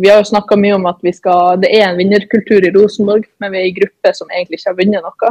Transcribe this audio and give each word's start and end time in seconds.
Vi 0.00 0.08
har 0.08 0.18
jo 0.18 0.24
snakka 0.24 0.56
mye 0.60 0.74
om 0.76 0.86
at 0.90 0.98
skal, 1.16 1.56
det 1.56 1.70
er 1.72 1.86
en 1.88 1.96
vinnerkultur 1.96 2.60
i 2.60 2.70
Rosenborg, 2.74 3.24
men 3.40 3.52
vi 3.52 3.58
er 3.58 3.68
en 3.70 3.76
gruppe 3.78 4.10
som 4.12 4.28
egentlig 4.28 4.58
ikke 4.58 4.68
har 4.68 4.76
vunnet 4.76 5.06
noe. 5.06 5.30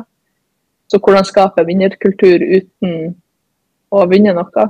Så 0.90 0.98
hvordan 0.98 1.28
skape 1.30 1.66
vinnerkultur 1.68 2.42
uten 2.42 3.14
å 3.94 4.02
vinne 4.10 4.34
noe? 4.34 4.66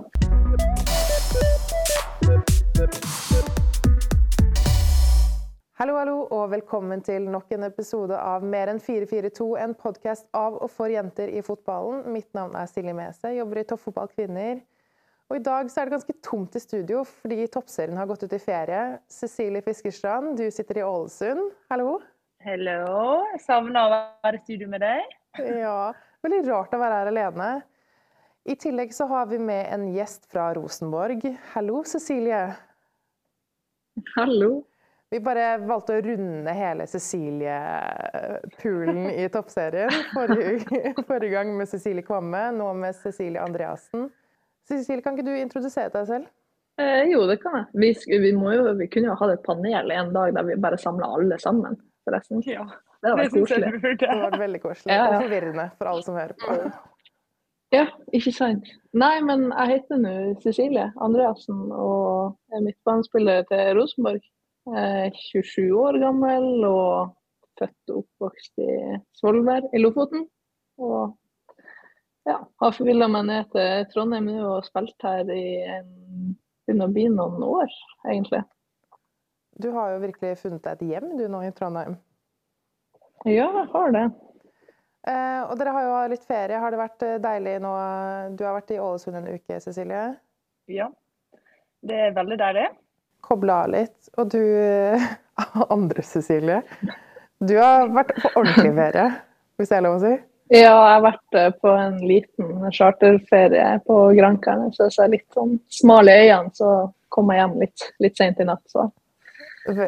Hallo, 5.79 5.96
hallo, 5.96 6.18
og 6.27 6.52
velkommen 6.52 7.00
til 7.00 7.32
nok 7.32 7.55
en 7.55 7.64
episode 7.71 8.20
av 8.20 8.43
Mer 8.43 8.75
enn 8.75 8.84
442, 8.84 9.48
en 9.64 9.80
podkast 9.80 10.27
av 10.36 10.59
og 10.59 10.75
for 10.75 10.91
jenter 10.91 11.32
i 11.32 11.39
fotballen. 11.39 12.04
Mitt 12.12 12.34
navn 12.36 12.59
er 12.59 12.68
Silje 12.68 13.00
Mese, 13.00 13.32
jobber 13.39 13.64
i 13.64 13.70
Toppfotball 13.71 14.12
Kvinner. 14.12 14.59
Og 15.30 15.39
I 15.39 15.46
dag 15.46 15.70
så 15.73 15.82
er 15.82 15.88
det 15.88 15.96
ganske 15.96 16.18
tomt 16.26 16.55
i 16.55 16.62
studio 16.62 17.02
fordi 17.08 17.48
toppserien 17.50 17.98
har 17.98 18.10
gått 18.10 18.28
ut 18.28 18.36
i 18.36 18.41
ferie. 18.41 18.82
Cecilie 19.10 19.64
Fiskerstrand, 19.66 20.36
du 20.38 20.46
sitter 20.54 20.82
i 20.82 20.84
Ålesund. 20.86 21.50
Hallo. 21.73 21.98
Hello. 22.45 23.23
Savna 23.41 23.88
å 23.88 23.94
være 23.96 24.38
i 24.38 24.44
studio 24.44 24.70
med 24.70 24.85
deg. 24.85 25.16
Ja, 25.35 25.94
Veldig 26.26 26.48
rart 26.48 26.72
å 26.73 26.80
være 26.82 26.96
her 26.98 27.08
alene. 27.12 27.48
I 28.49 28.55
tillegg 28.58 28.90
så 28.98 29.05
har 29.12 29.27
vi 29.30 29.38
med 29.41 29.68
en 29.73 29.84
gjest 29.94 30.26
fra 30.32 30.46
Rosenborg. 30.58 31.22
Hallo, 31.52 31.84
Cecilie. 31.85 32.55
Hallo. 34.16 34.63
Vi 35.13 35.20
bare 35.21 35.57
valgte 35.62 35.94
å 35.99 36.02
runde 36.02 36.54
hele 36.57 36.88
Cecilie-poolen 36.90 39.05
i 39.13 39.30
toppserien. 39.30 39.94
Forrige, 40.16 40.96
forrige, 41.05 41.30
gang 41.35 41.54
med 41.57 41.70
Cecilie 41.70 42.02
Kvamme, 42.07 42.52
nå 42.57 42.73
med 42.82 42.96
Cecilie 42.98 43.44
Andreassen. 43.46 44.10
Cecilie, 44.66 45.04
kan 45.05 45.18
ikke 45.18 45.28
du 45.28 45.36
introdusere 45.38 45.94
deg 45.94 46.08
selv? 46.10 46.32
Eh, 46.82 47.04
jo, 47.12 47.22
det 47.30 47.38
kan 47.44 47.60
jeg. 47.60 47.68
Vi, 47.80 47.92
vi, 48.20 48.32
jo, 48.34 48.64
vi, 48.80 48.88
kunne 48.91 49.12
jo 49.12 49.20
hatt 49.20 49.36
et 49.38 49.46
panel 49.46 49.94
en 49.96 50.12
dag 50.16 50.34
der 50.36 50.48
vi 50.50 50.58
bare 50.60 50.80
samla 50.82 51.08
alle 51.18 51.38
sammen, 51.40 51.78
forresten. 52.08 52.41
Ja, 52.50 52.66
det 53.00 53.14
hadde 53.14 53.22
vært 53.22 53.38
koselig. 53.38 53.72
Det 53.86 54.10
hadde 54.10 54.26
vært 54.26 54.41
veldig 54.41 54.62
koselig 54.63 54.91
ja, 54.91 54.99
ja. 54.99 55.07
og 55.07 55.24
forvirrende 55.24 55.70
for 55.77 55.91
alle 55.91 56.05
som 56.07 56.20
hører 56.20 56.35
på. 56.41 56.57
Ja, 57.74 57.85
ikke 58.16 58.32
sant. 58.35 58.70
Nei, 58.96 59.16
men 59.26 59.49
jeg 59.49 59.72
heter 59.72 59.99
nå 59.99 60.16
Cecilie 60.44 60.90
Andreassen 61.02 61.66
og 61.74 62.35
er 62.54 62.63
midtbanespiller 62.63 63.46
til 63.50 63.72
Rosenborg. 63.79 64.24
Jeg 64.66 65.09
er 65.09 65.18
27 65.31 65.66
år 65.78 66.00
gammel 66.02 66.66
og 66.68 67.16
født 67.59 67.94
og 67.94 68.03
oppvokst 68.03 68.63
i 68.63 68.72
Svolvær 69.18 69.68
i 69.74 69.81
Lofoten. 69.81 70.25
Og 70.81 71.16
ja, 72.25 72.40
har 72.62 72.75
forvilla 72.75 73.07
meg 73.12 73.28
ned 73.29 73.53
til 73.53 73.85
Trondheim 73.94 74.28
nå 74.31 74.41
og 74.57 74.68
spilt 74.68 75.06
her 75.06 75.29
i 75.29 75.45
en, 75.78 76.35
begynner 76.66 76.90
å 76.90 76.94
bli 76.95 77.06
noen 77.13 77.45
år, 77.45 77.73
egentlig. 78.09 78.41
Du 79.62 79.69
har 79.75 79.94
jo 79.94 80.03
virkelig 80.03 80.35
funnet 80.41 80.66
deg 80.66 80.81
et 80.81 80.95
hjem 80.95 81.16
du 81.19 81.28
nå 81.31 81.44
i 81.45 81.53
Trondheim? 81.56 81.95
Ja, 83.25 83.47
jeg 83.47 83.67
har 83.72 83.94
det. 83.95 84.06
Eh, 85.06 85.41
og 85.45 85.53
dere 85.59 85.73
har 85.75 85.85
jo 85.85 85.97
litt 86.12 86.25
ferie. 86.25 86.59
Har 86.59 86.73
det 86.73 86.81
vært 86.81 87.06
eh, 87.06 87.19
deilig 87.22 87.56
nå? 87.63 87.72
Du 88.35 88.44
har 88.45 88.57
vært 88.57 88.73
i 88.73 88.81
Ålesund 88.81 89.19
en 89.22 89.29
uke, 89.29 89.59
Cecilie? 89.62 90.07
Ja, 90.73 90.89
det 91.85 92.00
er 92.07 92.16
veldig 92.16 92.39
deilig 92.41 92.66
Kobla 93.25 93.59
av 93.66 93.73
litt. 93.73 94.09
Og 94.17 94.31
du 94.34 94.41
andre 95.75 96.06
Cecilie, 96.06 96.62
du 97.41 97.56
har 97.57 97.89
vært 97.94 98.16
på 98.17 98.31
ordentlig 98.34 98.73
ferie, 98.78 99.06
hvis 99.57 99.72
det 99.72 99.78
er 99.78 99.85
lov 99.85 100.00
å 100.00 100.03
si? 100.03 100.16
Ja, 100.53 100.59
jeg 100.59 100.74
har 100.74 101.01
vært 101.01 101.38
eh, 101.40 101.47
på 101.57 101.72
en 101.74 101.96
liten 102.06 102.68
charterferie 102.74 103.79
på 103.88 103.96
Grankerne, 104.18 104.69
Så 104.75 104.91
jeg 104.91 105.07
er 105.07 105.16
litt 105.16 105.25
sånn 105.34 105.56
smal 105.74 106.12
i 106.12 106.19
øynene, 106.28 106.53
så 106.53 106.75
kom 107.09 107.31
jeg 107.34 107.41
hjem 107.41 107.56
litt, 107.63 107.88
litt 108.03 108.19
sent 108.19 108.44
i 108.44 108.46
natt. 108.46 108.62
Så. 108.69 108.85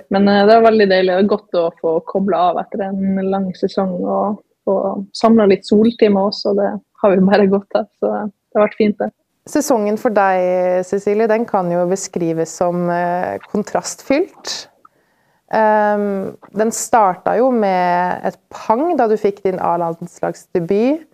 Men 0.10 0.26
eh, 0.26 0.46
det 0.48 0.56
var 0.56 0.66
veldig 0.72 0.90
deilig. 0.90 1.14
Er 1.14 1.30
godt 1.30 1.60
å 1.60 1.68
få 1.82 2.00
kobla 2.10 2.42
av 2.52 2.62
etter 2.64 2.88
en 2.88 3.22
lang 3.30 3.52
sesong 3.58 3.94
og 4.02 4.42
få 4.66 4.78
samla 5.16 5.46
litt 5.52 5.68
soltimer 5.68 6.32
også. 6.32 6.56
Det 6.58 6.72
har 7.04 7.14
vi 7.14 7.28
bare 7.30 7.50
godt 7.52 7.78
av. 7.78 7.92
Så 8.02 8.10
det 8.10 8.58
har 8.58 8.66
vært 8.66 8.80
fint, 8.82 8.98
det. 8.98 9.12
Sesongen 9.48 9.96
for 10.02 10.12
deg, 10.12 10.82
Cecilie, 10.84 11.30
den 11.30 11.46
kan 11.48 11.70
jo 11.72 11.86
beskrives 11.88 12.58
som 12.58 12.90
eh, 12.92 13.38
kontrastfylt. 13.54 14.58
Um, 15.48 16.34
den 16.60 16.74
starta 16.76 17.38
jo 17.40 17.48
med 17.56 18.26
et 18.28 18.36
pang 18.52 18.98
da 19.00 19.06
du 19.08 19.16
fikk 19.20 19.40
din 19.46 19.62
A-landslagsdebut 19.64 21.06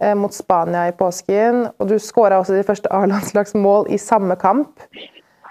eh, 0.00 0.14
mot 0.14 0.34
Spania 0.34 0.86
i 0.88 0.94
påsken. 0.94 1.66
Og 1.78 1.90
du 1.90 1.98
skåra 1.98 2.38
også 2.40 2.54
ditt 2.54 2.68
første 2.68 2.92
A-landslagsmål 2.94 3.90
i 3.90 3.98
samme 3.98 4.38
kamp, 4.40 4.86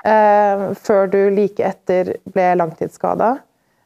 eh, 0.05 0.65
før 0.79 1.11
du 1.11 1.21
like 1.35 1.63
etter 1.67 2.15
ble 2.31 2.49
langtidsskada. 2.61 3.37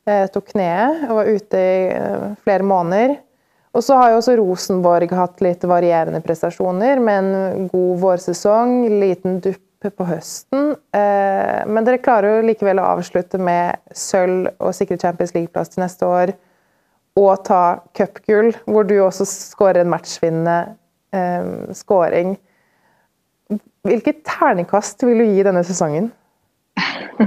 Eh, 0.06 0.26
tok 0.30 0.52
kneet 0.52 1.06
og 1.08 1.22
var 1.22 1.30
ute 1.32 1.60
i 1.60 1.76
eh, 1.96 2.32
flere 2.44 2.68
måneder. 2.68 3.18
Og 3.74 3.82
så 3.82 3.98
har 3.98 4.12
jo 4.12 4.20
også 4.20 4.36
Rosenborg 4.38 5.14
hatt 5.18 5.40
litt 5.42 5.64
varierende 5.66 6.20
prestasjoner, 6.22 7.00
med 7.02 7.30
en 7.34 7.70
god 7.72 8.02
vårsesong, 8.04 8.84
liten 9.02 9.40
dupp 9.42 9.63
på 9.92 10.06
høsten. 10.08 10.76
Eh, 10.96 11.60
men 11.68 11.86
dere 11.88 12.02
klarer 12.04 12.38
jo 12.38 12.48
likevel 12.48 12.80
å 12.80 12.88
avslutte 12.96 13.40
med 13.42 13.82
sølv 13.98 14.48
og 14.60 14.76
sikre 14.78 15.00
Champions 15.02 15.34
League-plass 15.36 15.74
til 15.74 15.84
neste 15.84 16.08
år. 16.08 16.34
Og 17.20 17.44
ta 17.46 17.80
cupgull, 17.98 18.54
hvor 18.66 18.88
du 18.88 18.96
også 19.04 19.28
skårer 19.28 19.84
en 19.84 19.92
matchvinnende 19.92 20.58
eh, 21.14 21.74
scoring. 21.78 22.36
Hvilket 23.84 24.24
terningkast 24.26 25.04
vil 25.04 25.20
du 25.20 25.28
gi 25.28 25.46
denne 25.46 25.64
sesongen? 25.68 26.12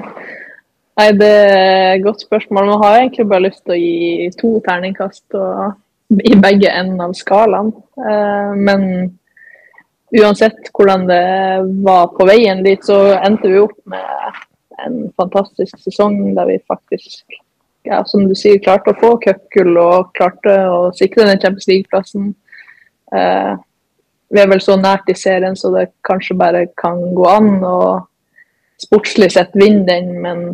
Nei, 0.97 1.11
Det 1.13 1.29
er 1.29 1.97
et 1.99 2.07
godt 2.07 2.25
spørsmål. 2.25 2.71
Man 2.73 2.85
har 2.85 3.03
egentlig 3.03 3.29
bare 3.29 3.49
lyst 3.51 3.67
til 3.67 3.77
å 3.77 3.81
gi 3.83 4.31
to 4.41 4.55
terningkast. 4.65 5.27
og 5.35 5.77
i 6.09 6.37
begge 6.39 6.71
enden 6.71 7.01
av 7.03 7.15
skalaen. 7.19 7.73
Eh, 7.99 8.53
men 8.55 8.83
uansett 10.23 10.71
hvordan 10.75 11.07
det 11.09 11.25
var 11.85 12.11
på 12.17 12.27
veien 12.29 12.63
dit, 12.65 12.83
så 12.85 13.17
endte 13.19 13.51
vi 13.53 13.63
opp 13.63 13.77
med 13.91 14.41
en 14.85 14.99
fantastisk 15.17 15.79
sesong 15.85 16.35
der 16.37 16.51
vi 16.51 16.59
faktisk, 16.69 17.39
ja, 17.89 18.03
som 18.09 18.27
du 18.29 18.35
sier, 18.37 18.61
klarte 18.63 18.93
å 18.93 19.01
få 19.01 19.15
cupgull 19.23 19.79
og 19.81 20.13
klarte 20.19 20.57
å 20.71 20.91
sikre 20.97 21.29
den 21.31 21.41
Champions. 21.43 22.35
Eh, 23.15 23.53
vi 24.35 24.43
er 24.43 24.51
vel 24.51 24.63
så 24.63 24.77
nært 24.81 25.09
i 25.11 25.17
serien 25.17 25.57
så 25.57 25.71
det 25.75 25.89
kanskje 26.07 26.39
bare 26.39 26.67
kan 26.81 26.99
gå 27.15 27.27
an 27.31 27.53
å 27.65 27.79
sportslig 28.83 29.31
sett 29.33 29.55
vinne 29.57 29.87
den, 29.89 30.11
men 30.23 30.47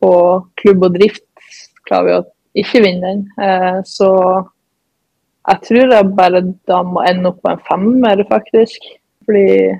på 0.00 0.12
klubb 0.60 0.88
og 0.88 0.96
drift 0.96 1.26
klarer 1.88 2.06
vi 2.06 2.16
å 2.18 2.24
ikke 2.64 2.82
vinne 2.84 3.12
den. 3.12 3.26
Eh, 3.40 3.80
så 3.86 4.10
jeg 5.48 5.62
tror 5.66 5.94
jeg 5.94 6.14
bare 6.18 6.42
da 6.68 6.82
må 6.84 7.04
ende 7.08 7.30
opp 7.32 7.40
på 7.44 7.52
en 7.52 7.62
femmer, 7.68 8.24
faktisk. 8.28 8.84
Fordi 9.30 9.78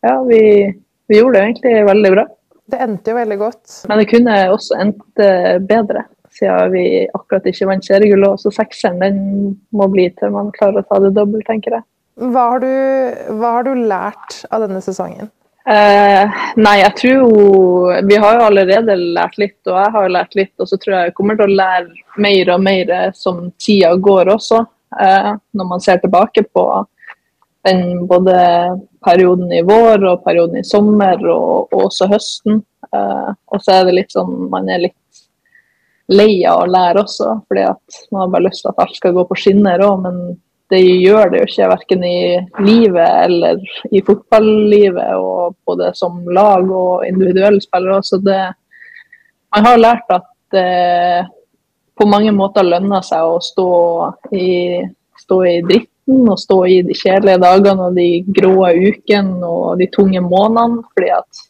ja, 0.00 0.22
vi, 0.22 0.74
vi, 1.06 1.18
gjorde 1.18 1.38
det 1.38 1.44
egentlig 1.44 1.84
veldig 1.84 2.10
bra. 2.14 2.22
Det 2.70 2.78
endte 2.80 3.12
jo 3.12 3.16
veldig 3.18 3.36
godt. 3.36 3.74
Men 3.90 4.00
det 4.00 4.06
kunne 4.08 4.36
også 4.54 4.78
endt 4.80 5.20
eh, 5.20 5.58
bedre, 5.68 6.06
siden 6.32 6.72
vi 6.72 6.84
akkurat 7.04 7.48
ikke 7.50 7.68
vant 7.68 7.84
seriegullet. 7.84 8.40
Så 8.40 8.52
sekseren 8.56 9.02
den 9.02 9.18
må 9.76 9.90
bli 9.92 10.06
til 10.16 10.32
man 10.32 10.48
klarer 10.56 10.80
å 10.80 10.86
ta 10.88 11.02
det 11.04 11.12
dobbelt, 11.18 11.44
tenker 11.50 11.76
jeg. 11.76 11.84
Hva 12.20 12.46
har, 12.54 12.64
du, 12.64 13.36
hva 13.36 13.52
har 13.58 13.68
du 13.68 13.84
lært 13.90 14.40
av 14.48 14.64
denne 14.64 14.80
sesongen? 14.84 15.28
Eh, 15.68 16.40
nei, 16.56 16.76
jeg 16.80 16.92
tror 16.96 17.98
Vi 18.08 18.16
har 18.18 18.38
jo 18.38 18.46
allerede 18.46 18.96
lært 18.96 19.36
litt, 19.38 19.58
og 19.68 19.76
jeg 19.76 19.92
har 19.98 20.14
lært 20.16 20.38
litt. 20.40 20.54
Og 20.56 20.72
så 20.72 20.80
tror 20.80 20.96
jeg 20.96 21.10
jeg 21.10 21.18
kommer 21.18 21.36
til 21.36 21.52
å 21.52 21.58
lære 21.60 22.22
mer 22.24 22.54
og 22.56 22.64
mer 22.64 22.94
som 23.18 23.50
tida 23.60 23.92
går 24.08 24.32
også. 24.38 24.62
Eh, 25.04 25.34
når 25.52 25.68
man 25.68 25.84
ser 25.84 26.00
tilbake 26.00 26.48
på 26.48 26.64
den 27.66 28.06
både 28.08 28.36
perioden 29.04 29.52
i 29.52 29.62
vår 29.66 30.04
og 30.08 30.24
perioden 30.24 30.60
i 30.60 30.66
sommer 30.66 31.20
og, 31.28 31.72
og 31.72 31.86
også 31.88 32.08
høsten. 32.10 32.62
Uh, 32.94 33.32
og 33.52 33.62
så 33.62 33.78
er 33.80 33.88
det 33.88 33.98
litt 33.98 34.14
sånn 34.14 34.48
man 34.50 34.68
er 34.72 34.86
litt 34.86 34.96
lei 36.10 36.42
av 36.48 36.64
å 36.64 36.70
lære 36.70 37.04
også, 37.04 37.34
fordi 37.46 37.66
at 37.70 37.98
man 38.10 38.24
har 38.24 38.30
bare 38.32 38.46
lyst 38.48 38.64
til 38.64 38.72
at 38.72 38.80
alt 38.82 38.96
skal 38.98 39.14
gå 39.14 39.26
på 39.28 39.36
skinner 39.38 39.82
òg, 39.86 40.06
men 40.06 40.16
det 40.70 40.80
gjør 40.82 41.30
det 41.30 41.40
jo 41.40 41.48
ikke, 41.48 41.68
verken 41.72 42.04
i 42.06 42.18
livet 42.62 43.12
eller 43.26 43.62
i 43.90 44.02
fotballivet, 44.06 45.12
og 45.18 45.56
både 45.66 45.90
som 45.98 46.20
lag 46.30 46.66
og 46.70 47.06
individuelle 47.06 47.62
spillere. 47.62 48.02
Så 48.06 48.20
det, 48.22 48.38
man 49.54 49.66
har 49.66 49.82
lært 49.82 50.14
at 50.14 50.28
det 50.54 51.26
på 51.98 52.06
mange 52.08 52.32
måter 52.34 52.66
lønner 52.66 53.02
seg 53.06 53.26
å 53.26 53.40
stå 53.44 53.70
i, 54.34 54.80
stå 55.20 55.40
i 55.46 55.56
dritten 55.66 55.99
og 56.08 56.38
stå 56.40 56.58
i 56.66 56.80
de 56.86 56.94
kjedelige 56.96 57.40
dagene 57.42 57.88
og 57.88 57.98
de 57.98 58.08
grå 58.36 58.54
ukene 58.70 59.46
og 59.46 59.78
de 59.78 59.86
tunge 59.94 60.20
månedene. 60.20 60.82
fordi 60.94 61.10
at 61.10 61.44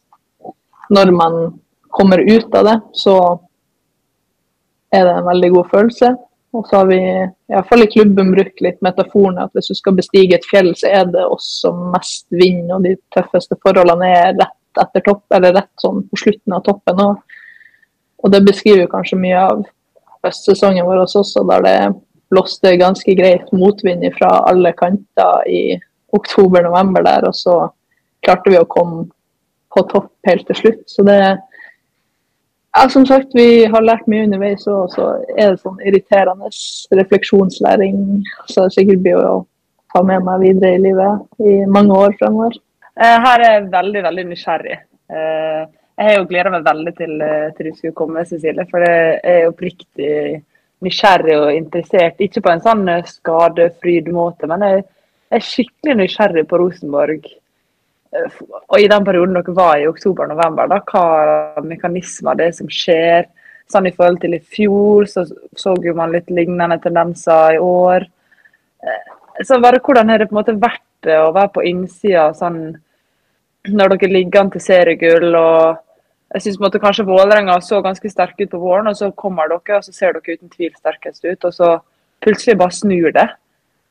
når 0.91 1.13
man 1.15 1.61
kommer 1.89 2.19
ut 2.19 2.55
av 2.55 2.65
det, 2.67 2.81
så 2.93 3.17
er 4.93 5.05
det 5.07 5.15
en 5.17 5.29
veldig 5.31 5.51
god 5.51 5.71
følelse. 5.71 6.15
Og 6.53 6.67
så 6.67 6.81
har 6.81 6.87
vi 6.87 6.99
iallfall 6.99 7.85
i 7.85 7.91
klubben 7.93 8.33
brukt 8.35 8.61
litt 8.61 8.81
metaforen 8.83 9.39
at 9.39 9.53
hvis 9.55 9.71
du 9.71 9.75
skal 9.79 9.95
bestige 9.95 10.35
et 10.35 10.49
fjell, 10.51 10.73
så 10.75 10.91
er 10.91 11.05
det 11.07 11.23
oss 11.23 11.47
som 11.63 11.93
mest 11.93 12.27
vinner, 12.35 12.75
og 12.75 12.89
de 12.89 12.97
tøffeste 13.15 13.55
forholdene 13.63 14.09
er 14.11 14.33
rett 14.35 14.83
etter 14.83 15.05
topp, 15.07 15.23
eller 15.35 15.55
rett 15.55 15.71
sånn 15.83 16.03
på 16.11 16.19
slutten 16.19 16.57
av 16.57 16.65
toppen. 16.67 17.05
Og 17.07 17.39
Og 18.21 18.33
det 18.33 18.43
beskriver 18.45 18.89
kanskje 18.91 19.17
mye 19.17 19.39
av 19.41 19.63
høstsesongen 20.27 20.85
vår 20.85 21.07
også, 21.07 21.23
der 21.49 21.63
det 21.65 21.77
blåste 22.31 22.77
ganske 22.81 23.15
greit 23.19 23.53
motvind 23.53 24.07
fra 24.17 24.31
alle 24.51 24.73
kanter 24.79 25.47
i 25.51 25.63
oktober-november 26.17 27.05
der, 27.07 27.27
og 27.29 27.37
så 27.37 27.57
klarte 28.25 28.53
vi 28.53 28.59
å 28.61 28.69
komme 28.71 29.09
på 29.71 29.85
topp 29.91 30.11
helt 30.27 30.47
til 30.49 30.59
slutt. 30.59 30.83
Så 30.91 31.07
det 31.07 31.21
ja, 32.77 32.89
som 32.89 33.07
sagt, 33.07 33.33
vi 33.35 33.65
har 33.67 33.83
lært 33.83 34.07
mye 34.11 34.29
underveis, 34.29 34.67
og 34.71 34.93
så 34.95 35.09
er 35.35 35.55
det 35.55 35.63
sånn 35.63 35.81
irriterende 35.83 36.51
refleksjonslæring. 36.95 37.97
Så 38.47 38.67
det 38.67 38.77
sikkert 38.77 39.03
blir 39.03 39.19
å 39.19 39.33
ta 39.91 40.05
med 40.07 40.23
meg 40.27 40.45
videre 40.45 40.77
i 40.77 40.85
livet 40.85 41.43
i 41.43 41.57
mange 41.67 41.97
år 41.99 42.15
fremover. 42.21 42.55
Eh, 42.95 43.17
her 43.27 43.43
er 43.43 43.57
jeg 43.57 43.73
veldig, 43.73 44.05
veldig 44.07 44.27
nysgjerrig. 44.29 44.79
Eh, 45.11 45.65
jeg 46.01 46.09
har 46.09 46.17
jo 46.17 46.29
gleda 46.31 46.53
meg 46.55 46.69
veldig 46.69 46.95
til, 46.97 47.17
eh, 47.27 47.51
til 47.57 47.71
du 47.71 47.75
skulle 47.75 47.99
komme, 47.99 48.25
Cecilie. 48.29 48.67
For 48.71 48.87
jeg 48.87 49.19
er 49.25 49.49
oppriktig 49.51 50.13
nysgjerrig 50.85 51.37
og 51.39 51.53
interessert. 51.55 52.21
Ikke 52.23 52.43
på 52.45 52.53
en 52.53 52.63
sånn 52.65 52.87
skadefryd-måte, 53.07 54.49
men 54.51 54.65
jeg 54.67 54.85
er 55.37 55.45
skikkelig 55.45 55.97
nysgjerrig 56.01 56.47
på 56.49 56.61
Rosenborg. 56.61 57.29
Og 58.11 58.79
i 58.81 58.89
den 58.91 59.05
perioden 59.07 59.37
dere 59.39 59.55
var 59.55 59.77
i 59.79 59.89
oktober-november, 59.91 60.71
da, 60.71 60.81
hva 60.91 61.63
mekanismer 61.63 62.39
det 62.39 62.51
er 62.51 62.57
som 62.57 62.71
skjer? 62.73 63.29
Sånn 63.71 63.87
I 63.87 63.95
forhold 63.95 64.19
til 64.25 64.35
i 64.35 64.43
fjor, 64.43 65.07
så 65.07 65.23
så 65.57 65.77
jo 65.85 65.95
man 65.95 66.11
litt 66.11 66.31
lignende 66.31 66.81
tendenser 66.83 67.55
i 67.55 67.61
år. 67.63 68.09
Så 69.47 69.61
bare 69.63 69.79
Hvordan 69.79 70.11
har 70.11 70.19
det 70.19 70.27
på 70.29 70.35
en 70.35 70.41
måte 70.41 70.59
vært 70.59 71.07
å 71.07 71.31
være 71.33 71.53
på 71.55 71.63
innsida 71.69 72.33
sånn 72.35 72.75
når 73.69 73.95
dere 73.95 74.13
ligger 74.13 74.41
an 74.41 74.51
til 74.51 74.65
seriegull. 74.65 75.35
og 75.37 75.79
jeg 76.35 76.43
synes 76.43 76.59
kanskje 76.79 77.07
Vålerenga 77.07 77.57
så 77.61 77.81
ganske 77.83 78.11
sterke 78.11 78.45
ut 78.45 78.51
på 78.53 78.59
våren, 78.63 78.87
og 78.87 78.97
så 78.97 79.11
kommer 79.11 79.51
dere 79.51 79.79
og 79.79 79.85
så 79.85 79.93
ser 79.93 80.15
dere 80.15 80.37
uten 80.37 80.51
tvil 80.53 80.71
sterkest 80.77 81.25
ut. 81.25 81.45
Og 81.45 81.55
så 81.55 81.71
plutselig 82.23 82.59
bare 82.59 82.77
snur 82.77 83.11
det. 83.17 83.27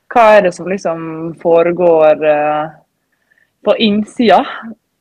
Hva 0.09 0.23
er 0.37 0.47
det 0.47 0.53
som 0.55 0.69
liksom 0.69 1.01
foregår 1.41 2.23
uh, 2.23 2.71
på 3.65 3.75
innsida? 3.83 4.39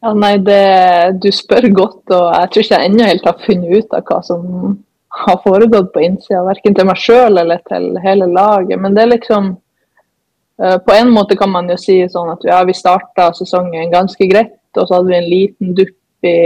Ja, 0.02 0.12
nei, 0.14 0.34
det, 0.42 1.20
Du 1.22 1.30
spør 1.32 1.68
godt, 1.74 2.02
og 2.10 2.26
jeg 2.34 2.50
tror 2.50 2.64
ikke 2.64 2.74
jeg 2.74 2.90
ennå 2.90 3.06
helt 3.06 3.30
har 3.30 3.40
funnet 3.46 3.78
ut 3.78 3.96
av 3.96 4.04
hva 4.10 4.20
som 4.26 4.76
har 5.22 5.40
foregått 5.46 5.94
på 5.94 6.04
innsida. 6.04 6.42
Verken 6.46 6.74
til 6.74 6.90
meg 6.90 7.00
sjøl 7.00 7.38
eller 7.38 7.62
til 7.70 7.88
hele 8.02 8.28
laget. 8.34 8.82
Men 8.82 8.98
det 8.98 9.06
er 9.06 9.14
liksom 9.14 9.54
uh, 9.54 10.78
På 10.82 10.98
en 10.98 11.14
måte 11.14 11.38
kan 11.38 11.54
man 11.54 11.70
jo 11.70 11.78
si 11.78 12.02
sånn 12.10 12.34
at 12.34 12.42
ja, 12.50 12.64
vi 12.66 12.74
starta 12.74 13.30
sesongen 13.38 13.94
ganske 13.94 14.26
greit 14.26 14.56
og 14.76 14.86
så 14.86 14.98
hadde 14.98 15.08
vi 15.08 15.16
en 15.16 15.30
liten 15.32 15.74
dupp 15.74 16.26
i 16.28 16.38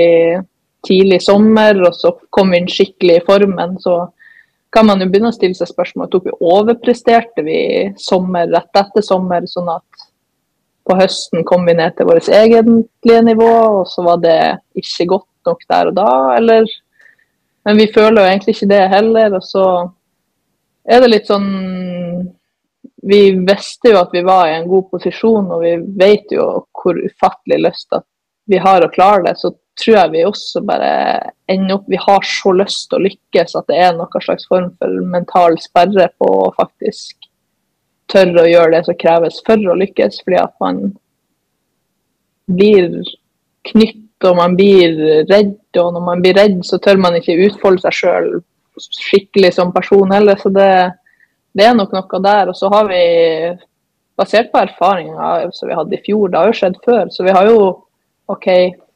tidlig 0.86 1.22
sommer, 1.22 1.78
og 1.86 1.94
så 1.94 2.14
kom 2.30 2.52
vi 2.52 2.62
inn 2.62 2.70
skikkelig 2.70 3.20
i 3.20 3.24
formen. 3.26 3.76
Så 3.82 3.96
kan 4.72 4.88
man 4.88 5.02
jo 5.02 5.08
begynne 5.10 5.30
å 5.32 5.36
stille 5.36 5.56
seg 5.56 5.70
spørsmål 5.70 6.08
tok 6.10 6.30
vi 6.30 6.38
overpresterte 6.40 7.44
vi 7.46 7.58
sommer 8.00 8.48
rett 8.50 8.80
etter 8.80 9.04
sommer, 9.04 9.46
sånn 9.48 9.68
at 9.72 10.08
på 10.88 10.96
høsten 10.98 11.44
kom 11.46 11.66
vi 11.68 11.76
ned 11.78 11.94
til 11.96 12.08
vårt 12.08 12.28
egentlige 12.32 13.22
nivå, 13.22 13.50
og 13.80 13.84
så 13.90 14.02
var 14.06 14.22
det 14.22 14.38
ikke 14.78 15.10
godt 15.12 15.50
nok 15.50 15.66
der 15.70 15.90
og 15.92 15.98
da, 15.98 16.12
eller 16.38 16.66
Men 17.62 17.76
vi 17.78 17.92
føler 17.94 18.18
jo 18.18 18.28
egentlig 18.28 18.52
ikke 18.56 18.72
det 18.72 18.88
heller, 18.90 19.34
og 19.38 19.44
så 19.46 19.64
er 20.82 21.00
det 21.00 21.10
litt 21.12 21.28
sånn 21.30 21.46
Vi 23.06 23.20
visste 23.46 23.92
jo 23.92 24.00
at 24.00 24.10
vi 24.14 24.22
var 24.26 24.48
i 24.48 24.56
en 24.56 24.66
god 24.70 24.88
posisjon, 24.90 25.50
og 25.50 25.62
vi 25.62 25.76
vet 25.98 26.34
jo 26.34 26.46
hvor 26.74 26.98
ufattelig 26.98 27.60
lyst 27.68 27.94
at 27.94 28.06
vi 28.50 28.58
har 28.58 28.82
å 28.82 28.90
klare 28.90 29.28
det, 29.28 29.36
så 29.38 29.52
tror 29.80 29.96
jeg 29.96 30.12
vi 30.12 30.24
også 30.28 30.60
bare 30.68 30.92
ender 31.50 31.78
opp 31.78 31.86
Vi 31.88 31.98
har 32.00 32.26
så 32.28 32.52
lyst 32.56 32.90
til 32.90 32.98
å 32.98 33.06
lykkes 33.06 33.56
at 33.58 33.68
det 33.70 33.78
er 33.80 33.94
noen 33.96 34.24
slags 34.24 34.46
form 34.50 34.70
for 34.78 35.04
mental 35.14 35.56
sperre 35.62 36.10
på 36.20 36.28
å 36.42 36.52
faktisk 36.58 37.28
tørre 38.12 38.44
å 38.44 38.50
gjøre 38.50 38.74
det 38.76 38.84
som 38.88 38.98
kreves 39.00 39.40
for 39.46 39.72
å 39.72 39.78
lykkes, 39.80 40.20
fordi 40.24 40.38
at 40.42 40.54
man 40.60 40.80
blir 42.52 43.00
knytt 43.70 44.26
og 44.28 44.36
man 44.38 44.56
blir 44.58 45.24
redd, 45.30 45.56
og 45.80 45.94
når 45.94 46.04
man 46.04 46.22
blir 46.22 46.36
redd, 46.36 46.60
så 46.66 46.78
tør 46.82 47.00
man 47.00 47.16
ikke 47.18 47.38
utfolde 47.46 47.82
seg 47.86 47.96
sjøl 47.96 48.28
skikkelig 48.78 49.52
som 49.56 49.72
person 49.74 50.12
heller. 50.12 50.38
Så 50.38 50.52
det, 50.54 50.68
det, 51.56 51.66
er 51.66 51.76
nok 51.76 51.94
noe 51.94 52.20
der. 52.24 52.52
Og 52.52 52.58
så 52.58 52.70
har 52.72 52.88
vi, 52.90 53.02
basert 54.18 54.52
på 54.52 54.60
erfaringer 54.60 55.50
som 55.56 55.70
vi 55.70 55.76
hadde 55.76 55.96
i 55.96 56.02
fjor, 56.04 56.28
det 56.30 56.38
har 56.38 56.50
jo 56.50 56.58
skjedd 56.60 56.78
før, 56.84 57.06
så 57.10 57.24
vi 57.24 57.32
har 57.34 57.48
jo 57.48 57.60
OK, 58.30 58.48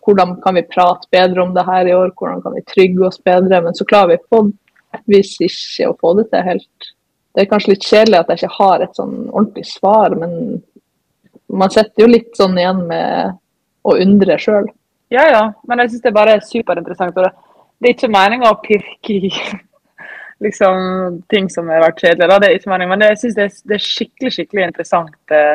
hvordan 0.07 0.37
kan 0.43 0.55
vi 0.55 0.69
prate 0.71 1.09
bedre 1.13 1.43
om 1.43 1.55
det 1.55 1.67
her 1.67 1.89
i 1.91 1.95
år, 1.97 2.13
hvordan 2.15 2.43
kan 2.45 2.55
vi 2.55 2.65
trygge 2.71 3.07
oss 3.09 3.19
bedre? 3.23 3.61
Men 3.65 3.75
så 3.75 3.87
klarer 3.89 4.15
vi 4.15 4.23
på 4.31 4.45
vis 5.11 5.35
ikke 5.43 5.91
å 5.91 5.97
få 6.01 6.15
det 6.21 6.29
til 6.31 6.47
helt. 6.47 6.93
Det 7.35 7.45
er 7.45 7.51
kanskje 7.51 7.75
litt 7.75 7.85
kjedelig 7.85 8.21
at 8.23 8.31
jeg 8.33 8.41
ikke 8.41 8.57
har 8.57 8.85
et 8.85 8.97
sånn 8.97 9.17
ordentlig 9.27 9.67
svar, 9.69 10.15
men 10.17 10.63
man 11.53 11.73
sitter 11.73 12.05
jo 12.05 12.09
litt 12.11 12.33
sånn 12.39 12.57
igjen 12.59 12.87
med 12.89 13.37
å 13.87 13.97
undre 14.03 14.39
sjøl. 14.41 14.71
Ja, 15.13 15.27
ja, 15.31 15.43
men 15.69 15.83
jeg 15.83 15.93
syns 15.93 16.07
det 16.07 16.15
bare 16.17 16.37
er 16.37 16.47
superinteressant. 16.47 17.15
Det 17.15 17.91
er 17.91 17.95
ikke 17.95 18.11
meninga 18.11 18.51
å 18.51 18.61
pirke 18.63 19.19
i 19.19 19.31
liksom, 20.47 21.21
ting 21.31 21.51
som 21.53 21.69
har 21.71 21.85
vært 21.85 22.03
kjedelige, 22.03 22.31
da. 22.33 22.41
det 22.41 22.49
er 22.49 22.59
ikke 22.59 22.73
meningen, 22.73 22.95
men 22.95 23.07
jeg 23.11 23.21
syns 23.21 23.39
det, 23.39 23.51
det, 23.69 23.79
er 23.79 23.85
skikkelig 23.85 24.33
skikkelig 24.39 24.67
interessant 24.71 25.37
eh, 25.37 25.55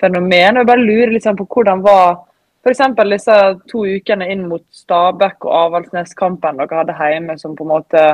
fenomen. 0.00 0.58
og 0.58 0.62
Jeg 0.62 0.70
bare 0.70 0.86
lurer 0.86 1.18
sånn 1.24 1.40
på 1.40 1.48
hvordan 1.56 1.82
var 1.84 2.20
F.eks. 2.64 2.80
disse 3.10 3.34
to 3.68 3.84
ukene 3.84 4.30
inn 4.32 4.46
mot 4.48 4.64
Stabæk 4.72 5.44
og 5.44 5.56
Avaldsnes-kampen 5.58 6.62
dere 6.62 6.78
hadde 6.80 6.94
hjemme, 6.96 7.36
som 7.38 7.56
på 7.56 7.66
en 7.66 7.72
måte 7.74 8.04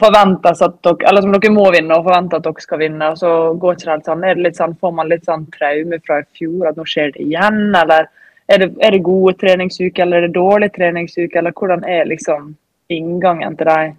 forventes 0.00 0.62
at 0.64 0.78
dere 0.84 1.08
eller 1.08 1.24
som 1.24 1.34
dere 1.34 1.52
må 1.52 1.66
vinne 1.74 1.96
og 1.96 2.06
forventer 2.06 2.40
at 2.40 2.46
dere 2.46 2.64
skal 2.64 2.80
vinne. 2.80 3.10
og 3.12 3.18
Så 3.20 3.32
går 3.60 3.76
ikke 3.76 3.84
det 3.84 3.92
helt 3.92 4.08
sånn. 4.08 4.24
Er 4.24 4.38
det 4.38 4.46
litt 4.46 4.60
sånn, 4.60 4.76
Får 4.80 4.94
man 4.96 5.12
litt 5.12 5.28
sånn 5.28 5.46
traume 5.52 6.00
fra 6.06 6.20
i 6.22 6.26
fjor, 6.38 6.68
at 6.70 6.80
nå 6.80 6.86
skjer 6.88 7.12
det 7.12 7.26
igjen? 7.26 7.60
Eller 7.82 8.08
er 8.48 8.64
det, 8.64 8.70
er 8.80 8.96
det 8.96 9.04
gode 9.04 9.36
treningsuker, 9.40 10.02
eller 10.06 10.22
er 10.22 10.28
det 10.28 10.38
dårlige 10.38 10.76
treningsuker? 10.78 11.38
Eller 11.38 11.52
hvordan 11.52 11.84
er 11.84 12.08
liksom 12.08 12.54
inngangen 12.92 13.56
til 13.56 13.68
de 13.68 13.92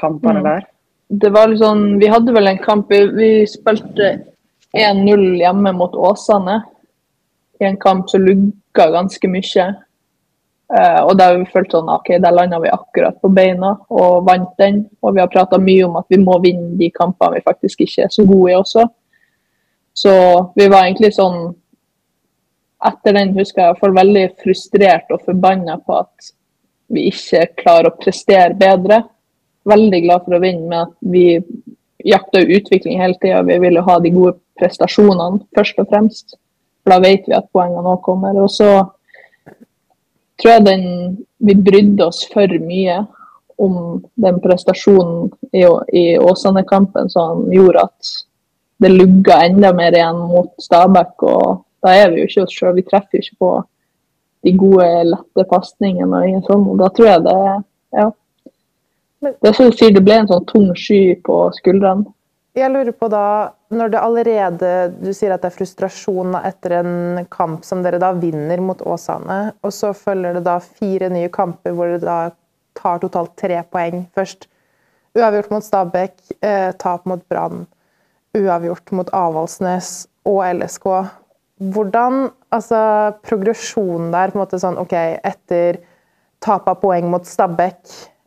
kampene 0.00 0.40
mm. 0.42 0.50
der? 0.50 0.68
Det 1.22 1.32
var 1.32 1.48
litt 1.48 1.64
sånn, 1.64 1.98
Vi 2.00 2.08
hadde 2.08 2.32
vel 2.32 2.48
en 2.48 2.60
kamp 2.62 2.92
Vi, 2.92 3.02
vi 3.12 3.32
spilte 3.50 4.14
1-0 4.72 5.26
hjemme 5.42 5.74
mot 5.76 5.92
Åsane 5.92 6.62
i 7.60 7.66
en 7.68 7.76
kamp 7.76 8.08
som 8.10 8.24
lugga 8.72 8.90
ganske 8.90 9.28
mye. 9.28 9.74
Uh, 10.72 11.04
og 11.04 11.20
har 11.20 11.36
vi 11.36 11.44
følt 11.52 11.70
sånn 11.70 11.88
OK, 11.92 12.16
der 12.16 12.32
landa 12.32 12.58
vi 12.58 12.70
akkurat 12.72 13.18
på 13.20 13.28
beina 13.28 13.76
og 13.90 14.24
vant 14.24 14.56
den. 14.58 14.88
Og 15.02 15.14
vi 15.14 15.20
har 15.20 15.28
prata 15.28 15.58
mye 15.58 15.84
om 15.84 15.96
at 15.96 16.06
vi 16.08 16.18
må 16.18 16.38
vinne 16.40 16.78
de 16.78 16.90
kampene 16.90 17.36
vi 17.36 17.44
faktisk 17.44 17.80
ikke 17.80 18.06
er 18.06 18.12
så 18.12 18.24
gode 18.24 18.52
i 18.52 18.56
også. 18.56 18.86
Så 19.92 20.12
vi 20.56 20.68
var 20.68 20.86
egentlig 20.86 21.12
sånn 21.14 21.54
Etter 22.82 23.14
den 23.14 23.28
husker 23.36 23.60
jeg 23.60 23.68
iallfall 23.70 23.92
veldig 23.94 24.22
frustrert 24.42 25.12
og 25.14 25.20
forbanna 25.22 25.76
på 25.86 26.00
at 26.00 26.32
vi 26.90 27.04
ikke 27.12 27.44
klarer 27.60 27.92
å 27.92 27.94
prestere 27.94 28.56
bedre. 28.58 28.96
Veldig 29.70 30.00
glad 30.02 30.24
for 30.24 30.34
å 30.34 30.40
vinne, 30.42 30.64
men 30.66 30.88
at 30.88 30.96
vi 30.98 31.38
jakta 32.02 32.42
utvikling 32.42 32.98
hele 32.98 33.14
tida. 33.22 33.44
Vi 33.46 33.60
ville 33.62 33.84
ha 33.86 33.94
de 34.02 34.10
gode 34.10 34.34
prestasjonene 34.58 35.44
først 35.54 35.78
og 35.78 35.92
fremst. 35.94 36.34
For 36.82 36.94
da 36.94 36.98
vet 37.02 37.28
vi 37.28 37.36
at 37.36 37.50
poengene 37.54 37.84
nå 37.86 37.96
kommer. 38.04 38.38
Og 38.42 38.50
så 38.50 38.70
tror 40.40 40.56
jeg 40.56 40.66
den 40.66 40.86
Vi 41.42 41.54
brydde 41.58 42.06
oss 42.06 42.20
for 42.30 42.46
mye 42.62 43.00
om 43.58 44.02
den 44.22 44.36
prestasjonen 44.42 45.24
i, 45.50 45.64
i 45.98 46.04
Åsane-kampen 46.18 47.10
som 47.10 47.48
gjorde 47.50 47.82
at 47.88 48.12
det 48.82 48.92
lugga 48.92 49.40
enda 49.46 49.72
mer 49.74 49.96
igjen 49.98 50.20
mot 50.30 50.52
Stabæk. 50.62 51.24
Og 51.26 51.64
da 51.82 51.96
er 51.98 52.12
vi 52.12 52.22
jo 52.22 52.28
ikke 52.30 52.44
oss 52.46 52.54
sjøl. 52.54 52.76
Vi 52.78 52.86
treffer 52.86 53.18
jo 53.18 53.24
ikke 53.24 53.40
på 53.42 53.50
de 54.46 54.54
gode, 54.58 54.88
lette 55.10 55.46
pasningene 55.50 56.18
og 56.18 56.30
ingen 56.30 56.46
sånn. 56.46 56.64
Og 56.70 56.80
da 56.82 56.90
tror 56.94 57.10
jeg 57.10 57.24
det 57.28 57.38
Ja. 57.98 58.10
Det 59.22 59.50
er 59.50 59.54
som 59.54 59.68
du 59.70 59.76
sier, 59.76 59.92
det 59.94 60.02
ble 60.02 60.16
en 60.18 60.26
sånn 60.26 60.46
tung 60.48 60.70
sky 60.74 61.14
på 61.22 61.44
skuldrene. 61.54 62.08
Jeg 62.58 62.72
lurer 62.72 62.90
på 62.90 63.06
da, 63.08 63.52
når 63.72 63.92
det 63.92 64.00
allerede 64.02 64.70
Du 65.00 65.10
sier 65.16 65.34
at 65.34 65.42
det 65.42 65.50
er 65.50 65.56
frustrasjon 65.56 66.36
etter 66.42 66.76
en 66.80 66.94
kamp 67.32 67.66
som 67.66 67.82
dere 67.84 68.00
da 68.02 68.12
vinner 68.16 68.60
mot 68.62 68.80
Åsane, 68.84 69.54
og 69.62 69.74
så 69.74 69.92
følger 69.96 70.38
det 70.38 70.44
da 70.46 70.58
fire 70.62 71.10
nye 71.12 71.30
kamper 71.32 71.74
hvor 71.76 71.92
dere 71.92 72.04
da 72.04 72.18
tar 72.78 73.02
totalt 73.02 73.34
tre 73.36 73.58
poeng 73.72 74.06
først. 74.16 74.46
Uavgjort 75.12 75.50
mot 75.52 75.64
Stabæk, 75.64 76.14
eh, 76.40 76.70
tap 76.80 77.04
mot 77.06 77.20
Brann, 77.28 77.66
uavgjort 78.36 78.94
mot 78.96 79.10
Avaldsnes 79.12 80.06
og 80.24 80.40
LSK. 80.54 80.86
Hvordan 81.60 82.30
Altså, 82.52 83.12
progresjonen 83.24 84.10
der, 84.12 84.28
på 84.28 84.36
en 84.36 84.42
måte 84.42 84.58
sånn 84.60 84.76
OK, 84.76 84.92
etter 85.24 85.78
tap 86.44 86.66
av 86.68 86.82
poeng 86.82 87.06
mot 87.08 87.24
Stabæk, 87.24 87.78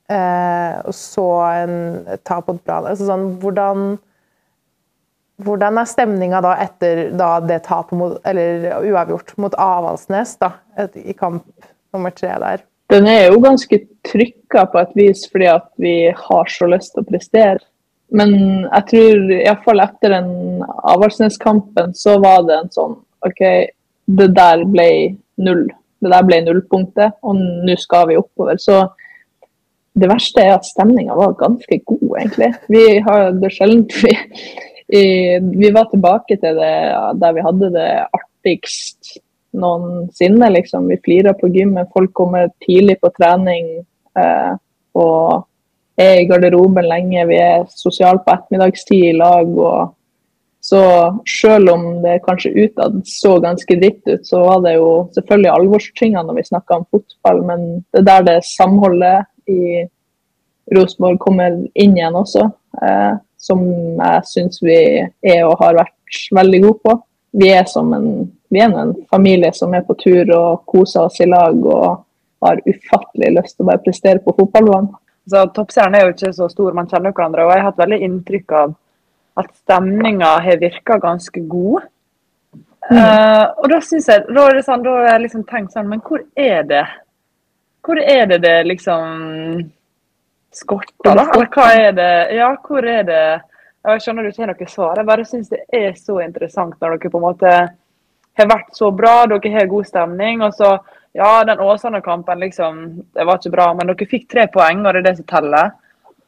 eh, 0.10 0.80
og 0.82 0.96
så 0.98 1.26
en 1.52 1.76
tap 2.26 2.50
mot 2.50 2.62
Brann 2.66 2.88
altså 2.90 3.06
sånn, 3.06 3.28
Hvordan 3.44 4.00
hvordan 5.44 5.80
er 5.82 5.90
stemninga 5.90 6.40
da 6.44 6.54
etter 6.64 7.10
da 7.18 7.36
det 7.44 7.64
tapet 7.68 7.98
mot, 8.00 8.18
eller 8.28 8.70
uavgjort 8.86 9.36
mot 9.42 9.56
Avaldsnes 9.60 10.36
da, 10.42 10.54
i 10.96 11.16
kamp 11.18 11.44
nummer 11.96 12.14
tre 12.16 12.34
der? 12.42 12.64
Den 12.94 13.08
er 13.10 13.32
jo 13.32 13.42
ganske 13.44 13.80
trykka 14.06 14.68
på 14.72 14.82
et 14.84 14.92
vis 14.98 15.26
fordi 15.32 15.48
at 15.50 15.70
vi 15.82 15.96
har 16.16 16.52
så 16.52 16.70
lyst 16.70 16.94
til 16.94 17.04
å 17.04 17.10
prestere. 17.10 17.64
Men 18.16 18.36
jeg 18.70 18.86
tror 18.92 19.32
iallfall 19.40 19.82
etter 19.84 20.14
den 20.14 20.62
Avaldsnes-kampen 20.64 21.96
så 21.98 22.20
var 22.24 22.46
det 22.46 22.60
en 22.60 22.76
sånn 22.76 23.00
OK, 23.26 23.42
det 24.06 24.30
der 24.38 24.62
ble 24.70 24.90
null. 25.42 25.66
Det 26.04 26.12
der 26.12 26.28
ble 26.28 26.38
nullpunktet, 26.46 27.18
og 27.26 27.40
nå 27.40 27.76
skal 27.82 28.12
vi 28.12 28.20
oppover. 28.20 28.60
Så 28.62 28.84
det 29.98 30.10
verste 30.12 30.44
er 30.44 30.54
at 30.54 30.68
stemninga 30.68 31.16
var 31.18 31.34
ganske 31.40 31.80
god, 31.88 32.10
egentlig. 32.20 32.52
Vi 32.70 32.84
har 33.08 33.32
det 33.42 33.52
sjelden 33.56 33.88
vi, 33.90 34.14
vi 34.90 35.70
var 35.74 35.88
tilbake 35.90 36.38
til 36.38 36.60
det 36.60 36.76
der 37.22 37.34
vi 37.34 37.46
hadde 37.46 37.72
det 37.74 37.90
artigst 38.14 39.16
noensinne. 39.56 40.50
Liksom. 40.54 40.88
Vi 40.92 41.00
flirer 41.06 41.34
på 41.40 41.50
gymmet, 41.54 41.92
folk 41.94 42.14
kommer 42.14 42.52
tidlig 42.66 43.00
på 43.02 43.12
trening 43.18 43.72
eh, 44.20 44.54
og 44.96 45.46
er 45.98 46.22
i 46.22 46.28
garderoben 46.30 46.88
lenge. 46.90 47.28
Vi 47.32 47.38
er 47.40 47.68
sosiale 47.72 48.22
på 48.24 48.36
ettermiddagstid 48.36 49.10
i 49.10 49.18
lag. 49.18 49.50
og 49.58 49.96
så 50.66 50.82
selv 51.30 51.70
om 51.70 51.84
det 52.02 52.24
kanskje 52.26 52.56
utad 52.66 53.02
så 53.06 53.36
ganske 53.40 53.76
dritt 53.78 54.02
ut, 54.08 54.24
så 54.26 54.40
var 54.48 54.64
det 54.66 54.72
jo 54.80 54.88
selvfølgelig 55.14 55.52
alvorstingene 55.52 56.24
når 56.26 56.40
vi 56.40 56.46
snakka 56.48 56.80
om 56.80 56.88
fotball, 56.90 57.44
men 57.46 57.68
det 57.94 58.02
er 58.02 58.08
der 58.08 58.26
det 58.32 58.38
samholdet 58.50 59.28
i 59.46 59.84
Rosenborg 60.74 61.20
kommer 61.22 61.60
inn 61.78 61.94
igjen 61.94 62.18
også, 62.18 62.48
eh, 62.82 63.14
som 63.46 63.62
jeg 63.66 64.24
syns 64.30 64.62
vi 64.64 64.78
er 65.06 65.44
og 65.46 65.60
har 65.62 65.78
vært 65.78 66.20
veldig 66.36 66.62
gode 66.66 66.80
på. 66.84 66.96
Vi 67.36 67.52
er 67.52 67.66
som 67.70 67.92
en, 67.96 68.10
vi 68.50 68.62
er 68.64 68.72
en 68.72 68.94
familie 69.12 69.52
som 69.54 69.74
er 69.76 69.86
på 69.86 69.98
tur 70.00 70.32
og 70.36 70.64
koser 70.70 71.08
oss 71.08 71.20
i 71.22 71.30
lag 71.30 71.58
og 71.66 72.06
har 72.46 72.62
ufattelig 72.66 73.34
lyst 73.36 73.58
til 73.58 73.66
å 73.66 73.72
bare 73.72 73.84
prestere 73.84 74.24
på 74.24 74.36
fotballbanen. 74.38 74.94
Så 75.26 75.42
Toppserien 75.56 75.98
er 75.98 76.06
jo 76.06 76.14
ikke 76.14 76.34
så 76.38 76.48
stor, 76.52 76.76
man 76.78 76.90
kjenner 76.90 77.14
hverandre. 77.14 77.46
og 77.46 77.52
Jeg 77.52 77.64
har 77.64 77.72
hatt 77.72 77.82
veldig 77.82 78.02
inntrykk 78.08 78.56
av 78.60 78.76
at 79.42 79.50
stemninga 79.64 80.36
har 80.46 80.60
virka 80.62 81.00
ganske 81.02 81.42
god. 81.50 81.88
Mm. 82.92 83.00
Uh, 83.00 83.46
og 83.58 83.72
da 83.72 83.80
synes 83.82 84.08
jeg, 84.12 84.28
da 84.30 84.44
er 84.46 84.60
det 84.60 84.68
sånn, 84.68 84.84
da 84.86 84.94
har 84.94 85.10
jeg 85.10 85.24
liksom 85.26 85.48
tenkt 85.50 85.74
sånn, 85.74 85.90
men 85.90 86.04
hvor 86.06 86.22
er 86.38 86.68
det? 86.70 86.84
Hvor 87.86 88.00
er 88.00 88.30
det 88.30 88.40
det 88.46 88.60
liksom 88.70 89.66
skorter, 90.58 91.12
da? 91.12 91.28
Eller 91.36 91.50
hva 91.54 91.68
er 91.78 91.96
det? 91.98 92.12
Ja, 92.38 92.50
hvor 92.68 92.88
er 92.90 93.06
det? 93.08 93.24
Jeg 93.86 94.02
skjønner 94.02 94.26
du 94.26 94.32
ikke 94.32 94.44
har 94.44 94.52
noe 94.52 94.68
svar. 94.72 94.98
Jeg 94.98 95.08
bare 95.08 95.26
syns 95.30 95.52
det 95.52 95.62
er 95.74 95.92
så 96.00 96.20
interessant 96.24 96.78
når 96.82 96.98
dere 96.98 97.12
på 97.14 97.22
en 97.22 97.28
måte 97.28 97.56
har 98.36 98.50
vært 98.52 98.76
så 98.76 98.90
bra, 98.92 99.16
dere 99.30 99.54
har 99.54 99.72
god 99.72 99.88
stemning. 99.88 100.42
og 100.44 100.54
så 100.58 100.78
ja, 101.16 101.44
den 101.48 101.62
Åsane-kampen 101.64 102.42
liksom, 102.44 102.80
det 103.16 103.24
var 103.24 103.40
ikke 103.40 103.54
bra, 103.54 103.70
men 103.74 103.88
dere 103.88 104.08
fikk 104.10 104.28
tre 104.32 104.50
poeng, 104.52 104.82
og 104.84 104.92
det 104.92 105.04
er 105.04 105.08
det 105.10 105.18
som 105.22 105.30
teller. 105.30 105.72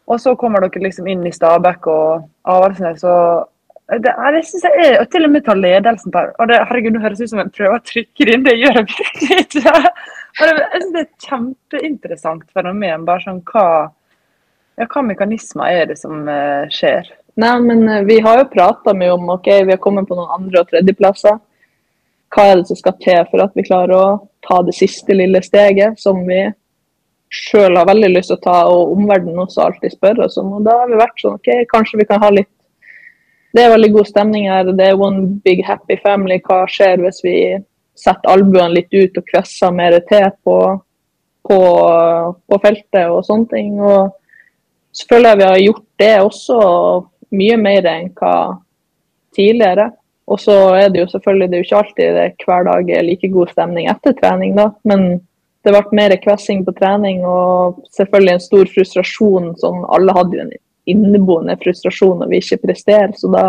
Og 0.07 0.21
så 0.23 0.35
kommer 0.39 0.63
dere 0.63 0.85
liksom 0.85 1.09
inn 1.11 1.25
i 1.27 1.33
Stabæk 1.35 1.89
og 1.91 2.27
Avaldsnes 2.47 3.03
og 3.03 3.49
det, 3.87 4.11
det 4.35 4.41
synes 4.43 4.65
jeg 4.67 4.83
er, 4.83 4.95
og 4.99 5.11
Til 5.11 5.23
og 5.23 5.31
med 5.31 5.43
ta 5.45 5.53
ledelsen 5.55 6.11
på 6.11 6.19
og 6.27 6.49
det, 6.49 6.57
herregud, 6.69 6.91
Nå 6.91 6.99
høres 6.99 7.21
ut 7.21 7.29
som 7.31 7.39
jeg 7.39 7.53
prøver 7.55 7.75
å 7.77 7.83
trykke 7.87 8.25
det 8.27 8.33
inn, 8.35 8.43
det 8.43 8.55
gjør 8.59 8.79
jeg 8.81 8.87
virkelig 8.93 9.37
ikke. 9.45 9.75
Jeg 10.37 10.53
synes 10.53 10.91
det 10.93 10.99
er 10.99 11.05
et 11.05 11.23
kjempeinteressant 11.25 12.43
fenomen. 12.53 13.05
bare 13.07 13.23
sånn 13.23 13.39
hva, 13.47 13.63
ja, 14.77 14.85
hva 14.85 15.03
mekanismer 15.05 15.79
er 15.81 15.89
det 15.91 15.97
som 15.99 16.27
uh, 16.29 16.67
skjer? 16.73 17.09
Nei, 17.41 17.53
men 17.65 17.83
uh, 17.89 18.03
Vi 18.07 18.19
har 18.25 18.41
jo 18.41 18.51
prata 18.51 18.93
mye 18.97 19.15
om 19.15 19.29
ok, 19.37 19.49
vi 19.67 19.75
har 19.75 19.81
kommet 19.83 20.07
på 20.09 20.17
noen 20.17 20.33
andre- 20.39 20.63
og 20.63 20.71
tredjeplasser. 20.71 21.39
Hva 22.33 22.45
er 22.45 22.59
det 22.59 22.67
som 22.69 22.79
skal 22.79 22.97
til 23.01 23.19
for 23.31 23.45
at 23.45 23.55
vi 23.55 23.65
klarer 23.67 23.95
å 23.95 24.07
ta 24.45 24.61
det 24.67 24.75
siste 24.75 25.15
lille 25.15 25.41
steget, 25.43 25.99
som 25.99 26.19
vi 26.27 26.43
sjøl 27.33 27.75
har 27.75 27.87
veldig 27.87 28.09
lyst 28.13 28.31
til 28.31 28.37
å 28.37 28.43
ta, 28.43 28.57
og 28.71 28.93
omverdenen 28.95 29.41
også 29.43 29.65
alltid 29.65 29.95
spør 29.95 30.25
oss 30.27 30.37
om. 30.39 30.53
Og 30.59 30.67
da 30.67 30.77
har 30.81 30.91
vi 30.91 30.99
vært 30.99 31.23
sånn 31.23 31.39
OK, 31.39 31.49
kanskje 31.71 32.01
vi 32.01 32.07
kan 32.09 32.23
ha 32.23 32.31
litt 32.33 32.51
Det 33.55 33.63
er 33.63 33.71
veldig 33.71 33.89
god 33.95 34.07
stemning 34.09 34.49
her. 34.51 34.67
Det 34.75 34.85
er 34.85 34.99
one 34.99 35.39
big 35.43 35.63
happy 35.65 35.95
family. 36.03 36.37
Hva 36.45 36.65
skjer 36.69 36.99
hvis 37.01 37.23
vi 37.25 37.37
setter 37.97 38.29
albuene 38.29 38.75
litt 38.75 38.93
ut 38.93 39.17
og 39.17 39.25
kvesser 39.31 39.73
mer 39.73 39.97
til 40.09 40.27
på, 40.45 40.57
på, 41.47 41.59
på, 42.45 42.59
feltet 42.61 43.07
og 43.07 43.23
sånne 43.25 43.49
ting. 43.55 43.79
Og 43.81 44.11
selvfølgelig 44.97 45.29
har 45.31 45.39
vi 45.39 45.67
gjort 45.67 45.85
det 46.01 46.15
også 46.23 46.59
mye 47.37 47.57
mer 47.61 47.87
enn 47.91 48.11
hva 48.17 48.35
tidligere. 49.37 49.91
Og 50.27 50.41
så 50.43 50.53
er 50.75 50.89
det 50.91 51.05
jo 51.05 51.09
selvfølgelig 51.13 51.47
det 51.47 51.55
er 51.55 51.61
jo 51.61 51.67
ikke 51.67 51.81
alltid 51.81 52.17
det 52.17 52.47
hver 52.47 52.67
dag 52.67 52.89
er 52.91 53.05
like 53.07 53.29
god 53.31 53.51
stemning 53.53 53.87
etter 53.91 54.15
trening, 54.17 54.55
da. 54.57 54.69
Men 54.83 55.21
det 55.63 55.73
ble 55.73 55.99
mer 55.99 56.15
kvessing 56.23 56.63
på 56.67 56.73
trening 56.75 57.23
og 57.27 57.81
selvfølgelig 57.95 58.33
en 58.33 58.43
stor 58.43 58.71
frustrasjon. 58.73 59.51
Sånn, 59.61 59.83
alle 59.95 60.15
hadde 60.15 60.37
jo 60.37 60.45
en 60.45 60.55
inneboende 60.87 61.57
frustrasjon 61.63 62.21
når 62.21 62.31
vi 62.31 62.41
ikke 62.43 62.63
presterer, 62.67 63.13
så 63.15 63.31
da 63.31 63.45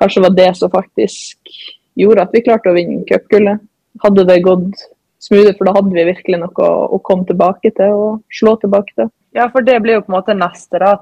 kanskje 0.00 0.24
var 0.26 0.34
det 0.38 0.50
som 0.58 0.72
faktisk 0.72 1.54
gjorde 1.98 2.24
at 2.24 2.34
vi 2.34 2.44
klarte 2.46 2.72
å 2.72 2.76
vinne 2.76 3.04
cupgullet. 3.08 3.62
Hadde 4.02 4.26
det 4.26 4.42
gått 4.46 4.84
smoothere, 5.20 5.56
for 5.58 5.68
da 5.68 5.74
hadde 5.76 5.94
vi 5.94 6.06
virkelig 6.08 6.38
noe 6.40 6.68
å, 6.88 7.00
komme 7.04 7.26
tilbake 7.28 7.72
til 7.76 7.96
og 7.96 8.22
slå 8.32 8.54
tilbake 8.62 8.94
til. 8.96 9.10
Ja, 9.32 9.46
for 9.50 9.62
det 9.62 9.78
blir 9.80 9.98
jo 9.98 10.02
på 10.02 10.12
en 10.12 10.18
måte 10.18 10.34
neste. 10.34 10.78
da, 10.78 10.96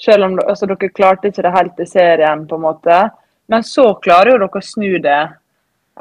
selv 0.00 0.24
om 0.24 0.38
altså, 0.40 0.66
dere 0.66 0.88
klarte 0.88 1.28
ikke 1.28 1.44
det 1.44 1.54
helt 1.56 1.80
i 1.80 1.86
serien, 1.86 2.46
på 2.48 2.58
en 2.58 2.66
måte, 2.66 2.98
men 3.52 3.64
så 3.66 3.92
klarer 4.02 4.32
jo 4.32 4.42
dere 4.42 4.60
å 4.62 4.64
snu 4.64 4.98
det 5.02 5.20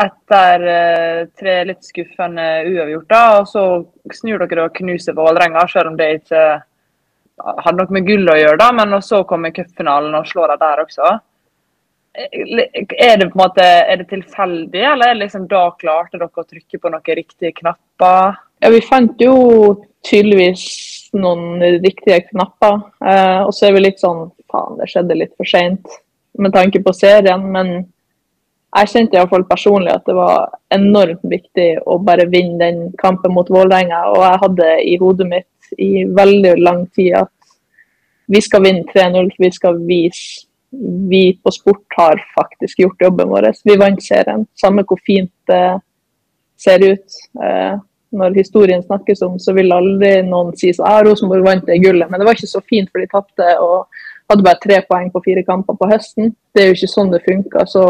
etter 0.01 0.63
uh, 0.63 1.27
tre 1.38 1.55
litt 1.67 1.84
skuffende 1.84 2.46
uavgjorter. 2.63 3.39
Og 3.41 3.48
så 3.50 3.63
snur 4.15 4.46
dere 4.46 4.70
og 4.70 4.77
knuser 4.77 5.17
Vålerenga, 5.17 5.65
selv 5.67 5.91
om 5.91 5.98
det 6.00 6.13
ikke 6.22 6.46
hadde 7.41 7.75
noe 7.79 7.98
med 7.98 8.08
gull 8.08 8.31
å 8.31 8.38
gjøre. 8.38 8.58
da, 8.62 8.72
Men 8.72 9.01
så 9.03 9.24
kommer 9.27 9.53
cupfinalen 9.55 10.15
og 10.15 10.29
slår 10.29 10.53
dem 10.53 10.63
der 10.63 10.84
også. 10.86 11.12
Er 12.12 13.17
det 13.17 13.29
på 13.31 13.38
en 13.38 13.43
måte, 13.43 13.63
er 13.63 14.01
det 14.01 14.10
tilfeldig, 14.10 14.81
eller 14.84 15.12
er 15.12 15.15
det 15.15 15.25
liksom 15.25 15.48
da 15.51 15.70
klarte 15.79 16.20
dere 16.20 16.27
å 16.27 16.48
trykke 16.48 16.79
på 16.79 16.91
noen 16.91 17.15
riktige 17.22 17.53
knapper? 17.62 18.36
Ja, 18.62 18.70
Vi 18.70 18.81
fant 18.84 19.22
jo 19.22 19.36
tydeligvis 20.03 21.00
noen 21.17 21.61
riktige 21.83 22.21
knapper. 22.29 22.79
Eh, 23.05 23.41
og 23.45 23.53
så 23.55 23.67
er 23.67 23.75
vi 23.75 23.85
litt 23.85 23.99
sånn 24.01 24.29
Faen, 24.51 24.77
det 24.79 24.89
skjedde 24.91 25.15
litt 25.15 25.33
for 25.39 25.47
seint 25.47 25.99
med 26.39 26.53
tanke 26.55 26.81
på 26.83 26.93
serien. 26.95 27.43
Men 27.53 27.73
jeg 28.71 28.91
kjente 28.91 29.17
iallfall 29.19 29.45
personlig 29.47 29.93
at 29.93 30.07
det 30.07 30.15
var 30.15 30.51
enormt 30.75 31.23
viktig 31.27 31.69
å 31.87 31.97
bare 32.03 32.29
vinne 32.31 32.59
den 32.59 32.81
kampen 32.99 33.35
mot 33.35 33.49
Vålerenga. 33.51 34.05
Og 34.13 34.23
jeg 34.23 34.41
hadde 34.45 34.69
i 34.87 34.95
hodet 34.99 35.27
mitt 35.31 35.75
i 35.79 36.05
veldig 36.07 36.55
lang 36.59 36.85
tid 36.95 37.15
at 37.21 37.31
vi 38.31 38.39
skal 38.43 38.63
vinne 38.63 38.87
3-0. 38.91 39.31
Vi 39.39 39.51
skal 39.55 39.79
vise 39.87 40.47
vi 41.09 41.39
på 41.43 41.51
sport 41.51 41.83
har 41.97 42.21
faktisk 42.35 42.79
gjort 42.79 43.01
jobben 43.01 43.29
vår. 43.29 43.49
Vi 43.63 43.75
vant 43.75 44.03
serien. 44.03 44.45
Samme 44.55 44.85
hvor 44.87 44.99
fint 45.05 45.31
det 45.51 45.81
ser 46.59 46.85
ut. 46.93 47.17
Eh, 47.43 47.75
når 48.11 48.35
historien 48.35 48.83
snakkes 48.83 49.21
om, 49.25 49.37
så 49.39 49.53
vil 49.55 49.71
aldri 49.71 50.17
noen 50.27 50.51
si 50.59 50.73
at 50.73 50.81
ah, 50.87 50.99
Rosenborg 51.05 51.45
vant 51.47 51.67
det 51.67 51.79
gullet. 51.83 52.09
Men 52.11 52.19
det 52.19 52.27
var 52.27 52.37
ikke 52.37 52.51
så 52.51 52.63
fint, 52.67 52.91
for 52.91 53.03
de 53.03 53.11
tapte. 53.11 53.51
og 53.63 53.87
hadde 54.31 54.45
bare 54.45 54.61
tre 54.63 54.77
poeng 54.87 55.09
på 55.11 55.21
fire 55.25 55.43
kamper 55.47 55.77
på 55.79 55.89
høsten. 55.91 56.31
Det 56.53 56.63
er 56.63 56.69
jo 56.69 56.77
ikke 56.77 56.91
sånn 56.91 57.11
det 57.11 57.23
funker. 57.25 57.65
Så 57.67 57.83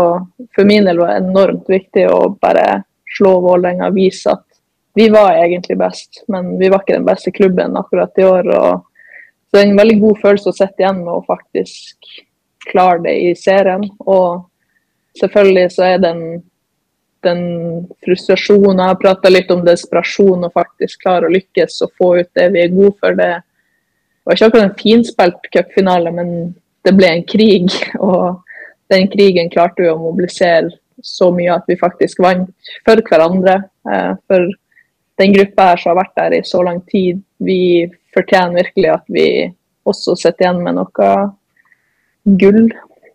for 0.55 0.67
min 0.67 0.87
del 0.89 1.01
var 1.01 1.13
det 1.13 1.25
enormt 1.25 1.69
viktig 1.69 2.07
å 2.09 2.31
bare 2.41 2.81
slå 3.17 3.35
Vålerenga 3.43 3.91
og 3.91 3.97
vise 3.99 4.33
at 4.33 4.45
vi 4.97 5.07
var 5.11 5.37
egentlig 5.39 5.77
best, 5.79 6.23
men 6.31 6.57
vi 6.59 6.67
var 6.71 6.81
ikke 6.83 6.97
den 6.97 7.07
beste 7.07 7.31
klubben 7.31 7.77
akkurat 7.79 8.17
i 8.19 8.25
år. 8.27 8.49
Så 9.47 9.55
det 9.55 9.61
er 9.61 9.69
en 9.69 9.79
veldig 9.79 9.99
god 10.01 10.21
følelse 10.23 10.51
å 10.51 10.57
sitte 10.57 10.83
igjen 10.83 11.03
med 11.05 11.13
å 11.13 11.25
faktisk 11.27 12.09
klare 12.71 12.99
det 13.05 13.13
i 13.21 13.29
serien. 13.39 13.85
Og 14.03 14.43
selvfølgelig 15.19 15.71
så 15.75 15.87
er 15.93 16.03
den, 16.03 16.21
den 17.25 17.41
frustrasjonen 18.03 18.81
Jeg 18.81 18.93
har 18.93 18.99
prata 19.01 19.29
litt 19.29 19.51
om 19.53 19.63
desperasjon 19.65 20.47
og 20.47 20.53
faktisk 20.57 21.03
klare 21.03 21.27
å 21.27 21.33
lykkes 21.33 21.81
og 21.85 21.93
få 21.99 22.11
ut 22.21 22.29
det 22.37 22.47
vi 22.53 22.63
er 22.63 22.73
gode 22.73 22.95
for. 22.99 23.15
det 23.15 23.33
var 24.23 24.37
ikke 24.37 24.49
akkurat 24.51 24.67
en 24.69 24.79
finspilt 24.79 25.49
cupfinale, 25.53 26.13
men 26.13 26.31
det 26.85 26.93
ble 26.97 27.09
en 27.09 27.25
krig. 27.25 27.69
Og 27.99 28.41
den 28.91 29.07
krigen 29.11 29.49
klarte 29.53 29.85
vi 29.85 29.91
å 29.91 29.99
mobilisere 29.99 30.69
så 31.01 31.31
mye 31.33 31.55
at 31.55 31.65
vi 31.69 31.79
faktisk 31.79 32.21
vant 32.21 32.51
for 32.85 33.01
hverandre. 33.07 33.57
Eh, 33.89 34.13
for 34.27 34.51
den 35.21 35.33
gruppa 35.33 35.71
her 35.71 35.81
som 35.81 35.91
har 35.91 36.03
vært 36.03 36.17
der 36.19 36.37
i 36.37 36.43
så 36.45 36.61
lang 36.65 36.81
tid, 36.89 37.21
vi 37.41 37.89
fortjener 38.13 38.61
virkelig 38.61 38.91
at 38.93 39.05
vi 39.09 39.27
også 39.87 40.15
sitter 40.19 40.45
igjen 40.45 40.63
med 40.65 40.77
noe 40.77 41.11
gull. 42.41 42.65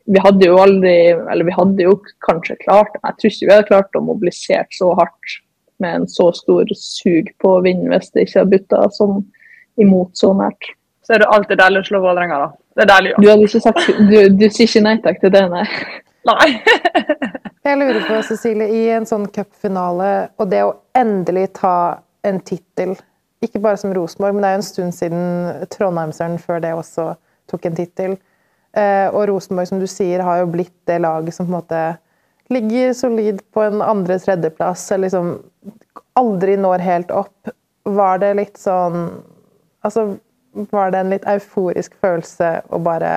Vi 0.06 0.22
hadde 0.22 0.46
jo 0.46 0.58
aldri, 0.62 0.94
eller 1.16 1.48
vi 1.48 1.54
hadde 1.56 1.82
jo 1.82 1.96
kanskje 2.22 2.54
klart 2.60 2.94
Jeg 3.00 3.16
tror 3.18 3.32
ikke 3.32 3.46
vi 3.46 3.52
hadde 3.52 3.68
klart 3.72 3.98
å 3.98 4.04
mobilisere 4.06 4.66
så 4.74 4.92
hardt 4.98 5.36
med 5.82 6.00
en 6.00 6.06
så 6.08 6.28
stor 6.32 6.70
sug 6.78 7.32
på 7.42 7.56
å 7.56 7.62
vinne 7.64 7.90
hvis 7.90 8.12
det 8.14 8.26
ikke 8.26 8.38
hadde 8.40 8.54
butta 8.54 8.84
sånn 8.96 9.18
imot 9.82 10.14
så 10.16 10.30
nært 10.36 10.70
så 11.06 11.14
er 11.14 11.22
det 11.22 11.26
alltid 11.30 11.60
deilig 11.60 11.80
å 11.84 11.86
slå 11.86 11.98
Vålerenga, 12.02 12.36
da. 12.40 12.46
Det 12.74 12.82
er 12.82 12.88
deilig, 12.90 13.10
ja. 13.12 13.18
Du, 13.22 13.26
hadde 13.30 13.44
ikke 13.46 13.60
sagt, 13.62 13.90
du, 14.08 14.16
du 14.34 14.46
sier 14.48 14.66
ikke 14.66 14.80
nei 14.82 14.94
takk 15.04 15.20
til 15.22 15.30
det, 15.30 15.42
nei? 15.52 15.66
Nei. 16.26 16.48
jeg 17.68 17.78
lurer 17.78 18.00
på, 18.08 18.16
Cecilie, 18.26 18.66
i 18.74 18.88
en 18.96 19.06
sånn 19.06 19.28
cupfinale, 19.30 20.08
og 20.42 20.50
det 20.50 20.64
å 20.66 20.72
endelig 20.98 21.52
ta 21.60 21.76
en 22.26 22.40
tittel 22.42 22.96
ikke 23.44 23.60
bare 23.62 23.78
som 23.78 23.92
Rosenborg, 23.94 24.34
men 24.34 24.42
det 24.42 24.48
er 24.48 24.56
jo 24.56 24.60
en 24.62 24.66
stund 24.66 24.96
siden 24.96 25.66
Trondheimsøren 25.70 26.38
før 26.42 26.62
det 26.64 26.72
også 26.74 27.10
tok 27.52 27.68
en 27.68 27.76
tittel. 27.78 28.16
Eh, 28.76 29.08
og 29.08 29.28
Rosenborg, 29.30 29.70
som 29.70 29.80
du 29.80 29.86
sier, 29.88 30.20
har 30.24 30.42
jo 30.42 30.50
blitt 30.52 30.74
det 30.88 31.00
laget 31.04 31.34
som 31.34 31.46
på 31.46 31.52
en 31.52 31.58
måte 31.58 31.84
ligger 32.52 32.92
solid 32.94 33.40
på 33.54 33.64
en 33.64 33.80
andre-tredjeplass, 33.82 34.84
eller 34.92 35.08
liksom 35.08 35.32
aldri 36.18 36.58
når 36.60 36.84
helt 36.84 37.10
opp. 37.14 37.50
Var 37.86 38.22
det 38.22 38.36
litt 38.42 38.60
sånn 38.60 39.08
Altså, 39.86 40.16
var 40.74 40.90
det 40.90 40.98
en 40.98 41.10
litt 41.12 41.26
euforisk 41.30 41.92
følelse 42.02 42.48
å 42.74 42.80
bare 42.82 43.10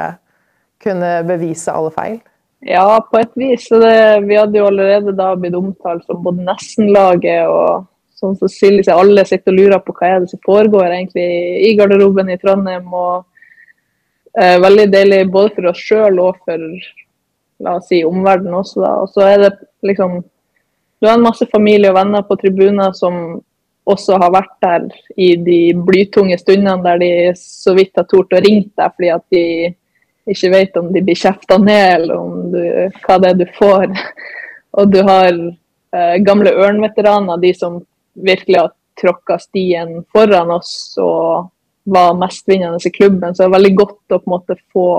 kunne 0.84 1.24
bevise 1.25 1.74
alle 1.74 1.89
feil? 1.96 2.20
Ja, 2.62 3.00
på 3.01 3.18
et 3.18 3.32
vis. 3.39 3.66
Det, 3.72 3.94
vi 4.28 4.38
hadde 4.38 4.60
jo 4.60 4.68
allerede 4.68 5.16
da 5.18 5.32
blitt 5.39 5.58
omtalt 5.58 6.04
som 6.06 6.20
både 6.22 6.46
nesten-laget 6.46 7.50
og 7.50 7.88
sånn 8.20 8.36
som 8.38 8.51
Silje 8.51 8.84
sier, 8.84 9.00
alle 9.00 9.24
sitter 9.25 9.56
og 9.56 9.58
lurer 9.58 9.82
på 9.82 9.96
hva 9.98 10.12
er 10.12 10.22
det 10.22 10.30
som 10.34 10.44
foregår 10.46 10.92
egentlig 10.92 11.25
i 11.66 11.74
garderoben 11.80 12.30
i 12.30 12.38
Trondheim. 12.38 12.94
og 12.94 13.25
eh, 14.41 14.58
Veldig 14.62 14.88
deilig 14.93 15.22
både 15.31 15.53
for 15.55 15.69
oss 15.72 15.84
sjøl 15.84 16.19
og 16.24 16.39
for 16.46 16.65
la 17.60 17.75
oss 17.77 17.89
si, 17.91 18.03
omverdenen 18.08 18.60
også. 18.62 18.81
da. 18.84 18.93
Og 19.03 19.12
så 19.13 19.27
er 19.27 19.43
det 19.46 19.53
liksom 19.86 20.22
Du 21.00 21.08
har 21.08 21.15
en 21.15 21.24
masse 21.24 21.46
familie 21.48 21.91
og 21.91 21.96
venner 21.96 22.25
på 22.27 22.36
tribuner 22.41 22.91
som 22.91 23.39
også 23.89 24.17
har 24.19 24.34
vært 24.34 24.55
der 24.62 24.88
i 25.17 25.29
de 25.39 25.60
blytunge 25.74 26.36
stundene 26.38 26.84
der 26.84 27.00
de 27.00 27.12
så 27.39 27.74
vidt 27.77 27.96
har 27.98 28.05
tort 28.10 28.36
å 28.36 28.41
ringe 28.43 28.67
deg 28.77 28.96
fordi 28.98 29.12
at 29.13 29.24
de 29.31 29.43
ikke 30.29 30.51
vet 30.53 30.75
om 30.77 30.89
de 30.93 31.01
blir 31.01 31.17
kjefta 31.17 31.58
ned, 31.58 31.88
eller 31.96 32.17
om 32.19 32.51
du, 32.51 32.60
hva 33.05 33.15
det 33.22 33.31
er 33.31 33.39
du 33.39 33.48
får. 33.55 33.88
Og 34.77 34.91
du 34.93 35.00
har 35.08 35.31
eh, 35.31 36.17
gamle 36.22 36.53
ørnveteraner, 36.53 37.39
de 37.41 37.53
som 37.58 37.79
virkelig 38.13 38.60
har 38.60 38.75
tråkka 39.00 39.39
stien 39.41 40.03
foran 40.13 40.51
oss 40.53 40.74
og 41.01 41.50
var 41.84 42.18
mestvinnende 42.20 42.80
i 42.86 42.92
klubben. 42.94 43.36
Så 43.36 43.44
det 43.44 43.50
er 43.50 43.58
veldig 43.58 43.76
godt 43.78 44.16
å 44.16 44.20
på 44.20 44.28
en 44.30 44.36
måte 44.36 44.60
få 44.74 44.90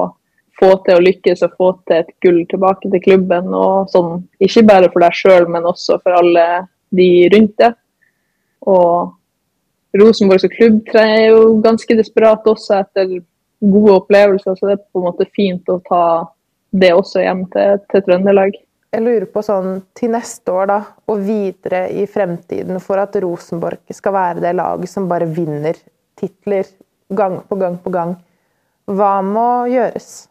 få 0.61 0.75
til 0.85 0.99
å 0.99 1.05
lykkes 1.05 1.45
og 1.47 1.57
få 1.59 1.71
til 1.89 2.03
et 2.03 2.11
gull 2.25 2.43
tilbake 2.51 2.91
til 2.93 3.03
klubben. 3.05 3.55
og 3.55 3.89
sånn, 3.93 4.25
Ikke 4.41 4.67
bare 4.67 4.91
for 4.93 5.01
deg 5.01 5.17
sjøl, 5.17 5.49
men 5.49 5.65
også 5.65 6.01
for 6.03 6.19
alle 6.21 6.67
de 6.91 7.29
rundt 7.33 7.57
deg. 7.59 7.77
Og 8.69 9.15
Rosenborg 9.97 10.41
som 10.41 10.53
klubb 10.53 10.83
er 10.95 11.31
jo 11.31 11.61
ganske 11.65 11.97
desperat 11.97 12.47
også 12.47 12.81
etter 12.85 13.21
gode 13.61 13.97
opplevelser, 13.99 14.57
så 14.57 14.69
det 14.69 14.79
er 14.79 14.85
på 14.93 15.01
en 15.01 15.09
måte 15.09 15.27
fint 15.35 15.69
å 15.69 15.81
ta 15.89 16.05
det 16.71 16.93
også 16.95 17.25
hjem 17.25 17.47
til, 17.51 17.81
til 17.91 18.05
Trøndelag. 18.07 18.55
Jeg 18.91 19.03
lurer 19.03 19.27
på 19.31 19.43
sånn 19.43 19.83
til 19.95 20.13
neste 20.15 20.53
år 20.55 20.67
da, 20.71 20.79
og 21.11 21.25
videre 21.27 21.89
i 21.95 22.07
fremtiden, 22.11 22.79
for 22.83 23.03
at 23.03 23.17
Rosenborg 23.23 23.95
skal 23.95 24.15
være 24.15 24.45
det 24.45 24.55
laget 24.59 24.91
som 24.91 25.09
bare 25.11 25.29
vinner 25.31 25.79
titler 26.21 26.69
gang 27.17 27.41
på 27.49 27.59
gang 27.61 27.79
på 27.83 27.93
gang. 27.95 28.17
Hva 28.91 29.21
må 29.25 29.49
gjøres? 29.71 30.29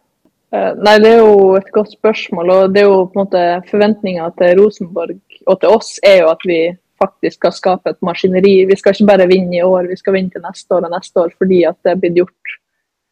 Eh, 0.54 0.74
nei, 0.82 0.98
Det 1.00 1.12
er 1.14 1.20
jo 1.20 1.56
et 1.56 1.72
godt 1.72 1.92
spørsmål. 1.94 2.50
og 2.50 2.74
det 2.74 2.84
er 2.84 2.88
jo 2.88 3.06
på 3.06 3.20
en 3.20 3.26
måte 3.26 3.70
Forventninga 3.70 4.30
til 4.38 4.62
Rosenborg 4.62 5.20
og 5.48 5.60
til 5.60 5.70
oss 5.70 6.00
er 6.04 6.22
jo 6.22 6.30
at 6.30 6.46
vi 6.46 6.78
faktisk 7.00 7.40
skal 7.40 7.52
skape 7.56 7.90
et 7.90 8.02
maskineri. 8.02 8.66
Vi 8.66 8.76
skal 8.76 8.94
ikke 8.94 9.08
bare 9.08 9.28
vinne 9.28 9.56
i 9.56 9.62
år, 9.64 9.88
vi 9.88 9.96
skal 9.96 10.14
vinne 10.14 10.30
til 10.30 10.44
neste 10.44 10.76
år 10.76 10.88
og 10.88 10.92
neste 10.92 11.22
år 11.22 11.32
fordi 11.38 11.64
at 11.64 11.78
det 11.84 11.92
er 11.92 12.02
blitt 12.02 12.18
gjort 12.20 12.56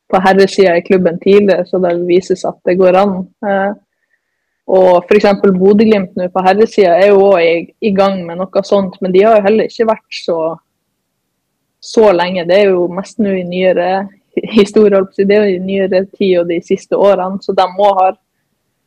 på 0.07 0.21
herresida 0.23 0.75
i 0.77 0.85
klubben 0.87 1.19
tidligere, 1.19 1.65
så 1.67 1.79
det 1.83 2.07
vises 2.07 2.45
at 2.45 2.57
det 2.65 2.77
går 2.79 2.95
an. 2.95 3.27
Eh, 3.43 3.73
og 4.67 5.05
f.eks. 5.07 5.27
Bodø-Glimt 5.43 6.15
nå 6.19 6.27
på 6.31 6.43
herresida 6.43 6.97
er 6.99 7.11
jo 7.11 7.29
òg 7.29 7.71
i, 7.81 7.91
gang 7.95 8.25
med 8.27 8.39
noe 8.41 8.63
sånt, 8.67 8.97
men 9.01 9.13
de 9.15 9.23
har 9.23 9.37
jo 9.37 9.45
heller 9.45 9.69
ikke 9.69 9.87
vært 9.87 10.19
så, 10.23 10.37
så 11.83 12.11
lenge. 12.11 12.45
Det 12.47 12.61
er 12.61 12.71
jo 12.71 12.87
mest 12.91 13.19
nå 13.21 13.33
i 13.37 13.43
nyere 13.47 14.07
historie, 14.53 15.01
det 15.17 15.33
er 15.33 15.45
jo 15.47 15.55
i 15.57 15.63
nyere 15.63 16.05
tid 16.17 16.39
og 16.41 16.51
de 16.51 16.61
siste 16.65 16.97
årene. 16.97 17.41
Så 17.41 17.55
de 17.57 17.65
må 17.77 17.91
ha 17.99 18.11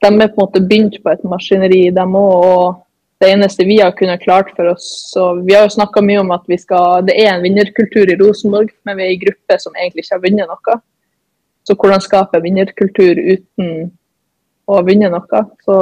de 0.00 0.09
er 0.09 0.30
på 0.32 0.41
en 0.41 0.47
måte 0.47 0.62
begynt 0.64 0.97
på 1.02 1.12
et 1.12 1.25
maskineri. 1.28 1.82
De 1.93 2.04
må, 2.08 2.23
og 2.41 2.80
det 3.21 3.34
eneste 3.34 3.67
vi 3.69 3.80
har 3.82 3.93
kunnet 3.97 4.23
klart 4.23 4.54
for 4.56 4.71
oss 4.73 4.86
så 5.12 5.34
Vi 5.45 5.52
har 5.54 5.67
jo 5.67 5.75
snakka 5.76 6.00
mye 6.00 6.23
om 6.23 6.30
at 6.32 6.47
vi 6.49 6.56
skal, 6.58 7.04
det 7.04 7.19
er 7.21 7.34
en 7.34 7.45
vinnerkultur 7.45 8.08
i 8.08 8.17
Rosenborg, 8.17 8.71
men 8.84 8.97
vi 8.97 9.04
er 9.04 9.12
en 9.14 9.25
gruppe 9.26 9.58
som 9.60 9.76
egentlig 9.76 10.06
ikke 10.06 10.17
har 10.17 10.25
vunnet 10.25 10.49
noe. 10.49 10.78
Så 11.69 11.76
hvordan 11.76 12.00
skape 12.00 12.41
vinnerkultur 12.41 13.21
uten 13.21 13.91
å 14.71 14.80
vinne 14.86 15.12
noe? 15.12 15.45
Så, 15.67 15.76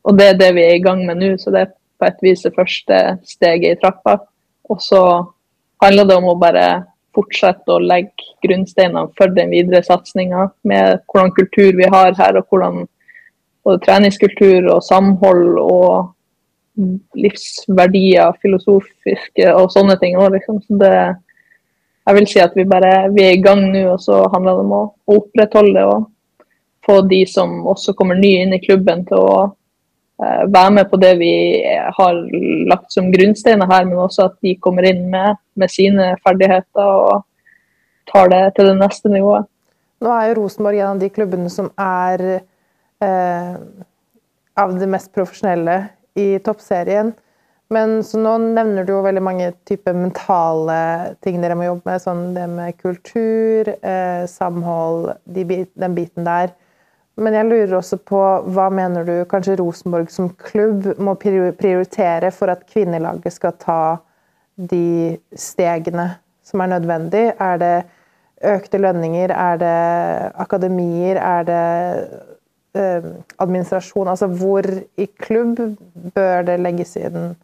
og 0.00 0.18
det 0.18 0.28
er 0.30 0.38
det 0.38 0.54
vi 0.54 0.64
er 0.68 0.78
i 0.78 0.84
gang 0.84 1.02
med 1.08 1.18
nå, 1.18 1.34
så 1.42 1.50
det 1.50 1.66
er 1.66 1.74
på 2.00 2.06
et 2.06 2.22
vis 2.24 2.46
det 2.46 2.54
første 2.54 3.00
steget 3.26 3.74
i 3.74 3.80
trappa. 3.82 4.20
Og 4.70 4.78
så 4.80 5.02
handler 5.82 6.08
det 6.08 6.16
om 6.20 6.30
å 6.30 6.38
bare 6.38 6.66
fortsette 7.16 7.74
å 7.74 7.82
legge 7.82 8.28
grunnsteinene 8.44 9.10
for 9.18 9.32
den 9.34 9.50
videre 9.54 9.82
satsinga 9.82 10.46
med 10.68 11.02
hvordan 11.10 11.32
kultur 11.36 11.76
vi 11.78 11.88
har 11.90 12.14
her, 12.18 12.38
og 12.38 12.46
hvordan 12.48 12.84
både 13.66 13.82
treningskultur 13.84 14.70
og 14.70 14.84
samhold 14.84 15.58
og 15.60 16.14
livsverdier, 17.18 18.36
filosofiske 18.42 19.50
og 19.52 19.72
sånne 19.74 19.98
ting 20.00 20.16
òg. 20.18 20.36
Liksom. 20.36 20.60
Så 20.64 20.78
det, 20.80 20.94
jeg 22.06 22.18
vil 22.18 22.30
si 22.30 22.42
at 22.42 22.56
vi 22.56 22.68
bare 22.68 23.10
vi 23.14 23.26
er 23.26 23.36
i 23.36 23.42
gang 23.44 23.66
nå, 23.72 23.84
og 23.94 24.00
så 24.02 24.22
handler 24.32 24.56
det 24.56 24.66
om 24.66 24.76
å, 24.78 24.82
opprettholde 25.10 25.76
det 25.76 25.86
og 25.90 26.08
få 26.86 27.00
de 27.10 27.24
som 27.28 27.60
også 27.68 27.94
kommer 27.98 28.18
nye 28.18 28.46
inn 28.46 28.54
i 28.56 28.62
klubben, 28.62 29.04
til 29.08 29.20
å 29.20 29.50
være 30.20 30.70
med 30.76 30.88
på 30.90 30.98
det 31.00 31.14
vi 31.20 31.32
har 31.96 32.18
lagt 32.68 32.92
som 32.92 33.08
grunnsteiner 33.12 33.68
her, 33.70 33.86
men 33.88 34.02
også 34.02 34.28
at 34.28 34.36
de 34.44 34.56
kommer 34.60 34.86
inn 34.88 35.06
med, 35.12 35.40
med 35.56 35.72
sine 35.72 36.12
ferdigheter 36.24 36.90
og 37.10 37.24
tar 38.10 38.28
det 38.32 38.42
til 38.56 38.70
det 38.70 38.76
neste 38.80 39.12
nivået. 39.12 39.48
Nå 40.00 40.12
er 40.16 40.30
jo 40.30 40.36
Rosenborg 40.40 40.80
en 40.80 40.94
av 40.94 41.00
de 41.00 41.10
klubbene 41.12 41.50
som 41.52 41.68
er 41.80 42.22
eh, 43.04 43.56
av 44.60 44.76
det 44.80 44.88
mest 44.88 45.12
profesjonelle 45.16 45.76
i 46.20 46.38
toppserien. 46.44 47.12
Men 47.70 48.00
så 48.02 48.18
nå 48.18 48.32
nevner 48.56 48.86
du 48.86 48.96
jo 48.96 49.02
veldig 49.04 49.22
mange 49.22 49.52
typer 49.68 49.94
mentale 49.94 50.78
ting 51.22 51.38
dere 51.42 51.54
må 51.58 51.68
jobbe 51.68 51.92
med. 51.92 52.02
Sånn 52.02 52.24
det 52.34 52.48
med 52.50 52.78
kultur, 52.80 53.70
eh, 53.70 54.24
samhold, 54.30 55.12
de, 55.24 55.44
den 55.78 55.94
biten 55.94 56.26
der. 56.26 56.50
Men 57.18 57.34
jeg 57.36 57.48
lurer 57.50 57.74
også 57.76 57.98
på 58.06 58.20
hva 58.54 58.68
mener 58.72 59.04
du 59.04 59.14
kanskje 59.28 59.58
Rosenborg 59.60 60.12
som 60.12 60.30
klubb 60.40 60.86
må 61.02 61.16
prioritere 61.18 62.30
for 62.32 62.52
at 62.52 62.62
kvinnelaget 62.70 63.34
skal 63.34 63.56
ta 63.60 63.82
de 64.70 65.18
stegene 65.36 66.12
som 66.46 66.62
er 66.64 66.72
nødvendig? 66.74 67.24
Er 67.36 67.60
det 67.60 67.74
økte 68.46 68.80
lønninger? 68.80 69.34
Er 69.34 69.60
det 69.60 70.32
akademier? 70.40 71.20
Er 71.20 71.42
det 71.48 71.64
eh, 72.78 73.10
administrasjon? 73.38 74.08
Altså 74.08 74.26
hvor 74.26 74.66
i 74.96 75.08
klubb 75.20 75.60
bør 76.14 76.46
det 76.48 76.60
legges 76.60 76.96
inn, 76.96 77.34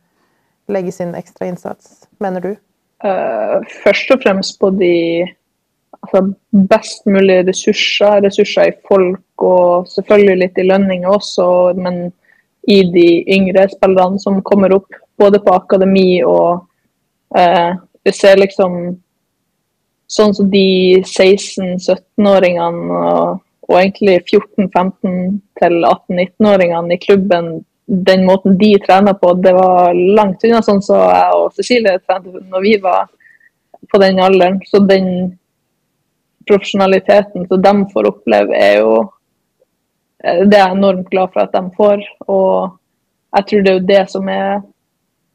legges 0.72 1.02
inn 1.04 1.14
ekstra 1.18 1.50
innsats, 1.50 2.06
mener 2.20 2.40
du? 2.40 2.54
Uh, 3.04 3.60
først 3.84 4.10
og 4.14 4.22
fremst 4.22 4.56
på 4.60 4.70
de 4.72 5.26
altså, 6.06 6.66
best 6.70 7.06
mulig 7.06 7.42
ressurser. 7.48 8.22
Ressurser 8.24 8.70
i 8.70 8.76
folk 8.88 9.44
og 9.44 9.88
selvfølgelig 9.92 10.38
litt 10.42 10.60
i 10.62 10.66
lønninger 10.70 11.10
også, 11.10 11.48
men 11.76 12.06
i 12.66 12.80
de 12.94 13.08
yngre 13.30 13.68
spillerne 13.70 14.18
som 14.22 14.42
kommer 14.46 14.74
opp, 14.74 14.88
både 15.18 15.38
på 15.42 15.54
akademi 15.54 16.22
og 16.26 16.66
eh, 17.36 17.74
Vi 18.06 18.12
ser 18.14 18.36
liksom 18.38 18.74
sånn 20.06 20.34
som 20.36 20.46
de 20.50 21.02
16-17-åringene 21.02 22.98
og, 22.98 23.40
og, 23.66 23.72
egentlig 23.80 24.20
14-15 24.20 25.40
til 25.58 25.74
18-19-åringene 25.88 26.94
i 26.94 27.00
klubben 27.02 27.48
den 27.86 28.22
måten 28.26 28.54
de 28.58 28.76
trener 28.82 29.14
på, 29.18 29.32
det 29.42 29.52
var 29.54 29.94
langt 29.94 30.44
unna 30.46 30.62
sånn 30.62 30.82
som 30.82 31.02
jeg 31.02 31.34
og 31.38 31.52
Cecilie 31.54 31.98
trente 32.02 32.42
når 32.50 32.64
vi 32.64 32.76
var 32.82 33.06
på 33.92 34.00
den 34.02 34.18
alderen. 34.22 34.58
Så 34.66 34.80
den 34.82 35.36
profesjonaliteten 36.46 37.46
som 37.48 37.62
de 37.62 37.74
får 37.92 38.08
oppleve, 38.10 38.56
er 38.56 38.80
jo 38.80 38.94
eh, 40.24 40.42
Det 40.46 40.56
er 40.56 40.68
jeg 40.68 40.78
enormt 40.78 41.10
glad 41.10 41.32
for 41.34 41.44
at 41.44 41.54
de 41.54 41.62
får. 41.76 42.04
Og 42.26 42.76
jeg 43.36 43.48
tror 43.48 43.64
det 43.64 43.72
er 43.72 43.78
jo 43.78 43.88
det 43.90 44.04
som 44.10 44.28
er, 44.32 44.62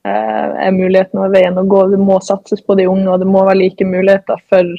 eh, 0.07 0.47
er 0.67 0.77
muligheten 0.77 1.21
og 1.21 1.35
veien 1.35 1.59
å 1.59 1.67
gå. 1.67 1.83
Det 1.91 1.99
må 1.99 2.19
satses 2.23 2.63
på 2.65 2.77
de 2.79 2.87
unge, 2.89 3.09
og 3.09 3.19
det 3.21 3.29
må 3.29 3.45
være 3.45 3.61
like 3.63 3.87
muligheter 3.87 4.41
for 4.49 4.75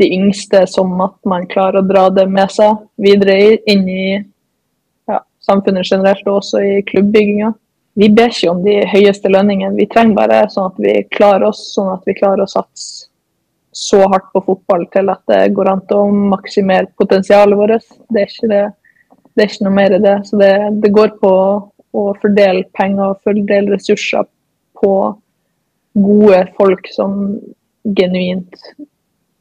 de 0.00 0.12
yngste 0.16 0.64
som 0.70 0.94
at 1.04 1.18
man 1.28 1.48
klarer 1.48 1.82
å 1.82 1.88
dra 1.88 2.06
det 2.14 2.24
med 2.30 2.48
seg 2.52 2.78
videre 2.96 3.36
inn 3.68 3.88
i 3.88 4.06
ja, 4.16 5.18
samfunnet 5.44 5.84
generelt, 5.84 6.24
og 6.26 6.40
også 6.40 6.62
i 6.64 6.78
klubbbygginga. 6.88 7.52
Vi 8.00 8.08
ber 8.16 8.32
ikke 8.32 8.52
om 8.54 8.62
de 8.64 8.78
høyeste 8.88 9.28
lønningene, 9.28 9.76
vi 9.76 9.88
trenger 9.90 10.16
bare 10.16 10.40
sånn 10.48 10.70
at 10.70 10.80
vi 10.80 10.94
klarer 11.12 11.50
oss, 11.50 11.66
sånn 11.74 11.90
at 11.92 12.06
vi 12.08 12.16
klarer 12.16 12.46
å 12.46 12.48
satse 12.48 12.99
så 13.72 14.00
hardt 14.10 14.32
på 14.34 14.42
fotball 14.46 14.86
til 14.94 15.10
at 15.12 15.22
det 15.30 15.54
går 15.54 15.70
an 15.70 15.82
til 15.86 16.02
å 16.02 16.20
maksimere 16.34 16.90
potensialet 16.98 17.58
vårt. 17.58 17.86
Det 18.10 18.22
er 18.22 18.32
ikke, 18.32 18.50
det, 18.50 18.62
det 19.34 19.44
er 19.44 19.52
ikke 19.52 19.66
noe 19.66 19.76
mer 19.76 19.94
i 19.94 20.02
det. 20.02 20.16
Så 20.26 20.40
det, 20.40 20.52
det, 20.82 20.92
går 20.94 21.14
på 21.22 21.32
å 21.90 22.04
fordele 22.22 22.66
penger 22.76 23.12
og 23.12 23.22
fordele 23.26 23.76
ressurser 23.76 24.26
på 24.80 24.94
gode 26.00 26.40
folk 26.58 26.90
som 26.94 27.20
genuint 27.96 28.58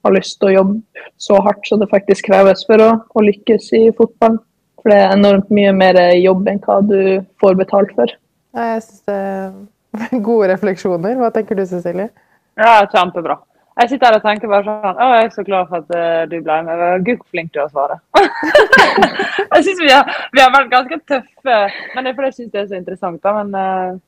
har 0.05 0.15
lyst 0.15 0.37
til 0.39 0.49
å 0.49 0.55
jobbe 0.59 1.07
så 1.19 1.41
hardt 1.43 1.65
som 1.67 1.81
det 1.81 1.89
faktisk 1.91 2.29
kreves 2.29 2.63
for 2.69 2.81
å, 2.81 2.91
å 3.09 3.25
lykkes 3.25 3.73
i 3.77 3.83
fotball. 3.97 4.39
For 4.79 4.93
det 4.93 5.01
er 5.01 5.17
enormt 5.17 5.49
mye 5.51 5.73
mer 5.75 5.99
jobb 6.15 6.47
enn 6.47 6.61
hva 6.63 6.79
du 6.85 7.01
får 7.41 7.57
betalt 7.59 7.91
for. 7.97 8.13
Ja, 8.55 8.75
jeg 8.75 8.85
synes 8.85 9.03
det 9.09 9.19
er 9.19 10.21
Gode 10.27 10.51
refleksjoner. 10.53 11.17
Hva 11.19 11.31
tenker 11.33 11.57
du, 11.57 11.65
Cecilie? 11.67 12.11
Ja, 12.59 12.85
kjempebra. 12.91 13.39
Jeg 13.79 13.89
sitter 13.89 14.09
her 14.09 14.17
og 14.17 14.25
tenker 14.25 14.51
bare 14.51 14.65
sånn 14.67 14.97
Å, 14.99 15.09
jeg 15.15 15.27
er 15.27 15.29
så 15.31 15.43
glad 15.47 15.69
for 15.69 15.83
at 15.83 15.91
uh, 15.95 16.23
du 16.27 16.35
ble 16.43 16.57
med. 16.67 16.81
Gud, 17.07 17.21
hvor 17.21 17.29
flink 17.31 17.53
du 17.55 17.61
er 17.61 17.67
å 17.67 17.71
svare. 17.71 17.99
jeg 19.53 19.65
syns 19.67 19.79
vi, 19.79 19.87
vi, 19.87 20.41
har 20.41 20.51
vært 20.51 20.73
ganske 20.73 20.99
tøffe, 21.07 21.59
men 21.93 22.03
det 22.03 22.11
er 22.11 22.17
fordi 22.17 22.31
jeg 22.31 22.37
syns 22.39 22.51
det 22.55 22.61
er 22.63 22.67
så 22.67 22.79
interessant. 22.79 23.21
Da. 23.23 23.35
Men 23.39 23.55
uh, 23.55 24.01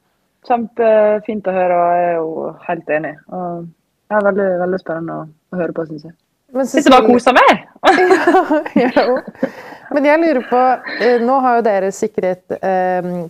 kjempefint 0.50 1.48
å 1.48 1.56
høre, 1.56 1.78
og 1.78 1.96
jeg 1.96 2.10
er 2.10 2.20
jo 2.20 2.52
helt 2.68 2.94
enig. 2.98 3.14
Og 3.32 3.64
det 3.64 4.20
er 4.20 4.28
veldig, 4.28 4.50
veldig 4.66 4.82
spennende 4.84 5.18
å, 5.22 5.26
å 5.32 5.64
høre 5.64 5.78
på, 5.78 5.88
syns 5.88 6.08
jeg. 6.10 6.16
Men 6.52 6.68
Sitter 6.68 6.92
bare 6.92 7.08
og 7.08 7.14
koser 7.14 7.38
meg! 7.38 7.62
ja, 8.84 8.90
ja. 8.92 9.52
Men 9.96 10.08
jeg 10.08 10.20
lurer 10.20 10.44
på 10.50 10.60
eh, 11.04 11.22
Nå 11.24 11.38
har 11.44 11.58
jo 11.58 11.64
dere 11.64 11.92
sikret 11.96 12.52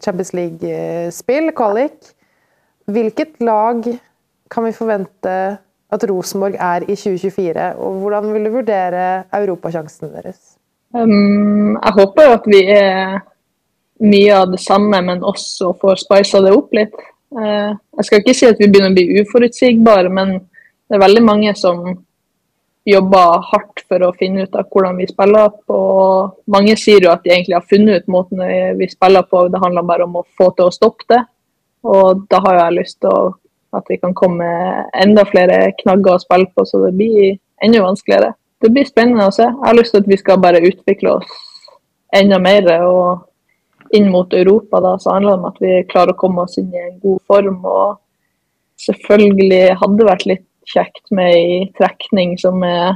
Champions 0.01 0.31
League-spill, 0.33 1.51
qualic. 1.57 2.15
Hvilket 2.89 3.37
lag 3.45 3.85
kan 4.49 4.65
vi 4.65 4.73
forvente 4.73 5.35
at 5.91 6.05
Rosenborg 6.09 6.55
er 6.59 6.85
i 6.87 6.95
2024? 6.95 7.67
Og 7.83 7.99
hvordan 8.03 8.33
vil 8.33 8.47
du 8.47 8.53
vurdere 8.55 9.07
europasjansene 9.33 10.11
deres? 10.13 10.39
Um, 10.95 11.77
jeg 11.77 11.93
håper 11.97 12.27
jo 12.27 12.35
at 12.35 12.47
vi 12.51 12.61
er 12.75 13.19
mye 14.01 14.35
av 14.35 14.51
det 14.51 14.61
samme, 14.63 15.01
men 15.07 15.23
også 15.23 15.73
får 15.81 16.03
spisa 16.03 16.41
det 16.43 16.53
opp 16.55 16.71
litt. 16.75 16.95
Uh, 17.31 17.75
jeg 17.99 18.07
skal 18.07 18.23
ikke 18.23 18.37
si 18.37 18.47
at 18.49 18.59
vi 18.59 18.69
begynner 18.71 18.91
å 18.91 18.97
bli 18.97 19.21
uforutsigbare, 19.21 20.11
men 20.11 20.39
det 20.39 20.97
er 20.97 21.05
veldig 21.05 21.23
mange 21.23 21.53
som 21.59 21.83
jobber 22.87 23.43
hardt 23.51 23.83
for 23.85 24.03
å 24.03 24.13
finne 24.17 24.47
ut 24.47 24.55
av 24.57 24.65
hvordan 24.71 24.97
vi 24.97 25.07
spiller 25.07 25.51
på. 25.69 25.81
Mange 26.51 26.73
sier 26.79 27.03
jo 27.05 27.11
at 27.13 27.21
de 27.23 27.31
egentlig 27.35 27.59
har 27.59 27.67
funnet 27.69 28.01
ut 28.01 28.15
måten 28.15 28.41
vi 28.79 28.87
spiller 28.89 29.27
på, 29.29 29.45
det 29.53 29.61
handler 29.61 29.85
bare 29.87 30.07
om 30.07 30.17
å 30.19 30.25
få 30.39 30.49
til 30.57 30.67
å 30.67 30.73
stoppe 30.73 31.05
det. 31.13 31.21
Og 31.87 32.25
da 32.29 32.41
har 32.45 32.57
jeg 32.57 32.77
lyst 32.79 32.99
til 33.03 33.13
å 33.13 33.29
at 33.77 33.87
vi 33.89 33.97
kan 34.01 34.13
komme 34.17 34.47
enda 34.99 35.23
flere 35.29 35.71
knagger 35.79 36.17
å 36.17 36.21
spille 36.23 36.49
på, 36.55 36.65
så 36.67 36.83
det 36.85 36.93
blir 36.99 37.37
enda 37.63 37.83
vanskeligere. 37.85 38.33
Det 38.61 38.69
blir 38.73 38.85
spennende 38.85 39.27
å 39.29 39.33
se. 39.33 39.47
Jeg 39.47 39.65
har 39.65 39.77
lyst 39.77 39.95
til 39.95 40.03
at 40.03 40.09
vi 40.11 40.19
skal 40.19 40.41
bare 40.43 40.63
utvikle 40.67 41.17
oss 41.17 41.35
enda 42.15 42.39
mer. 42.41 42.67
og 42.85 43.27
inn 43.91 44.09
mot 44.11 44.33
Europa 44.33 44.79
da, 44.79 44.95
så 44.99 45.15
handler 45.15 45.31
det 45.31 45.39
om 45.39 45.49
at 45.49 45.57
vi 45.61 45.71
klarer 45.91 46.13
å 46.13 46.19
komme 46.19 46.45
oss 46.45 46.57
inn 46.61 46.71
i 46.73 46.83
en 46.85 46.99
god 47.03 47.19
form. 47.27 47.59
og 47.65 47.97
Selvfølgelig 48.81 49.77
hadde 49.81 49.97
det 49.99 50.07
vært 50.07 50.27
litt 50.29 50.47
kjekt 50.71 51.11
med 51.11 51.35
ei 51.35 51.57
trekning 51.77 52.37
som 52.39 52.63
er 52.65 52.95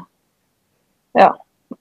ja, 1.17 1.33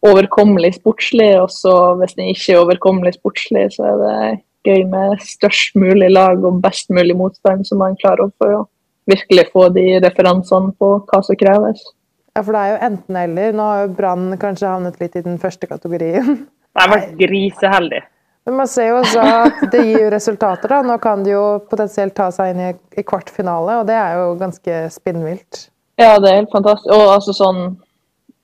overkommelig 0.05 0.75
sportslig. 0.81 1.31
Og 1.41 1.53
så 1.55 1.75
hvis 2.01 2.17
den 2.19 2.33
ikke 2.33 2.57
er 2.57 2.65
overkommelig 2.65 3.15
sportslig, 3.19 3.69
så 3.77 3.87
er 3.93 4.03
det 4.03 4.19
gøy 4.65 4.87
med 4.91 5.25
størst 5.25 5.77
mulig 5.79 6.11
lag 6.13 6.45
og 6.45 6.63
best 6.65 6.91
mulig 6.95 7.17
motstand 7.19 7.67
som 7.69 7.83
man 7.85 7.99
klarer 8.01 8.27
å 8.27 8.35
få 8.41 8.51
virkelig 9.11 9.51
få 9.53 9.69
de 9.75 9.85
referansene 10.05 10.73
på 10.81 10.95
hva 11.09 11.21
som 11.25 11.39
kreves. 11.41 11.83
Ja, 12.35 12.43
for 12.43 12.57
det 12.57 12.63
er 12.63 12.73
jo 12.73 12.81
enten-eller. 12.89 13.55
Nå 13.55 13.69
har 13.69 13.85
jo 13.85 13.93
Brann 13.95 14.27
kanskje 14.41 14.71
havnet 14.71 14.99
litt 15.03 15.15
i 15.19 15.23
den 15.23 15.39
første 15.43 15.69
kategorien. 15.71 16.45
Det 16.75 16.83
har 16.83 16.91
vært 16.91 17.15
griseheldig. 17.21 18.01
Men 18.45 18.57
man 18.59 18.69
ser 18.69 18.91
jo 18.91 18.97
også 19.01 19.23
at 19.23 19.63
det 19.73 19.85
gir 19.87 20.11
resultater. 20.13 20.69
da. 20.69 20.81
Nå 20.85 20.99
kan 21.01 21.23
de 21.25 21.33
jo 21.33 21.45
potensielt 21.71 22.17
ta 22.17 22.27
seg 22.35 22.53
inn 22.53 22.65
i, 22.65 22.73
i 22.99 23.05
kvartfinale, 23.07 23.79
og 23.81 23.87
det 23.89 23.97
er 23.97 24.19
jo 24.19 24.35
ganske 24.41 24.81
spinnvilt. 24.93 25.69
Ja, 26.01 26.19
det 26.19 26.31
er 26.31 26.41
helt 26.43 26.53
fantastisk. 26.53 26.91
Og 26.93 27.15
altså 27.15 27.37
sånn 27.37 27.63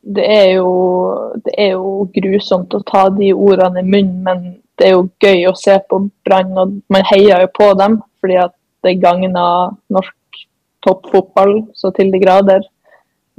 det 0.00 0.24
er, 0.24 0.46
jo, 0.56 0.70
det 1.44 1.52
er 1.60 1.74
jo 1.74 2.06
grusomt 2.14 2.72
å 2.72 2.80
ta 2.88 3.08
de 3.12 3.34
ordene 3.34 3.82
i 3.82 3.88
munnen, 3.88 4.22
men 4.24 4.46
det 4.80 4.88
er 4.88 4.94
jo 4.94 5.10
gøy 5.20 5.44
å 5.50 5.56
se 5.58 5.74
på 5.90 5.98
Brann, 6.24 6.54
og 6.56 6.78
man 6.88 7.04
heier 7.10 7.44
jo 7.44 7.50
på 7.58 7.68
dem 7.76 7.98
fordi 8.20 8.38
at 8.40 8.54
det 8.84 8.96
gagner 9.02 9.74
norsk 9.92 10.14
toppfotball 10.84 11.54
så 11.76 11.92
til 11.96 12.12
de 12.12 12.20
grader. 12.22 12.64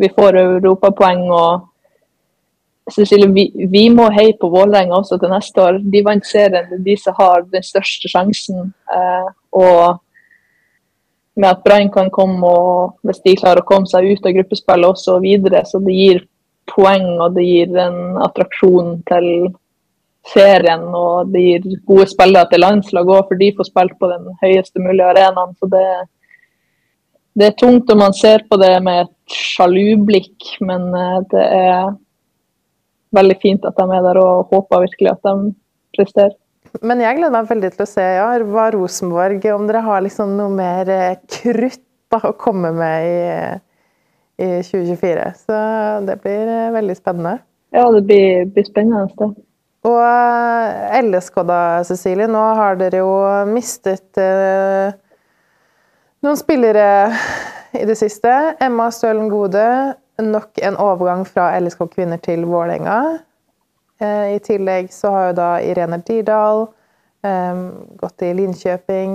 Vi 0.01 0.09
får 0.15 0.39
europapoeng 0.41 1.27
og 1.29 1.67
Cecilie, 2.91 3.29
vi, 3.31 3.67
vi, 3.71 3.83
må 3.93 4.07
heie 4.11 4.33
på 4.39 4.49
Vålerenga 4.51 4.97
også 4.97 5.19
til 5.21 5.31
neste 5.31 5.61
år. 5.63 5.77
De 5.93 6.01
vant 6.03 6.25
serien, 6.27 6.65
det 6.67 6.79
er 6.79 6.85
de 6.85 6.95
som 6.99 7.15
har 7.19 7.45
den 7.53 7.63
største 7.63 8.09
sjansen. 8.09 8.71
Eh, 8.91 9.29
og 9.55 10.01
med 11.39 11.49
at 11.49 11.63
Brann 11.63 11.91
kan 11.93 12.09
komme, 12.11 12.41
og 12.47 13.07
hvis 13.07 13.21
de 13.23 13.37
klarer 13.39 13.61
å 13.61 13.69
komme 13.69 13.87
seg 13.87 14.09
ut 14.09 14.25
av 14.25 14.35
gruppespillet 14.35 14.89
også 14.89 15.17
og 15.17 15.25
videre, 15.25 15.63
så 15.65 15.79
det 15.83 15.95
gir 15.95 16.23
poeng 16.71 17.07
og 17.19 17.37
det 17.37 17.45
gir 17.47 17.77
en 17.85 18.17
attraksjon 18.25 18.97
til 19.09 19.29
serien. 20.33 20.83
Og 20.97 21.31
det 21.31 21.45
gir 21.45 21.69
gode 21.87 22.09
spillere 22.11 22.49
til 22.51 22.65
landslag 22.65 23.09
òg, 23.09 23.27
for 23.29 23.39
de 23.39 23.53
får 23.57 23.69
spilt 23.69 23.97
på 23.99 24.09
den 24.11 24.27
høyeste 24.43 24.83
mulige 24.83 25.13
arenaen. 25.13 25.55
Så 25.59 25.69
det, 25.71 25.85
det 27.37 27.47
er 27.47 27.57
tungt 27.59 27.87
når 27.89 27.99
man 27.99 28.15
ser 28.15 28.43
på 28.49 28.57
det 28.59 28.73
med 28.83 29.05
et 29.05 29.35
sjalu 29.35 29.95
blikk, 30.07 30.53
men 30.63 30.89
eh, 30.97 31.19
det 31.31 31.43
er 31.45 31.93
veldig 33.15 33.37
fint 33.41 33.67
at 33.67 33.77
de 33.77 33.97
er 33.97 34.05
der 34.07 34.19
og 34.21 34.51
håper 34.51 34.85
virkelig 34.85 35.11
at 35.13 35.27
de 35.27 35.53
presterer. 35.95 36.35
Men 36.87 37.03
jeg 37.03 37.17
gleder 37.17 37.35
meg 37.35 37.49
veldig 37.49 37.71
til 37.73 37.83
å 37.83 37.89
se 37.89 38.03
ja, 38.15 38.27
hva 38.47 38.69
Rosenborg 38.71 39.43
Om 39.51 39.65
dere 39.67 39.81
har 39.83 40.03
liksom 40.05 40.37
noe 40.37 40.53
mer 40.55 40.91
eh, 40.91 41.17
krutt 41.27 41.83
da, 42.11 42.21
å 42.27 42.35
komme 42.39 42.71
med 42.75 43.07
i, 43.07 43.19
i 44.43 44.49
2024. 44.67 45.25
Så 45.45 45.61
det 46.07 46.17
blir 46.23 46.51
eh, 46.51 46.71
veldig 46.75 46.95
spennende. 46.99 47.39
Ja, 47.75 47.85
det 47.91 48.03
blir, 48.07 48.47
blir 48.51 48.67
spennende. 48.67 49.31
Og 49.87 49.99
LSK 51.01 51.43
da, 51.47 51.61
Cecilie. 51.87 52.27
Nå 52.31 52.41
har 52.59 52.79
dere 52.79 53.03
jo 53.03 53.13
mistet 53.51 54.19
eh, 54.19 54.91
noen 56.21 56.37
spillere 56.37 57.09
i 57.73 57.85
det 57.87 57.95
siste. 57.97 58.55
Emma 58.61 58.91
Stølen 58.93 59.29
Gode, 59.31 59.95
nok 60.21 60.59
en 60.61 60.77
overgang 60.77 61.27
fra 61.27 61.59
LSK 61.59 61.79
kvinner 61.95 62.17
til 62.21 62.45
Vålerenga. 62.49 63.19
Eh, 64.01 64.35
I 64.35 64.39
tillegg 64.43 64.91
så 64.93 65.11
har 65.13 65.23
jo 65.29 65.33
da 65.39 65.49
Irene 65.65 65.97
Dirdal 66.05 66.59
eh, 67.25 67.55
gått 68.01 68.21
i 68.25 68.33
Linkjøping. 68.37 69.11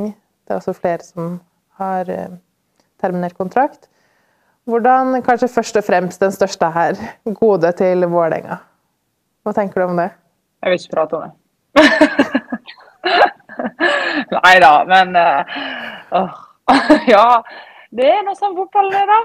Det 0.46 0.52
er 0.54 0.60
også 0.60 0.74
flere 0.76 1.02
som 1.06 1.24
har 1.80 2.02
eh, 2.10 2.32
terminert 3.02 3.36
kontrakt. 3.38 3.82
Hvordan, 4.66 5.22
kanskje 5.22 5.52
først 5.52 5.76
og 5.78 5.84
fremst 5.86 6.22
den 6.22 6.32
største 6.34 6.66
her, 6.74 6.92
Gode 7.38 7.70
til 7.78 7.98
Vålerenga. 8.10 8.56
Hva 9.46 9.52
tenker 9.54 9.78
du 9.78 9.84
om 9.92 9.98
det? 10.00 10.10
Jeg 10.64 10.68
vil 10.72 10.78
ikke 10.80 10.96
prate 10.96 11.14
om 11.14 11.20
det. 11.22 11.32
Nei 14.34 14.56
da, 14.58 14.72
men 14.88 15.14
uh, 15.14 15.44
ja, 17.14 17.42
det 17.94 18.08
er 18.10 18.24
noe 18.26 18.36
sånn 18.38 18.56
fotball 18.56 18.90
er, 18.94 19.10
da. 19.10 19.20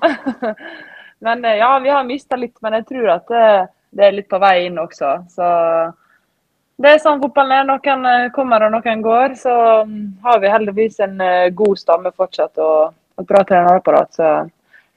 men 1.26 1.44
eh, 1.44 1.60
ja, 1.60 1.72
vi 1.80 1.92
har 1.92 2.06
mista 2.08 2.36
litt, 2.36 2.56
men 2.64 2.78
jeg 2.78 2.86
tror 2.90 3.10
at 3.16 3.32
det, 3.32 3.48
det, 3.90 4.06
er 4.06 4.16
litt 4.18 4.28
på 4.30 4.40
vei 4.42 4.66
inn 4.66 4.78
også. 4.80 5.14
Så 5.32 5.48
det 6.80 6.94
er 6.94 7.02
sånn 7.02 7.20
fotballen 7.22 7.58
er. 7.58 7.68
Noen 7.68 8.08
eh, 8.12 8.30
kommer 8.36 8.66
og 8.66 8.74
noen 8.76 9.04
går. 9.04 9.36
Så 9.40 9.54
mm, 9.88 10.06
har 10.24 10.40
vi 10.42 10.52
heldigvis 10.52 11.00
en 11.06 11.20
eh, 11.24 11.52
god 11.56 11.80
stamme 11.80 12.12
fortsatt 12.12 12.60
og 12.60 13.20
et 13.20 13.28
bra 13.28 13.44
trenerapparat. 13.48 14.12
Så 14.16 14.30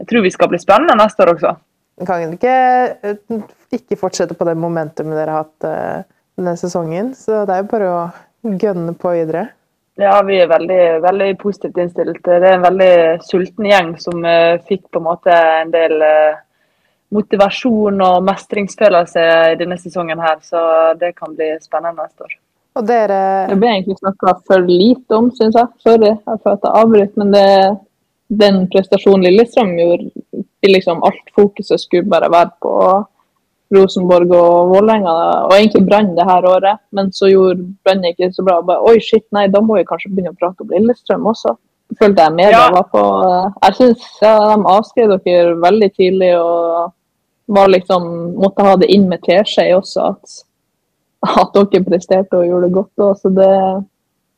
jeg 0.03 0.09
tror 0.09 0.27
vi 0.27 0.35
skal 0.35 0.51
bli 0.51 0.59
spennende 0.61 0.99
neste 0.99 1.23
år 1.25 1.35
også. 1.37 1.55
Kan 2.07 2.31
ikke 2.33 2.53
ikke 3.73 3.97
fortsette 4.01 4.35
på 4.35 4.45
det 4.47 4.55
momentumet 4.57 5.13
dere 5.13 5.35
har 5.35 5.43
hatt 5.45 6.07
denne 6.39 6.55
sesongen. 6.57 7.11
Så 7.13 7.43
det 7.45 7.53
er 7.53 7.61
jo 7.61 7.69
bare 7.69 7.91
å 7.91 7.99
gønne 8.63 8.95
på 8.97 9.13
videre. 9.13 9.51
Ja, 10.01 10.15
vi 10.25 10.39
er 10.41 10.49
veldig, 10.49 11.01
veldig 11.03 11.27
positivt 11.37 11.77
innstilt. 11.77 12.23
Det 12.25 12.39
er 12.39 12.55
en 12.55 12.65
veldig 12.65 12.93
sulten 13.21 13.67
gjeng 13.69 13.91
som 14.01 14.23
uh, 14.25 14.57
fikk 14.65 14.87
på 14.89 15.01
en 15.01 15.05
måte 15.05 15.35
en 15.35 15.73
del 15.73 15.99
uh, 16.01 16.39
motivasjon 17.13 18.01
og 18.01 18.23
mestringsfølelse 18.25 19.25
i 19.51 19.59
denne 19.59 19.77
sesongen 19.77 20.23
her. 20.23 20.41
Så 20.41 20.63
det 20.97 21.13
kan 21.19 21.35
bli 21.37 21.51
spennende 21.61 22.01
neste 22.07 22.25
år. 22.25 22.33
Og 22.73 22.87
dere... 22.89 23.21
Det 23.51 23.59
ble 23.61 23.69
egentlig 23.69 23.99
snakka 23.99 24.33
for 24.47 24.65
lite 24.65 25.17
om, 25.19 25.29
syns 25.37 25.59
jeg. 25.59 25.69
Sorry 25.85 26.13
for 26.25 26.55
at 26.55 26.65
jeg 26.65 26.77
avbryter, 26.81 27.21
men 27.21 27.33
det, 27.35 27.47
den 28.43 28.63
prestasjonen 28.73 29.27
Lillestrøm 29.27 29.75
gjorde, 29.77 30.09
liksom 30.65 31.03
alt 31.05 31.33
fokuset 31.37 31.81
skulle 31.81 32.09
bare 32.09 32.31
være 32.33 32.55
på 32.65 32.73
Rosenborg 33.73 34.31
og 34.37 34.71
Vålerenga, 34.71 35.13
og 35.47 35.53
egentlig 35.57 35.83
Brann 35.87 36.13
det 36.17 36.25
her 36.27 36.47
året. 36.49 36.81
Men 36.95 37.11
så 37.15 37.29
gjorde 37.31 37.67
Brann 37.85 38.05
ikke 38.09 38.31
så 38.33 38.45
bra. 38.45 38.59
Bare, 38.65 38.83
Oi, 38.89 38.99
shit, 39.03 39.25
nei, 39.35 39.47
da 39.51 39.61
må 39.61 39.77
vi 39.79 39.85
kanskje 39.89 40.11
begynne 40.11 40.33
å 40.33 40.39
prate 40.39 40.65
om 40.65 40.73
Lillestrøm 40.73 41.29
også. 41.33 41.55
Følte 41.99 42.25
jeg 42.25 42.33
media 42.33 42.57
ja. 42.57 42.69
var 42.73 42.85
på 42.89 43.01
Jeg 43.61 43.75
syns 43.77 44.05
ja, 44.23 44.31
de 44.49 44.55
avskrev 44.71 45.11
dere 45.13 45.57
veldig 45.61 45.89
tidlig 45.93 46.31
og 46.39 46.93
var 47.53 47.69
liksom 47.69 48.07
måtte 48.39 48.65
ha 48.65 48.77
det 48.81 48.89
inn 48.93 49.05
med 49.11 49.21
teskje 49.25 49.67
også. 49.75 50.13
At, 50.13 50.39
at 51.43 51.59
dere 51.59 51.83
presterte 51.85 52.39
og 52.39 52.47
gjorde 52.47 52.69
det 52.69 52.77
godt. 52.79 53.21
Så 53.21 53.33
det, 53.35 53.51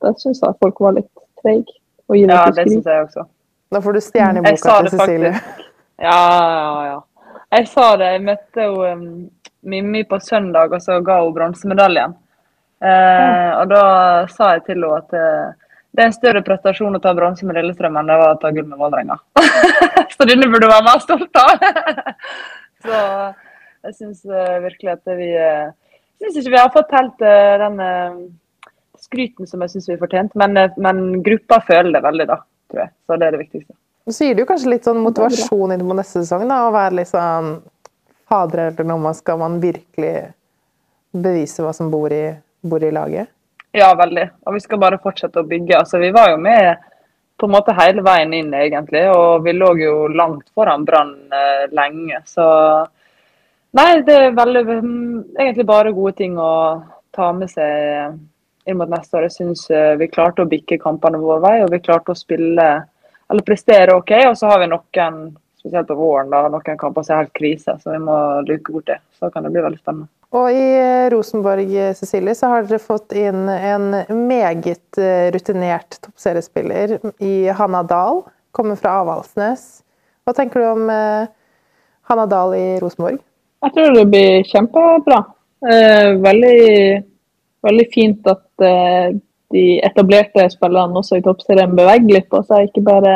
det 0.04 0.16
syns 0.24 0.44
jeg 0.44 0.60
folk 0.64 0.84
var 0.88 0.98
litt 0.98 1.12
treige. 1.44 1.80
Ja, 2.14 2.46
det 2.54 2.68
syns 2.70 2.86
jeg 2.86 3.08
også. 3.08 3.26
Da 3.74 3.82
får 3.82 3.98
du 3.98 4.02
stjerne 4.04 4.42
i 4.42 4.46
boka 4.46 4.80
til 4.86 4.92
Cecilie. 4.94 5.32
Ja, 6.02 6.20
ja, 6.20 6.86
ja. 6.92 7.00
Jeg 7.54 7.68
sa 7.70 7.96
det. 8.00 8.12
Jeg 8.16 8.26
møtte 8.26 8.68
jo 8.68 8.86
um, 8.86 9.10
Mimmi 9.66 10.04
på 10.10 10.20
søndag, 10.22 10.74
og 10.74 10.82
så 10.82 11.00
ga 11.06 11.20
hun 11.24 11.34
bronsemedaljen. 11.36 12.16
Eh, 12.86 13.52
og 13.56 13.70
da 13.72 13.84
sa 14.30 14.52
jeg 14.56 14.66
til 14.68 14.84
henne 14.84 14.98
at 15.00 15.14
eh, 15.16 15.54
det 15.96 16.04
er 16.04 16.10
en 16.10 16.16
større 16.16 16.42
prestasjon 16.44 16.98
å 16.98 17.00
ta 17.02 17.14
bronse 17.16 17.48
med 17.48 17.56
Lillestrøm 17.56 17.96
enn 17.98 18.10
det 18.12 18.18
var 18.20 18.34
å 18.34 18.40
ta 18.42 18.52
gull 18.54 18.68
med 18.68 18.82
Vålerenga. 18.82 19.16
så 20.16 20.28
denne 20.28 20.50
burde 20.52 20.68
du 20.68 20.74
være 20.74 20.86
mer 20.86 21.00
stolt 21.02 21.40
av. 21.40 21.64
så 22.84 22.98
jeg 23.88 23.96
syns 23.96 24.26
uh, 24.28 24.58
virkelig 24.66 24.92
at 24.92 25.16
vi 25.16 25.30
uh, 25.40 25.72
syns 26.20 26.42
ikke 26.42 26.52
vi 26.58 26.60
har 26.60 26.74
fått 26.74 26.92
helt 26.98 27.24
uh, 27.24 27.56
den 27.64 27.80
uh, 27.80 28.20
skryten 29.00 29.48
som 29.48 29.64
jeg 29.64 29.72
syns 29.72 29.88
vi 29.88 29.96
har 29.96 30.04
fortjent. 30.04 30.36
Men, 30.36 30.60
men, 30.84 31.02
gruppa 31.24 31.62
føler 31.64 31.96
det 31.96 32.04
veldig, 32.04 32.28
da, 32.34 32.42
tror 32.74 32.84
jeg. 32.84 32.96
Så 33.08 33.22
det 33.22 33.30
er 33.30 33.38
det 33.38 33.44
viktigste. 33.46 33.78
Så 34.10 34.28
gir 34.28 34.36
det 34.36 34.44
jo 34.44 34.50
kanskje 34.50 34.70
litt 34.70 34.86
sånn 34.86 35.02
motivasjon 35.02 35.74
inn 35.74 35.86
på 35.86 35.96
neste 35.98 36.22
sesong, 36.22 36.46
da, 36.50 36.68
å 36.68 36.74
være 36.76 37.00
litt 37.00 37.10
sånn 37.10 37.56
Fader, 38.30 38.72
eller 38.72 38.88
noe, 38.90 39.14
skal 39.14 39.38
man 39.38 39.60
virkelig 39.62 40.16
bevise 41.14 41.62
hva 41.62 41.72
som 41.74 41.92
bor 41.94 42.14
i, 42.14 42.26
bor 42.66 42.84
i 42.84 42.92
laget? 42.94 43.30
Ja, 43.76 43.92
veldig. 43.98 44.26
Og 44.48 44.56
vi 44.56 44.62
skal 44.64 44.80
bare 44.82 45.02
fortsette 45.04 45.42
å 45.42 45.48
bygge. 45.48 45.78
Altså, 45.78 46.00
vi 46.02 46.12
var 46.16 46.32
jo 46.32 46.38
med 46.42 46.80
på 47.38 47.48
en 47.48 47.54
måte 47.54 47.76
hele 47.76 48.04
veien 48.06 48.34
inn, 48.34 48.54
egentlig. 48.56 49.04
Og 49.12 49.44
vi 49.46 49.54
lå 49.54 49.74
jo 49.82 49.96
langt 50.08 50.48
foran 50.56 50.86
Brann 50.88 51.14
eh, 51.34 51.66
lenge. 51.76 52.22
Så 52.30 52.46
nei, 53.76 53.90
det 54.08 54.16
er 54.16 54.38
veldig, 54.38 54.64
egentlig 55.36 55.68
bare 55.68 55.94
gode 55.96 56.16
ting 56.22 56.40
å 56.40 56.54
ta 57.16 57.32
med 57.36 57.52
seg 57.52 58.16
inn 58.66 58.80
mot 58.80 58.90
neste 58.90 59.20
år. 59.20 59.28
Jeg 59.28 59.38
syns 59.38 59.68
eh, 59.70 59.94
vi 60.00 60.10
klarte 60.12 60.46
å 60.46 60.50
bikke 60.50 60.80
kampene 60.82 61.20
vår 61.22 61.44
vei, 61.44 61.56
og 61.66 61.74
vi 61.76 61.84
klarte 61.84 62.16
å 62.16 62.20
spille 62.20 62.70
eller 63.32 63.46
prestere 63.46 63.96
OK. 63.96 64.12
Og 64.30 64.38
så 64.38 64.50
har 64.52 64.62
vi 64.62 64.70
noen, 64.72 65.22
spesielt 65.60 65.88
på 65.90 65.98
våren, 65.98 66.30
da, 66.34 66.46
noen 66.52 66.80
kamper 66.82 67.06
som 67.06 67.16
er 67.16 67.26
helt 67.26 67.38
krise, 67.38 67.78
så 67.82 67.96
vi 67.96 68.02
må 68.04 68.18
luke 68.48 68.74
bort 68.74 68.90
det. 68.92 69.00
Så 69.20 69.32
kan 69.34 69.46
det 69.46 69.54
bli 69.56 69.66
veldig 69.66 69.82
spennende. 69.82 70.10
Og 70.36 70.50
i 70.52 70.64
eh, 70.76 71.08
Rosenborg 71.14 71.70
Cecilie, 71.96 72.36
så 72.36 72.50
har 72.52 72.66
dere 72.66 72.82
fått 72.82 73.14
inn 73.16 73.48
en 73.50 73.92
meget 74.28 75.00
eh, 75.00 75.30
rutinert 75.32 76.00
toppseriespiller 76.02 76.98
i 77.24 77.36
Hanna 77.56 77.84
Dahl. 77.88 78.24
Kommer 78.56 78.80
fra 78.80 78.98
Avaldsnes. 79.04 79.64
Hva 80.26 80.34
tenker 80.36 80.62
du 80.62 80.68
om 80.74 80.90
eh, 80.92 81.30
Hanna 82.10 82.26
Dahl 82.28 82.56
i 82.58 82.66
Rosenborg? 82.84 83.22
Jeg 83.66 83.76
tror 83.78 83.96
det 83.96 84.06
blir 84.12 84.44
kjempebra. 84.50 85.24
Veldig, 85.66 86.58
veldig 87.66 87.86
fint 87.90 88.28
at 88.30 88.66
de 89.56 89.66
etablerte 89.88 90.46
spillerne 90.52 91.00
også 91.00 91.20
i 91.20 91.26
toppserien 91.26 91.76
beveger 91.78 92.12
litt 92.12 92.30
på 92.32 92.42
seg, 92.46 92.68
ikke 92.68 92.84
bare 92.90 93.16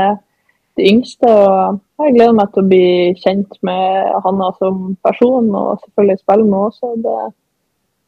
de 0.80 0.88
yngste. 0.92 1.28
og 1.28 1.80
Jeg 2.00 2.16
gleder 2.16 2.38
meg 2.38 2.54
til 2.54 2.64
å 2.64 2.70
bli 2.72 2.86
kjent 3.20 3.60
med 3.66 4.14
Hanna 4.26 4.54
som 4.60 4.96
person, 5.06 5.50
og 5.52 5.84
selvfølgelig 5.84 6.22
spille 6.22 6.48
med 6.48 6.60
også. 6.70 6.94
Det, 7.04 7.18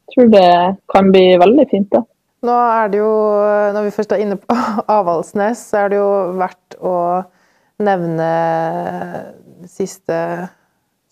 jeg 0.02 0.16
tror 0.16 0.32
det 0.32 0.48
kan 0.94 1.12
bli 1.12 1.26
veldig 1.42 1.68
fint. 1.70 1.92
da. 1.92 2.02
Nå 2.42 2.56
er 2.72 2.88
det 2.90 2.98
jo, 2.98 3.12
Når 3.74 3.84
vi 3.86 3.94
først 3.94 4.12
er 4.12 4.24
inne 4.24 4.40
på 4.40 4.56
Avaldsnes, 4.96 5.68
så 5.70 5.84
er 5.84 5.92
det 5.92 6.00
jo 6.00 6.10
verdt 6.40 6.80
å 6.80 6.96
nevne 7.82 8.30
de 9.62 9.68
siste, 9.70 10.16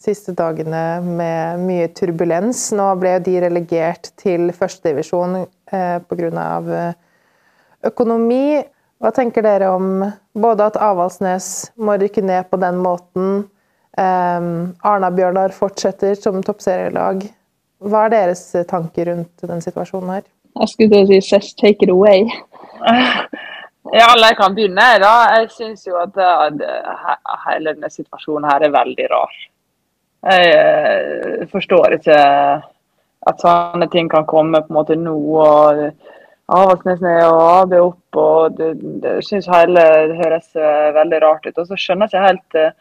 siste 0.01 0.35
dagene 0.35 1.01
med 1.05 1.63
mye 1.67 1.87
turbulens. 1.95 2.71
Nå 2.75 2.89
ble 2.99 3.19
de 3.27 3.37
relegert 3.47 4.13
til 4.21 4.51
førstedivisjon 4.57 5.43
eh, 5.45 5.99
pga. 6.11 6.91
Økonomi. 7.87 8.61
Hva 9.01 9.13
tenker 9.17 9.45
dere 9.47 9.71
om 9.73 10.03
både 10.37 10.67
at 10.69 10.77
Avaldsnes 10.77 11.71
må 11.81 11.97
rykke 12.01 12.23
ned 12.25 12.51
på 12.51 12.59
den 12.61 12.83
måten, 12.85 13.47
um, 13.97 14.51
Arna-Bjørnar 14.85 15.55
fortsetter 15.57 16.19
som 16.21 16.43
toppserielag. 16.45 17.25
Hva 17.81 18.05
er 18.07 18.13
deres 18.13 18.45
tanker 18.69 19.09
rundt 19.09 19.49
den 19.49 19.65
situasjonen 19.65 20.19
her? 20.19 20.27
Jeg 20.61 20.73
skulle 20.75 21.07
si 21.09 21.21
just 21.23 21.57
take 21.59 21.87
it 21.87 21.93
away. 21.93 22.29
Ja, 23.93 24.11
eller 24.13 24.29
jeg 24.29 24.37
kan 24.37 24.55
begynne. 24.55 24.87
da. 25.01 25.13
Jeg 25.35 25.47
syns 25.51 25.87
jo 25.87 25.97
at, 25.97 26.17
at 26.21 26.61
hele 27.47 27.73
denne 27.73 27.89
situasjonen 27.91 28.45
her 28.51 28.67
er 28.67 28.75
veldig 28.75 29.07
rar. 29.11 29.39
Jeg 30.31 30.51
eh, 30.53 31.47
forstår 31.49 31.97
ikke 31.97 32.19
at 33.31 33.41
sånne 33.41 33.89
ting 33.93 34.11
kan 34.13 34.27
komme 34.29 34.61
på 34.61 34.69
en 34.69 34.77
måte 34.77 34.99
nå. 35.01 35.17
og 35.17 35.81
Avaldsnes 36.51 36.99
sned, 36.99 37.25
og 37.27 37.41
AB 37.47 37.75
opp. 37.79 38.21
og 38.21 38.57
det, 38.59 38.71
det 39.03 39.17
synes 39.27 39.49
hele 39.51 39.83
høres 40.19 40.49
uh, 40.59 40.91
veldig 40.97 41.21
rart 41.23 41.47
ut. 41.47 41.59
Og 41.59 41.67
så 41.69 41.79
skjønner 41.79 42.11
jeg 42.11 42.19
ikke 42.19 42.27
helt 42.27 42.59
uh, 42.59 42.79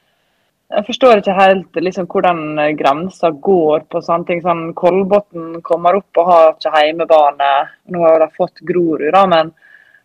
Jeg 0.69 0.85
forstår 0.85 1.21
ikke 1.21 1.37
helt 1.37 1.79
liksom, 1.81 2.07
hvordan 2.09 2.41
grensa 2.77 3.31
går 3.49 3.87
på 3.89 4.01
sånne 4.05 4.27
ting. 4.27 4.41
sånn 4.45 4.73
Kolbotn 4.77 5.61
kommer 5.65 5.97
opp 5.97 6.21
og 6.21 6.29
har 6.29 6.51
ikke 6.53 6.75
heimebane. 6.75 7.51
Nå 7.89 8.05
har 8.05 8.21
de 8.21 8.29
fått 8.37 8.61
Grorud, 8.61 9.09
da, 9.13 9.25
men 9.29 9.53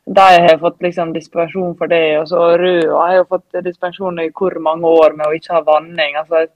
de 0.04 0.24
har 0.46 0.58
fått 0.60 0.82
liksom 0.84 1.12
dispensjon 1.12 1.76
for 1.76 1.92
det. 1.92 2.18
Og 2.20 2.28
så 2.32 2.46
Røa 2.60 3.00
har 3.06 3.16
jo 3.18 3.30
fått 3.36 3.64
dispensjon 3.64 4.20
i 4.20 4.30
hvor 4.32 4.56
mange 4.60 4.88
år 4.88 5.16
med 5.16 5.26
å 5.28 5.36
ikke 5.36 5.56
ha 5.58 5.64
vanning. 5.68 6.16
altså 6.20 6.46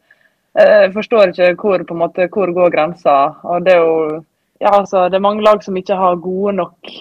jeg 0.59 0.93
forstår 0.93 1.31
ikke 1.31 1.55
hvor, 1.61 1.83
på 1.87 1.95
en 1.95 2.01
måte, 2.01 2.29
hvor 2.33 2.51
går 2.53 2.73
grensa. 2.73 3.17
og 3.45 3.63
det 3.65 3.75
er 3.77 3.85
jo 3.85 4.23
ja, 4.61 4.73
altså, 4.73 5.07
det 5.09 5.19
er 5.19 5.25
mange 5.25 5.45
lag 5.47 5.63
som 5.65 5.77
ikke 5.77 5.97
har 5.97 6.19
gode 6.23 6.57
nok 6.59 6.93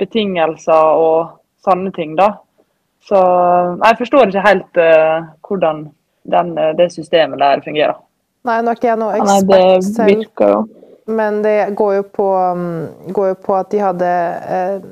betingelser 0.00 0.96
og 1.00 1.38
sanne 1.64 1.92
ting. 1.92 2.16
da. 2.16 2.32
Så 3.06 3.18
jeg 3.84 3.98
forstår 3.98 4.26
ikke 4.26 4.48
helt 4.48 4.80
uh, 4.82 5.28
hvordan 5.46 5.86
den, 6.26 6.58
eh, 6.58 6.74
det 6.76 6.90
systemet 6.92 7.38
der 7.38 7.62
fungerer. 7.64 7.94
Nei, 8.46 8.60
nå 8.62 8.70
er 8.70 8.78
ikke 8.78 8.88
jeg 8.88 9.00
noe 9.00 9.14
ekspert 9.18 9.48
Nei, 9.50 10.26
selv, 10.26 10.68
men 11.06 11.40
det 11.42 11.56
går 11.78 11.92
jo 12.00 12.04
på, 12.18 12.28
mm, 12.58 13.12
går 13.14 13.32
jo 13.32 13.38
på 13.46 13.56
at 13.56 13.70
de 13.70 13.82
hadde 13.82 14.12
eh, 14.58 14.86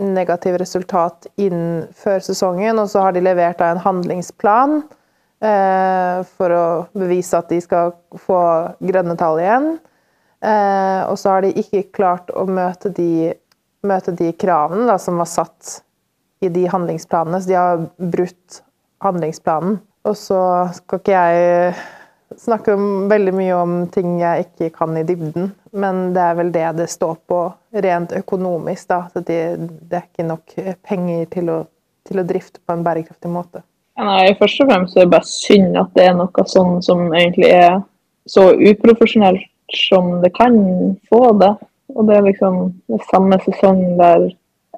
negativ 0.00 0.56
resultat 0.60 1.28
inn 1.40 1.86
før 1.96 2.20
sesongen, 2.24 2.80
og 2.80 2.88
så 2.92 3.06
har 3.06 3.16
de 3.16 3.24
levert 3.24 3.60
en 3.64 3.80
handlingsplan 3.80 4.80
eh, 5.44 6.20
for 6.36 6.56
å 6.56 6.66
bevise 6.96 7.40
at 7.40 7.52
de 7.52 7.60
skal 7.64 7.94
få 8.20 8.40
grønne 8.84 9.16
tall 9.20 9.40
igjen. 9.40 9.70
Eh, 10.40 11.02
og 11.04 11.18
så 11.20 11.36
har 11.36 11.44
de 11.44 11.52
ikke 11.60 11.90
klart 11.96 12.32
å 12.32 12.46
møte 12.48 12.92
de, 12.96 13.32
møte 13.86 14.14
de 14.16 14.32
kravene 14.40 14.88
da, 14.88 14.96
som 15.00 15.20
var 15.20 15.28
satt 15.28 15.80
i 16.40 16.48
de 16.52 16.66
handlingsplanene. 16.72 17.40
Så 17.40 17.50
de 17.50 17.58
har 17.58 17.86
brutt 18.16 18.60
handlingsplanen. 19.04 19.80
Og 20.08 20.16
så 20.16 20.40
skal 20.78 21.02
ikke 21.02 21.16
jeg 21.16 21.74
snakke 22.38 22.76
veldig 23.10 23.32
mye 23.36 23.56
om 23.58 23.72
ting 23.92 24.20
jeg 24.20 24.46
ikke 24.46 24.70
kan 24.78 24.96
i 24.96 25.04
dybden, 25.04 25.50
men 25.76 26.12
det 26.14 26.22
er 26.24 26.38
vel 26.38 26.52
det 26.54 26.66
det 26.78 26.86
står 26.90 27.18
på 27.28 27.40
rent 27.84 28.14
økonomisk. 28.16 28.88
da, 28.88 29.02
at 29.10 29.26
det, 29.26 29.40
det 29.90 29.98
er 29.98 30.06
ikke 30.06 30.28
nok 30.28 30.54
penger 30.86 31.26
til 31.34 31.50
å, 31.52 31.58
til 32.08 32.22
å, 32.22 32.26
drifte 32.26 32.62
på 32.64 32.76
en 32.76 32.86
bærekraftig 32.86 33.32
måte. 33.32 33.64
Nei, 34.00 34.32
Først 34.38 34.62
og 34.62 34.70
fremst 34.70 34.96
er 34.96 35.04
det 35.04 35.12
bare 35.12 35.28
synd 35.28 35.76
at 35.76 35.90
det 35.98 36.06
er 36.08 36.16
noe 36.16 36.44
sånn 36.48 36.78
som 36.84 37.10
egentlig 37.10 37.50
er 37.52 37.80
så 38.30 38.50
uprofesjonelt 38.54 39.44
som 39.74 40.20
det 40.22 40.32
kan 40.34 40.56
få 41.08 41.32
det. 41.40 41.54
Og 41.96 42.06
det 42.06 42.16
er 42.16 42.28
liksom 42.28 42.60
det 42.90 43.00
samme 43.10 43.38
sesong 43.44 43.82
der 43.98 44.30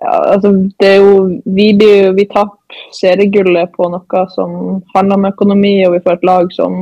ja, 0.03 0.15
altså 0.33 0.51
det 0.81 0.89
er 0.89 0.97
jo, 0.99 1.41
Vi, 1.45 1.67
blir, 1.79 2.13
vi 2.17 2.25
taper 2.27 2.79
seriegullet 2.97 3.71
på 3.77 3.87
noe 3.93 4.23
som 4.35 4.81
handler 4.95 5.19
om 5.19 5.29
økonomi, 5.29 5.77
og 5.87 5.95
vi 5.95 6.03
får 6.03 6.19
et 6.19 6.27
lag 6.27 6.51
som 6.57 6.81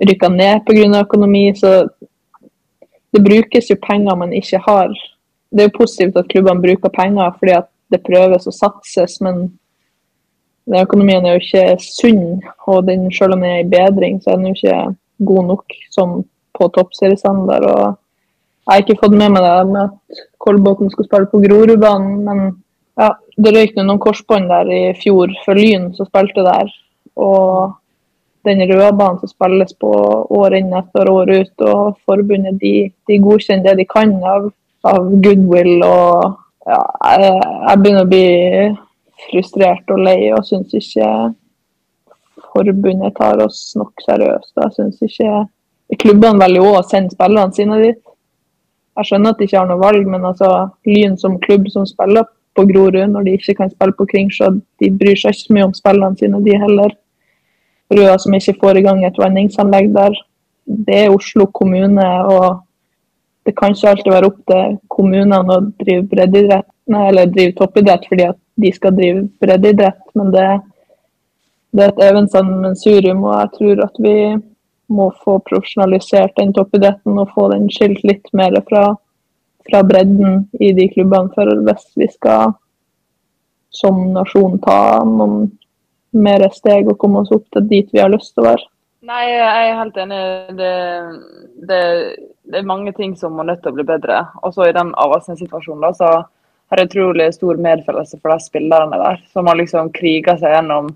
rykker 0.00 0.32
ned 0.32 0.64
pga. 0.64 1.00
økonomi. 1.00 1.50
Så 1.54 1.88
det 3.12 3.24
brukes 3.24 3.70
jo 3.70 3.76
penger 3.82 4.16
man 4.16 4.32
ikke 4.32 4.62
har. 4.64 4.94
Det 5.50 5.62
er 5.62 5.68
jo 5.68 5.78
positivt 5.78 6.16
at 6.16 6.28
klubbene 6.28 6.62
bruker 6.62 6.94
penger 6.94 7.36
fordi 7.38 7.52
at 7.58 7.68
det 7.92 8.02
prøves 8.06 8.48
å 8.48 8.54
satses, 8.54 9.20
men 9.20 9.50
økonomien 10.74 11.24
er 11.24 11.36
jo 11.36 11.44
ikke 11.44 11.66
sunn. 11.82 12.40
Og 12.66 12.86
den, 12.88 13.10
selv 13.12 13.36
om 13.36 13.44
den 13.44 13.50
er 13.50 13.62
i 13.64 13.70
bedring, 13.70 14.22
så 14.22 14.32
er 14.32 14.40
den 14.40 14.50
jo 14.50 14.56
ikke 14.56 14.80
god 15.28 15.52
nok 15.52 15.76
som 15.94 16.16
på 16.56 16.68
toppseriestandard. 16.74 17.68
og 17.70 17.86
Jeg 18.66 18.72
har 18.72 18.84
ikke 18.84 19.00
fått 19.04 19.16
med 19.16 19.34
meg 19.36 19.46
det 19.46 19.56
med 19.70 19.82
at 19.84 20.22
Kolbotn 20.42 20.90
skulle 20.90 21.08
spille 21.08 21.30
på 21.30 21.42
Grorudbanen, 21.44 22.22
men 22.26 22.44
ja, 22.96 23.12
det 23.36 23.52
røyk 23.54 23.76
noen 23.76 24.00
korsbånd 24.02 24.48
der 24.50 24.70
i 24.72 24.82
fjor 24.98 25.32
for 25.44 25.58
Lyn 25.58 25.90
som 25.96 26.08
spilte 26.08 26.44
der. 26.46 26.70
Og 27.16 27.76
den 28.46 28.62
røde 28.70 28.92
banen 28.96 29.18
som 29.20 29.30
spilles 29.30 29.74
på 29.80 29.92
år 30.38 30.56
inn 30.58 30.74
etter 30.78 31.10
år 31.10 31.32
ut, 31.32 31.64
og 31.66 31.98
forbundet 32.06 32.60
de, 32.62 32.74
de 33.08 33.18
godkjenner 33.22 33.70
det 33.70 33.80
de 33.82 33.88
kan 33.90 34.14
av, 34.34 34.50
av 34.86 35.08
goodwill. 35.24 35.82
og 35.82 36.36
ja, 36.66 36.82
jeg, 37.10 37.32
jeg, 37.40 37.80
begynner 37.82 38.06
å 38.06 38.10
bli 38.10 38.28
frustrert 39.26 39.92
og 39.94 40.02
lei 40.06 40.20
og 40.34 40.46
syns 40.46 40.74
ikke 40.76 41.10
forbundet 42.52 43.16
tar 43.18 43.42
oss 43.44 43.60
nok 43.78 44.06
seriøst. 44.06 44.52
Jeg 44.62 44.74
syns 44.78 45.02
ikke 45.06 45.44
klubbene 45.94 46.42
velger 46.42 46.66
òg 46.66 46.80
å 46.80 46.86
sende 46.86 47.14
spillerne 47.14 47.54
sine 47.54 47.78
dit. 47.82 48.00
Jeg 48.96 49.10
skjønner 49.10 49.34
at 49.34 49.38
de 49.38 49.46
ikke 49.46 49.60
har 49.60 49.68
noe 49.68 49.82
valg, 49.82 50.06
men 50.08 50.24
altså, 50.24 50.50
Lyn 50.88 51.16
som 51.20 51.36
klubb 51.42 51.68
som 51.70 51.86
spiller 51.86 52.26
på 52.56 52.64
Grorud 52.70 53.12
når 53.12 53.26
de 53.26 53.34
ikke 53.36 53.54
kan 53.58 53.70
spille 53.70 53.94
på 53.96 54.06
Kringsjå, 54.12 54.54
de 54.80 54.92
bryr 55.00 55.18
seg 55.20 55.34
ikke 55.34 55.44
så 55.44 55.56
mye 55.56 55.66
om 55.68 55.74
spillerne 55.76 56.18
sine, 56.20 56.40
de 56.44 56.56
heller. 56.62 56.94
Røa 57.92 58.16
som 58.18 58.34
ikke 58.34 58.56
får 58.62 58.80
i 58.80 58.86
gang 58.86 59.04
et 59.04 59.20
vanningsanlegg 59.20 59.92
der. 59.94 60.16
Det 60.66 60.96
er 61.04 61.14
Oslo 61.14 61.46
kommune, 61.54 62.06
og 62.32 62.62
det 63.46 63.54
kan 63.58 63.76
ikke 63.76 63.92
alltid 63.92 64.10
være 64.10 64.30
opp 64.32 64.40
til 64.50 64.78
kommunene 64.90 65.38
å 65.44 65.60
drive 65.84 66.08
breddeidrett, 66.10 66.66
eller 66.88 67.30
drive 67.30 67.54
toppidrett 67.60 68.08
fordi 68.08 68.26
at 68.32 68.40
de 68.56 68.72
skal 68.74 68.96
drive 68.96 69.26
breddeidrett, 69.42 70.00
men 70.18 70.32
det, 70.34 70.48
det 71.76 71.84
er 71.84 71.92
et 71.92 72.04
evig 72.08 72.24
sammensurium, 72.32 73.22
og 73.28 73.36
jeg 73.36 73.52
tror 73.58 73.84
at 73.86 74.02
vi 74.02 74.16
må 74.92 75.08
få 75.24 75.38
profesjonalisert 75.46 76.36
den 76.38 76.52
toppidretten 76.56 77.18
og 77.18 77.32
få 77.34 77.48
den 77.52 77.66
skilt 77.72 78.04
litt 78.06 78.28
mer 78.36 78.54
fra, 78.68 78.84
fra 79.66 79.82
bredden 79.86 80.46
i 80.60 80.72
de 80.76 80.88
klubbene. 80.92 81.32
For 81.34 81.66
hvis 81.66 81.88
vi 81.98 82.08
skal 82.12 82.54
som 83.74 83.98
nasjon 84.14 84.60
ta 84.64 84.78
noen 85.04 85.50
mer 86.16 86.46
steg 86.54 86.88
og 86.88 86.98
komme 87.02 87.24
oss 87.24 87.34
opp 87.34 87.44
til 87.52 87.66
dit 87.68 87.90
vi 87.92 88.00
har 88.00 88.12
lyst 88.12 88.32
til 88.34 88.44
å 88.44 88.50
være. 88.50 88.68
Nei, 89.06 89.22
jeg 89.28 89.66
er 89.70 89.76
helt 89.78 89.98
enig. 90.02 90.20
Det, 90.58 90.70
det, 91.68 91.82
det 92.50 92.58
er 92.58 92.70
mange 92.70 92.94
ting 92.96 93.12
som 93.18 93.36
må 93.36 93.44
nødt 93.46 93.60
til 93.62 93.74
å 93.74 93.76
bli 93.76 93.84
bedre. 93.86 94.22
Også 94.46 94.66
i 94.66 94.74
den 94.74 94.94
Avaldsnes-situasjonen 94.98 95.94
så 95.98 96.08
har 96.66 96.80
jeg 96.80 96.90
utrolig 96.90 97.28
stor 97.36 97.60
medfølelse 97.62 98.18
for 98.18 98.34
de 98.34 98.42
spillerne 98.42 98.98
der, 98.98 99.20
som 99.30 99.46
har 99.46 99.58
liksom 99.60 99.92
kriga 99.94 100.34
seg 100.40 100.56
gjennom 100.56 100.90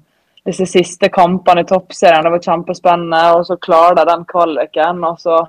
disse 0.51 0.67
siste 0.69 1.09
kampene 1.15 1.65
i 1.65 1.69
toppserien. 1.69 2.27
Det 2.27 2.35
var 2.35 2.45
kjempespennende. 2.45 3.23
Og 3.39 3.47
så 3.49 3.57
klarer 3.63 4.01
de 4.01 4.07
den 4.11 4.25
kvaliken, 4.29 5.03
og 5.07 5.19
så 5.23 5.41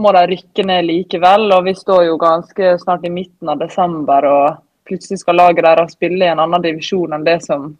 må 0.00 0.12
de 0.16 0.24
rykke 0.30 0.66
ned 0.68 0.88
likevel. 0.88 1.50
Og 1.56 1.68
vi 1.68 1.76
står 1.76 2.06
jo 2.08 2.18
ganske 2.20 2.74
snart 2.84 3.06
i 3.06 3.12
midten 3.12 3.52
av 3.52 3.60
desember, 3.60 4.28
og 4.30 4.60
plutselig 4.88 5.22
skal 5.22 5.38
laget 5.38 5.64
deres 5.66 5.94
spille 5.96 6.26
i 6.26 6.32
en 6.32 6.42
annen 6.42 6.64
divisjon 6.64 7.14
enn 7.14 7.26
det 7.26 7.40
som 7.44 7.70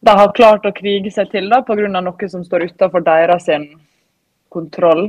de 0.00 0.14
har 0.14 0.34
klart 0.34 0.66
å 0.66 0.74
krige 0.74 1.10
seg 1.10 1.30
til 1.32 1.48
da, 1.50 1.60
pga. 1.66 1.88
noe 1.90 2.28
som 2.30 2.44
står 2.46 2.68
utenfor 2.70 3.02
deres 3.06 3.48
kontroll. 4.48 5.08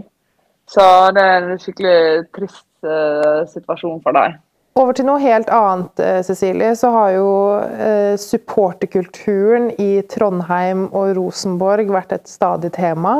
Så 0.69 0.83
det 1.13 1.25
er 1.25 1.45
en 1.45 1.61
skikkelig 1.61 1.99
trist 2.33 2.65
uh, 2.85 3.45
situasjon 3.49 4.01
for 4.01 4.17
dem. 4.17 4.37
Over 4.79 4.95
til 4.95 5.09
noe 5.09 5.19
helt 5.19 5.49
annet, 5.51 5.99
eh, 5.99 6.21
Cecilie. 6.23 6.71
Så 6.75 6.87
har 6.93 7.11
jo 7.11 7.31
eh, 7.59 8.15
supporterkulturen 8.15 9.73
i 9.75 9.99
Trondheim 10.07 10.85
og 10.95 11.17
Rosenborg 11.17 11.89
vært 11.91 12.13
et 12.15 12.29
stadig 12.31 12.71
tema. 12.77 13.17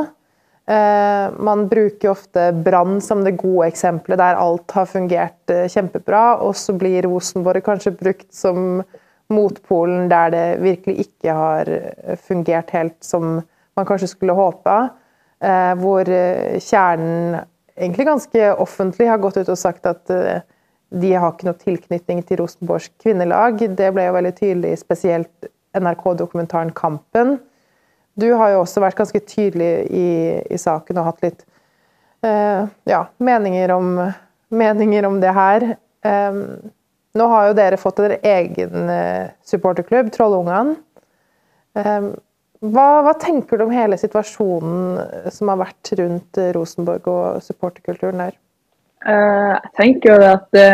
Eh, 0.69 1.25
man 1.35 1.65
bruker 1.67 2.13
ofte 2.13 2.45
Brann 2.63 3.01
som 3.03 3.25
det 3.25 3.35
gode 3.41 3.67
eksempelet 3.73 4.21
der 4.21 4.39
alt 4.39 4.71
har 4.71 4.87
fungert 4.87 5.51
kjempebra, 5.73 6.39
og 6.45 6.55
så 6.55 6.77
blir 6.79 7.09
Rosenborg 7.09 7.65
kanskje 7.65 7.97
brukt 7.97 8.29
som 8.31 8.79
motpolen 9.29 10.07
der 10.09 10.31
det 10.31 10.45
virkelig 10.63 11.09
ikke 11.09 11.35
har 11.35 11.73
fungert 12.23 12.71
helt 12.71 12.95
som 13.03 13.41
man 13.75 13.89
kanskje 13.89 14.13
skulle 14.13 14.37
håpe. 14.37 14.77
Eh, 15.43 15.73
hvor 15.83 16.07
kjernen 16.07 17.41
egentlig 17.75 18.07
ganske 18.07 18.47
offentlig 18.63 19.09
har 19.11 19.19
gått 19.19 19.41
ut 19.41 19.51
og 19.51 19.59
sagt 19.59 19.91
at 19.91 20.15
de 20.89 21.11
har 21.13 21.33
ikke 21.33 21.47
noe 21.49 21.59
tilknytning 21.59 22.23
til 22.25 22.41
Rosenborgs 22.41 22.89
kvinnelag. 23.01 23.61
Det 23.77 23.91
ble 23.93 24.07
jo 24.07 24.15
veldig 24.15 24.33
tydelig, 24.39 24.73
spesielt 24.81 25.49
NRK-dokumentaren 25.77 26.73
'Kampen'. 26.73 27.37
Du 28.19 28.33
har 28.33 28.51
jo 28.51 28.63
også 28.63 28.81
vært 28.83 28.97
ganske 28.97 29.19
tydelig 29.19 29.87
i, 29.95 30.09
i 30.49 30.57
saken 30.57 30.97
og 30.99 31.11
hatt 31.11 31.21
litt 31.23 31.45
eh, 32.25 32.65
ja, 32.89 33.03
meninger, 33.17 33.71
om, 33.71 33.93
meninger, 34.49 35.05
om, 35.07 35.21
det 35.21 35.31
her. 35.37 35.67
Eh, 36.03 36.41
nå 37.17 37.27
har 37.31 37.47
jo 37.47 37.57
dere 37.57 37.79
fått 37.79 38.01
en 38.03 38.17
egen 38.17 38.89
uh, 38.91 39.29
supporterklubb, 39.45 40.11
Trollungene. 40.13 40.75
Eh, 41.77 42.09
hva, 42.59 42.87
hva, 43.05 43.13
tenker 43.17 43.57
du 43.57 43.65
om 43.65 43.73
hele 43.73 43.97
situasjonen 43.97 45.31
som 45.33 45.49
har 45.49 45.61
vært 45.63 45.93
rundt 45.97 46.41
Rosenborg 46.57 47.07
og 47.09 47.41
supporterkulturen 47.45 48.25
der? 48.25 48.37
Eh, 49.07 49.55
jeg 49.55 49.71
tenker 49.79 50.11
jo 50.11 50.29
at 50.33 50.47
det, 50.55 50.69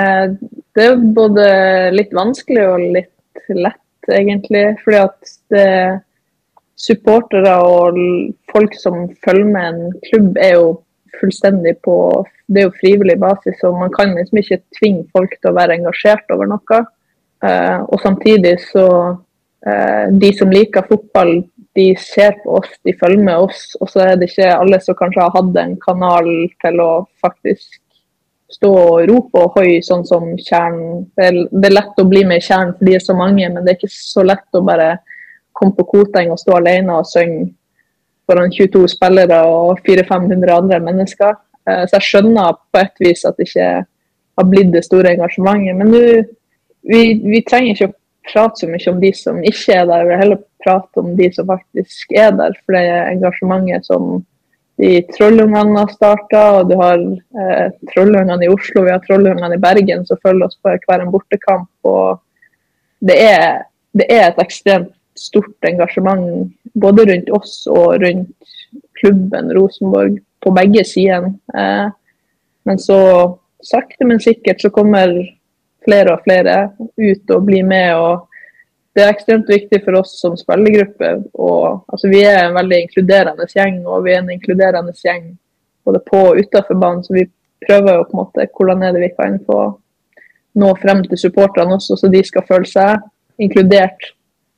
det, 0.74 0.88
er 0.88 1.04
både 1.18 1.46
litt 1.94 2.14
vanskelig 2.16 2.66
og 2.72 2.86
litt 2.98 3.54
lett, 3.54 4.10
egentlig. 4.10 4.66
Fordi 4.84 5.02
at 5.04 5.36
det, 5.54 5.70
supportere 6.76 7.54
og 7.64 8.00
folk 8.52 8.74
som 8.78 9.06
følger 9.26 9.52
med 9.52 9.68
en 9.70 9.94
klubb, 10.10 10.38
er 10.38 10.58
jo 10.58 10.74
fullstendig 11.20 11.78
på 11.88 11.98
Det 12.48 12.62
er 12.62 12.68
jo 12.68 12.78
frivillig 12.78 13.16
basis, 13.18 13.62
og 13.66 13.80
man 13.80 13.94
kan 13.94 14.12
liksom 14.14 14.38
ikke 14.38 14.60
tvinge 14.78 15.06
folk 15.16 15.32
til 15.40 15.50
å 15.50 15.56
være 15.56 15.80
engasjert 15.80 16.30
over 16.36 16.52
noe. 16.52 16.82
Eh, 17.46 17.80
og 17.82 18.04
samtidig 18.04 18.60
så 18.68 18.86
eh, 19.66 20.12
De 20.14 20.30
som 20.38 20.54
liker 20.54 20.86
fotball, 20.86 21.40
de 21.76 21.88
ser 21.98 22.38
på 22.44 22.60
oss, 22.60 22.70
de 22.86 22.94
følger 23.00 23.24
med 23.24 23.48
oss. 23.48 23.64
Og 23.82 23.90
så 23.90 24.04
er 24.04 24.20
det 24.20 24.30
ikke 24.30 24.52
alle 24.54 24.78
som 24.84 24.98
kanskje 25.00 25.24
har 25.24 25.34
hatt 25.34 25.58
en 25.64 25.74
kanal 25.82 26.30
til 26.62 26.84
å 26.84 26.92
faktisk 27.24 27.82
stå 28.56 28.72
og 28.72 29.10
rope 29.10 29.42
og 29.42 29.58
hoi, 29.60 29.82
sånn 29.84 30.06
som 30.08 30.32
kjernen. 30.40 31.06
Det, 31.18 31.32
det, 31.52 31.66
er 31.68 31.76
lett 31.76 32.02
å 32.02 32.08
bli 32.08 32.24
med 32.28 32.40
i 32.40 32.46
kjernen 32.46 32.76
fordi 32.78 32.94
det 32.94 33.02
er 33.02 33.06
så 33.08 33.18
mange, 33.18 33.50
men 33.52 33.66
det 33.66 33.74
er 33.74 33.80
ikke 33.80 33.92
så 33.94 34.24
lett 34.26 34.58
å 34.58 34.64
bare 34.66 34.90
komme 35.56 35.76
på 35.78 35.88
Koteng 35.92 36.32
og 36.34 36.40
stå 36.42 36.58
alene 36.58 37.00
og 37.00 37.08
synge 37.10 37.50
foran 38.26 38.52
22 38.52 38.88
spillere 38.96 39.42
og 39.48 39.82
400-500 39.86 40.56
andre 40.56 40.80
mennesker. 40.84 41.36
Eh, 41.70 41.84
så 41.86 42.00
jeg 42.00 42.08
skjønner 42.10 42.58
på 42.74 42.82
et 42.82 43.04
vis 43.04 43.26
at 43.28 43.38
det 43.38 43.50
ikke 43.50 43.70
har 44.36 44.50
blitt 44.50 44.74
det 44.74 44.84
store 44.86 45.14
engasjementet. 45.16 45.78
Men 45.80 45.94
nu, 45.94 46.02
vi, 46.90 47.02
vi 47.24 47.44
trenger 47.48 47.76
ikke 47.76 47.92
å 47.92 47.98
prate 48.32 48.64
så 48.64 48.70
mye 48.70 48.92
om 48.92 49.02
de 49.04 49.12
som 49.16 49.42
ikke 49.46 49.78
er 49.78 49.90
der, 49.90 50.06
vi 50.06 50.14
vil 50.14 50.24
heller 50.24 50.42
prate 50.66 51.02
om 51.02 51.14
de 51.20 51.30
som 51.36 51.52
faktisk 51.52 52.16
er 52.18 52.34
der. 52.40 52.58
For 52.66 52.78
det 52.78 52.86
engasjementet 53.14 53.88
som 53.92 54.24
de 54.82 54.90
trollungene 55.16 55.80
har 55.80 55.92
starta, 55.94 56.42
og 56.60 56.70
du 56.70 56.76
har 56.80 57.00
eh, 57.00 57.68
trollungene 57.94 58.44
i 58.44 58.52
Oslo, 58.52 58.84
vi 58.84 58.92
har 58.92 59.04
trollungene 59.06 59.56
i 59.56 59.62
Bergen 59.62 60.04
som 60.08 60.20
følger 60.24 60.50
oss 60.50 60.60
på 60.60 60.74
hver 60.88 61.04
en 61.04 61.14
bortekamp. 61.14 61.70
og 61.88 62.20
det 63.06 63.16
er, 63.22 63.64
det 63.96 64.08
er, 64.12 64.28
et 64.28 64.42
ekstremt 64.44 64.92
stort 65.16 65.68
engasjement 65.68 66.52
både 66.76 67.06
rundt 67.08 67.30
oss 67.32 67.62
og 67.72 68.02
rundt 68.04 68.56
klubben 69.00 69.54
Rosenborg 69.56 70.20
på 70.44 70.54
begge 70.56 70.84
sider. 70.88 71.32
Eh, 71.56 71.88
men 72.66 72.82
så 72.82 73.00
sakte, 73.64 74.06
men 74.06 74.20
sikkert 74.20 74.62
så 74.62 74.74
kommer 74.74 75.14
flere 75.86 76.18
og 76.18 76.24
flere 76.26 76.58
ut 77.00 77.32
og 77.32 77.46
blir 77.48 77.64
med. 77.64 77.96
og 77.96 78.28
det 78.96 79.04
er 79.04 79.12
ekstremt 79.12 79.50
viktig 79.52 79.82
for 79.84 80.00
oss 80.00 80.14
som 80.22 80.38
spillergruppe. 80.40 81.10
Og, 81.34 81.82
altså, 81.92 82.10
vi 82.12 82.22
er 82.24 82.46
en 82.46 82.56
veldig 82.56 82.82
inkluderende 82.86 83.48
gjeng, 83.52 83.82
og 83.88 84.06
vi 84.06 84.14
er 84.16 84.22
en 84.22 84.32
inkluderende 84.32 84.96
gjeng 84.96 85.34
både 85.86 86.00
på 86.08 86.22
og 86.30 86.40
utenfor 86.40 86.80
banen. 86.80 87.04
Så 87.04 87.16
vi 87.18 87.26
prøver 87.66 88.00
jo 88.00 88.06
på 88.08 88.16
en 88.16 88.22
måte 88.22 88.48
hvordan 88.56 88.86
er 88.86 88.96
det 88.96 89.04
vi 89.04 89.12
kan 89.18 89.36
få 89.48 89.60
nå 90.56 90.70
frem 90.80 91.04
til 91.04 91.20
supporterne 91.20 91.76
også, 91.76 91.98
så 92.00 92.08
de 92.12 92.22
skal 92.24 92.46
føle 92.48 92.70
seg 92.70 93.44
inkludert, 93.44 94.14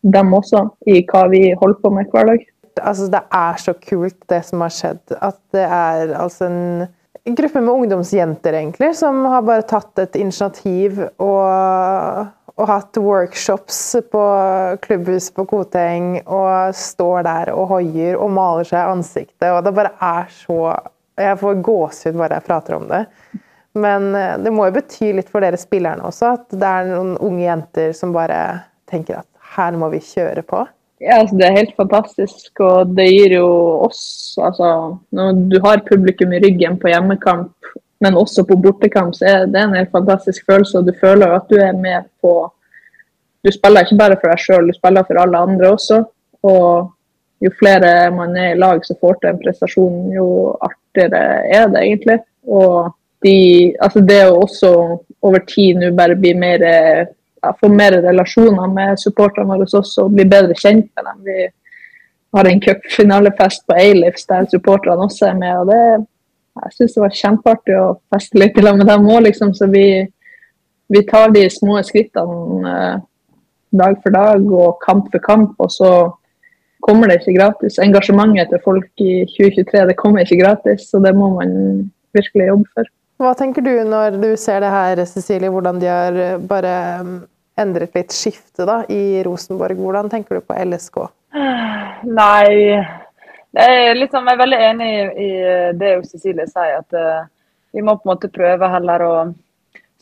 dem 0.06 0.30
også, 0.38 0.68
i 0.86 1.02
hva 1.10 1.24
vi 1.32 1.42
holder 1.58 1.80
på 1.82 1.92
med 1.96 2.14
hver 2.14 2.30
dag. 2.30 2.46
Altså, 2.78 3.08
det 3.10 3.24
er 3.34 3.58
så 3.58 3.74
kult, 3.82 4.20
det 4.30 4.44
som 4.46 4.62
har 4.62 4.74
skjedd. 4.74 5.18
At 5.18 5.40
det 5.56 5.66
er 5.66 6.14
altså 6.22 6.52
en 6.52 7.36
gruppe 7.36 7.64
med 7.64 7.74
ungdomsjenter 7.74 8.60
egentlig, 8.62 8.94
som 9.02 9.26
har 9.34 9.42
bare 9.48 9.66
tatt 9.68 10.06
et 10.06 10.20
initiativ 10.22 11.02
og 11.18 12.28
og 12.58 12.70
hatt 12.72 12.98
workshops 12.98 13.80
på 14.12 14.22
klubbhuset 14.82 15.36
på 15.38 15.46
Koteng 15.50 16.16
og 16.26 16.76
står 16.76 17.26
der 17.28 17.52
og 17.54 17.68
hoier 17.76 18.18
og 18.18 18.32
maler 18.34 18.66
seg 18.66 18.94
ansiktet. 18.96 19.50
Og 19.52 19.62
det 19.66 19.76
bare 19.78 19.94
er 20.02 20.32
så 20.34 20.62
Jeg 21.18 21.38
får 21.42 21.62
gåsehud 21.66 22.18
bare 22.20 22.38
jeg 22.38 22.46
prater 22.46 22.76
om 22.78 22.84
det. 22.90 23.06
Men 23.78 24.12
eh, 24.16 24.36
det 24.38 24.52
må 24.54 24.68
jo 24.68 24.76
bety 24.76 25.12
litt 25.18 25.30
for 25.34 25.42
dere 25.42 25.58
spillerne 25.58 26.06
også, 26.06 26.34
at 26.38 26.54
det 26.54 26.68
er 26.68 26.92
noen 26.92 27.16
unge 27.26 27.42
jenter 27.42 27.94
som 27.98 28.14
bare 28.14 28.40
tenker 28.90 29.24
at 29.24 29.30
her 29.58 29.78
må 29.78 29.90
vi 29.94 30.02
kjøre 30.04 30.44
på. 30.46 30.62
Ja, 31.02 31.20
altså 31.22 31.38
Det 31.38 31.46
er 31.46 31.58
helt 31.60 31.76
fantastisk, 31.78 32.52
og 32.62 32.94
det 32.98 33.06
gir 33.12 33.36
jo 33.38 33.50
oss 33.86 34.38
altså, 34.42 34.98
Når 35.14 35.44
du 35.52 35.60
har 35.62 35.84
publikum 35.86 36.34
i 36.34 36.42
ryggen 36.42 36.80
på 36.82 36.90
hjemmekamp 36.90 37.54
men 38.04 38.18
også 38.18 38.44
på 38.46 38.58
bortekamp 38.62 39.16
så 39.16 39.26
er 39.26 39.48
det 39.50 39.62
en 39.62 39.76
helt 39.78 39.92
fantastisk 39.92 40.46
følelse. 40.46 40.78
og 40.80 40.86
Du 40.86 40.94
føler 41.02 41.34
at 41.34 41.50
du 41.50 41.56
er 41.56 41.74
med 41.74 42.06
på 42.22 42.52
Du 43.46 43.52
spiller 43.54 43.86
ikke 43.86 43.98
bare 43.98 44.16
for 44.20 44.32
deg 44.32 44.42
sjøl, 44.42 44.68
du 44.68 44.76
spiller 44.76 45.06
for 45.08 45.20
alle 45.22 45.40
andre 45.40 45.70
også. 45.72 46.02
Og 46.44 46.90
jo 47.46 47.52
flere 47.60 48.10
man 48.12 48.34
er 48.36 48.56
i 48.56 48.60
lag 48.60 48.82
som 48.86 48.98
får 49.00 49.20
til 49.22 49.30
en 49.30 49.40
prestasjon, 49.40 50.00
jo 50.12 50.26
artigere 50.66 51.22
er 51.54 51.70
det 51.72 51.84
egentlig. 51.84 52.18
Og 52.44 52.90
de, 53.24 53.36
altså 53.82 54.02
det 54.04 54.20
å 54.26 54.42
også 54.42 54.72
over 55.26 55.46
tid 55.48 55.80
nå 55.80 55.94
bare 55.96 56.18
bli 56.20 56.34
mer 56.38 56.66
ja, 56.66 57.54
få 57.62 57.70
mer 57.72 58.00
relasjoner 58.04 58.74
med 58.74 59.00
supporterne 59.00 59.54
våre 59.54 59.70
også, 59.70 60.08
og 60.08 60.18
bli 60.18 60.26
bedre 60.28 60.58
kjent 60.58 60.90
med 60.98 61.08
dem. 61.08 61.24
Vi 61.30 61.48
har 62.38 62.50
en 62.50 62.62
cupfinalefest 62.62 63.66
på 63.68 63.78
Eilifs 63.80 64.28
der 64.28 64.50
supporterne 64.52 65.08
også 65.08 65.30
er 65.30 65.40
med. 65.40 65.58
og 65.62 65.72
det 65.72 65.82
jeg 66.66 66.76
syns 66.76 66.96
det 66.96 67.04
var 67.04 67.18
kjempeartig 67.22 67.76
å 67.80 67.88
feste 68.14 68.40
litt 68.40 68.58
i 68.58 68.64
lag 68.66 68.78
med 68.80 68.90
dem 68.90 69.08
òg, 69.08 69.24
liksom. 69.28 69.54
Så 69.58 69.70
vi, 69.72 69.86
vi, 70.94 71.04
tar 71.10 71.34
de 71.36 71.46
små 71.54 71.80
skrittene 71.86 72.74
eh, 72.74 72.98
dag 73.78 74.00
for 74.04 74.16
dag 74.16 74.46
og 74.48 74.80
kamp 74.84 75.12
for 75.14 75.24
kamp. 75.24 75.56
Og 75.64 75.72
så 75.74 75.92
kommer 76.86 77.10
det 77.10 77.22
ikke 77.22 77.38
gratis. 77.40 77.80
Engasjementet 77.84 78.54
til 78.54 78.64
folk 78.66 79.04
i 79.04 79.24
2023 79.34 79.88
det 79.90 79.98
kommer 80.00 80.24
ikke 80.24 80.42
gratis, 80.44 80.90
så 80.92 81.02
det 81.04 81.16
må 81.18 81.34
man 81.38 81.52
virkelig 82.18 82.52
jobbe 82.52 82.72
for. 82.76 82.94
Hva 83.18 83.34
tenker 83.34 83.66
du 83.66 83.74
når 83.90 84.20
du 84.22 84.30
ser 84.38 84.62
det 84.62 84.70
her, 84.70 85.02
Cecilie, 85.10 85.50
hvordan 85.50 85.82
de 85.82 85.90
har 85.90 86.20
bare 86.50 86.74
um, 87.02 87.16
endret 87.58 87.96
litt 87.98 88.14
skifte 88.14 88.68
da, 88.70 88.84
i 88.94 89.24
Rosenborg? 89.26 89.80
Hvordan 89.82 90.12
tenker 90.12 90.38
du 90.38 90.46
på 90.46 90.58
LSK? 90.68 91.02
Nei, 92.06 92.78
er 93.56 93.96
liksom, 93.96 94.28
jeg 94.28 94.36
er 94.36 94.42
veldig 94.44 94.62
enig 94.70 94.92
i 95.24 95.30
det 95.80 95.92
Cecilie 96.10 96.48
sier. 96.50 96.82
At 96.82 96.98
uh, 96.98 97.28
vi 97.72 97.82
må 97.82 97.96
på 97.98 98.08
en 98.08 98.14
måte 98.16 98.32
prøve 98.34 98.70
heller 98.72 99.06
å 99.06 99.14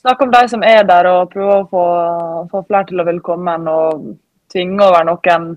snakke 0.02 0.26
om 0.26 0.34
de 0.34 0.42
som 0.50 0.64
er 0.66 0.84
der, 0.86 1.10
og 1.10 1.32
prøve 1.34 1.60
å 1.62 1.68
få, 1.70 1.86
få 2.52 2.64
flere 2.68 2.90
til 2.90 3.02
å 3.02 3.08
velkommen. 3.08 3.70
Og 3.70 4.10
tvinge 4.54 4.86
over 4.86 5.08
noen 5.08 5.54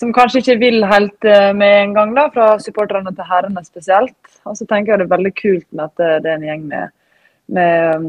som 0.00 0.14
kanskje 0.16 0.40
ikke 0.40 0.60
vil 0.62 0.84
helt 0.88 1.26
eh, 1.28 1.50
med 1.56 1.74
en 1.82 1.96
gang, 1.96 2.14
da, 2.16 2.28
fra 2.32 2.54
supporterne 2.62 3.12
til 3.12 3.28
herrene 3.28 3.62
spesielt. 3.66 4.16
Og 4.48 4.56
så 4.56 4.64
tenker 4.64 4.94
jeg 4.94 5.02
det 5.02 5.08
er 5.08 5.16
veldig 5.16 5.32
kult 5.36 5.66
med 5.74 5.90
at 5.90 6.04
eh, 6.04 6.16
det 6.24 6.30
er 6.30 6.38
en 6.38 6.46
gjeng 6.48 6.62
med, 6.70 6.94
med 7.52 8.00
um, 8.00 8.06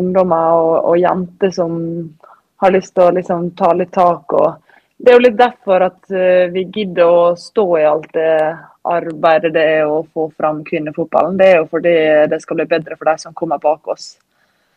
ungdommer 0.00 0.58
og, 0.58 0.74
og, 0.90 0.98
jenter 1.00 1.54
som 1.54 1.78
har 2.60 2.74
lyst 2.74 2.92
til 2.92 3.06
å 3.06 3.14
liksom, 3.16 3.48
ta 3.56 3.72
litt 3.78 3.94
tak. 3.96 4.36
og 4.36 4.71
Det 5.02 5.10
er 5.10 5.16
jo 5.18 5.24
litt 5.24 5.38
derfor 5.38 5.82
at 5.88 6.12
uh, 6.14 6.46
vi 6.54 6.62
gidder 6.70 7.08
å 7.10 7.32
stå 7.38 7.66
i 7.80 7.86
alt 7.88 8.06
det 8.14 8.34
arbeidet 8.86 9.52
det 9.54 9.64
er 9.78 9.90
å 9.90 10.02
få 10.14 10.28
fram 10.38 10.62
kvinnefotballen. 10.66 11.36
Det 11.38 11.48
er 11.48 11.60
jo 11.60 11.66
fordi 11.70 11.96
det 12.30 12.38
skal 12.42 12.58
bli 12.60 12.68
bedre 12.70 12.98
for 12.98 13.10
de 13.10 13.16
som 13.18 13.34
kommer 13.34 13.58
bak 13.62 13.90
oss. 13.90 14.14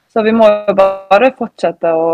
Så 0.09 0.23
vi 0.25 0.33
må 0.33 0.47
jo 0.49 0.75
bare 0.77 1.33
fortsette 1.37 1.93
å 1.93 2.09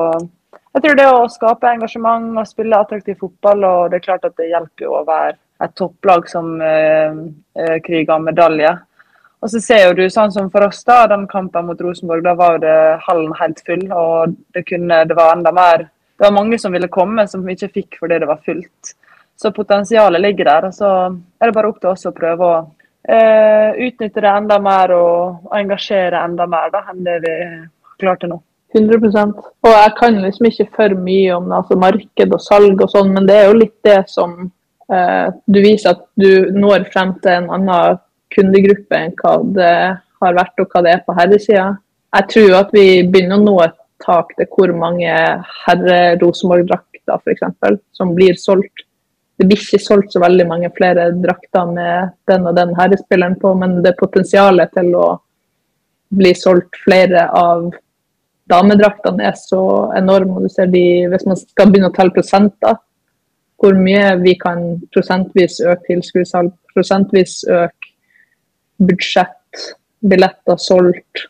jeg 0.71 0.85
tror 0.85 0.95
det 0.95 1.05
å 1.11 1.27
skape 1.27 1.67
engasjement 1.67 2.37
og 2.39 2.47
spille 2.47 2.77
attraktiv 2.79 3.17
fotball, 3.19 3.63
og 3.67 3.79
det 3.91 3.97
er 3.99 4.05
klart 4.05 4.27
at 4.27 4.37
det 4.39 4.53
hjelper 4.53 4.85
jo 4.85 4.93
å 4.95 5.07
være 5.07 5.33
et 5.65 5.73
topplag 5.75 6.29
som 6.31 6.53
eh, 6.63 7.17
eh 7.59 7.75
kriger 7.83 8.23
medalje. 8.23 8.71
Og 9.41 9.51
så 9.51 9.59
ser 9.59 9.81
jo 9.83 9.97
du 9.97 10.05
sånn 10.09 10.31
som 10.31 10.47
for 10.53 10.63
oss, 10.69 10.79
da, 10.87 11.07
den 11.11 11.25
kampen 11.27 11.67
mot 11.67 11.81
Rosenborg, 11.81 12.23
da 12.23 12.35
var 12.39 12.55
jo 12.55 12.63
det 12.63 12.77
hallen 13.07 13.33
helt 13.39 13.59
full. 13.67 13.83
Og 13.91 14.37
det, 14.55 14.63
kunne, 14.69 15.03
det 15.09 15.17
var 15.17 15.33
enda 15.35 15.51
mer 15.51 15.89
Det 16.21 16.27
var 16.27 16.35
mange 16.35 16.59
som 16.61 16.69
ville 16.69 16.85
komme, 16.93 17.23
som 17.25 17.47
ikke 17.49 17.71
fikk 17.73 17.95
fordi 17.97 18.19
det 18.21 18.27
var 18.29 18.43
fullt. 18.45 18.91
Så 19.41 19.49
potensialet 19.55 20.21
ligger 20.21 20.45
der. 20.45 20.67
og 20.67 20.73
Så 20.77 20.85
er 20.85 21.49
det 21.49 21.55
bare 21.55 21.71
opp 21.71 21.79
til 21.81 21.89
oss 21.89 22.05
å 22.05 22.11
prøve 22.13 22.45
å 22.45 22.59
uh, 22.61 23.69
utnytte 23.73 24.21
det 24.21 24.29
enda 24.29 24.59
mer 24.61 24.93
og 24.93 25.55
engasjere 25.57 26.21
enda 26.21 26.45
mer 26.45 26.69
da, 26.75 26.83
enn 26.91 27.01
det 27.07 27.17
vi 27.25 27.33
klarte 28.03 28.29
nå. 28.29 28.37
100% 28.77 29.33
Og 29.65 29.73
jeg 29.73 29.95
kan 29.97 30.21
liksom 30.21 30.51
ikke 30.51 30.69
for 30.77 30.95
mye 31.09 31.33
om 31.39 31.49
altså 31.57 31.79
marked 31.81 32.37
og 32.37 32.45
salg 32.45 32.85
og 32.85 32.93
sånn, 32.93 33.09
men 33.17 33.25
det 33.25 33.39
er 33.39 33.49
jo 33.49 33.57
litt 33.63 33.79
det 33.89 33.97
som 34.13 34.37
uh, 34.45 35.27
du 35.49 35.59
viser 35.65 35.95
at 35.95 36.05
du 36.21 36.53
når 36.53 36.85
frem 36.93 37.17
til 37.25 37.33
en 37.39 37.49
annen 37.57 37.99
kundegruppe 38.37 39.01
enn 39.07 39.17
hva 39.17 39.39
det 39.57 39.75
har 40.21 40.37
vært 40.37 40.61
og 40.61 40.69
hva 40.69 40.85
det 40.85 40.99
er 40.99 41.05
på 41.07 41.17
herresida. 41.17 41.71
Jeg 42.13 42.33
tror 42.37 42.59
at 42.61 42.77
vi 42.77 42.87
begynner 43.09 43.41
å 43.41 43.47
nå 43.49 43.59
et 43.65 43.80
tak 44.05 44.33
til 44.37 44.49
hvor 44.51 44.73
mange 44.77 45.11
herre-Rosenborg-drakter 45.65 47.19
f.eks. 47.19 47.77
som 47.97 48.15
blir 48.17 48.37
solgt. 48.39 48.85
Det 49.39 49.47
blir 49.49 49.61
ikke 49.61 49.81
solgt 49.81 50.13
så 50.13 50.21
veldig 50.21 50.45
mange 50.49 50.69
flere 50.77 51.09
drakter 51.17 51.69
med 51.71 52.11
den 52.29 52.47
og 52.49 52.57
den 52.57 52.75
herrespilleren 52.77 53.39
på, 53.41 53.53
men 53.57 53.79
det 53.81 53.93
er 53.93 54.01
potensialet 54.01 54.73
til 54.77 54.93
å 54.97 55.07
bli 56.11 56.33
solgt 56.35 56.77
flere 56.83 57.25
av 57.37 57.71
damedraktene 58.51 59.29
er 59.29 59.37
så 59.39 59.63
enorme. 59.97 60.47
de, 60.47 60.85
Hvis 61.07 61.25
man 61.25 61.39
skal 61.39 61.71
begynne 61.71 61.89
å 61.89 61.95
telle 61.95 62.13
prosenter, 62.15 62.77
hvor 63.61 63.77
mye 63.77 64.15
vi 64.21 64.35
kan 64.41 64.81
prosentvis 64.93 65.59
øke 65.61 65.85
tilskuddssalg, 65.87 66.51
prosentvis 66.73 67.43
øke 67.47 67.91
budsjett, 68.81 69.67
billetter 70.01 70.57
solgt, 70.57 71.27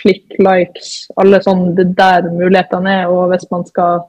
klikk, 0.00 0.38
likes, 0.42 1.10
alle 1.20 1.40
sånne 1.44 1.74
det 1.78 1.90
der 1.98 2.28
mulighetene 2.32 2.96
er. 3.02 3.12
Og 3.12 3.30
hvis 3.32 3.46
man 3.52 3.66
skal 3.68 4.04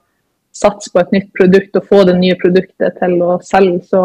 satse 0.56 0.92
på 0.92 1.00
et 1.02 1.14
nytt 1.16 1.32
produkt 1.38 1.78
og 1.80 1.88
få 1.88 2.04
det 2.08 2.18
nye 2.20 2.38
produktet 2.40 2.98
til 3.00 3.18
å 3.24 3.38
selge, 3.46 3.84
så 3.92 4.04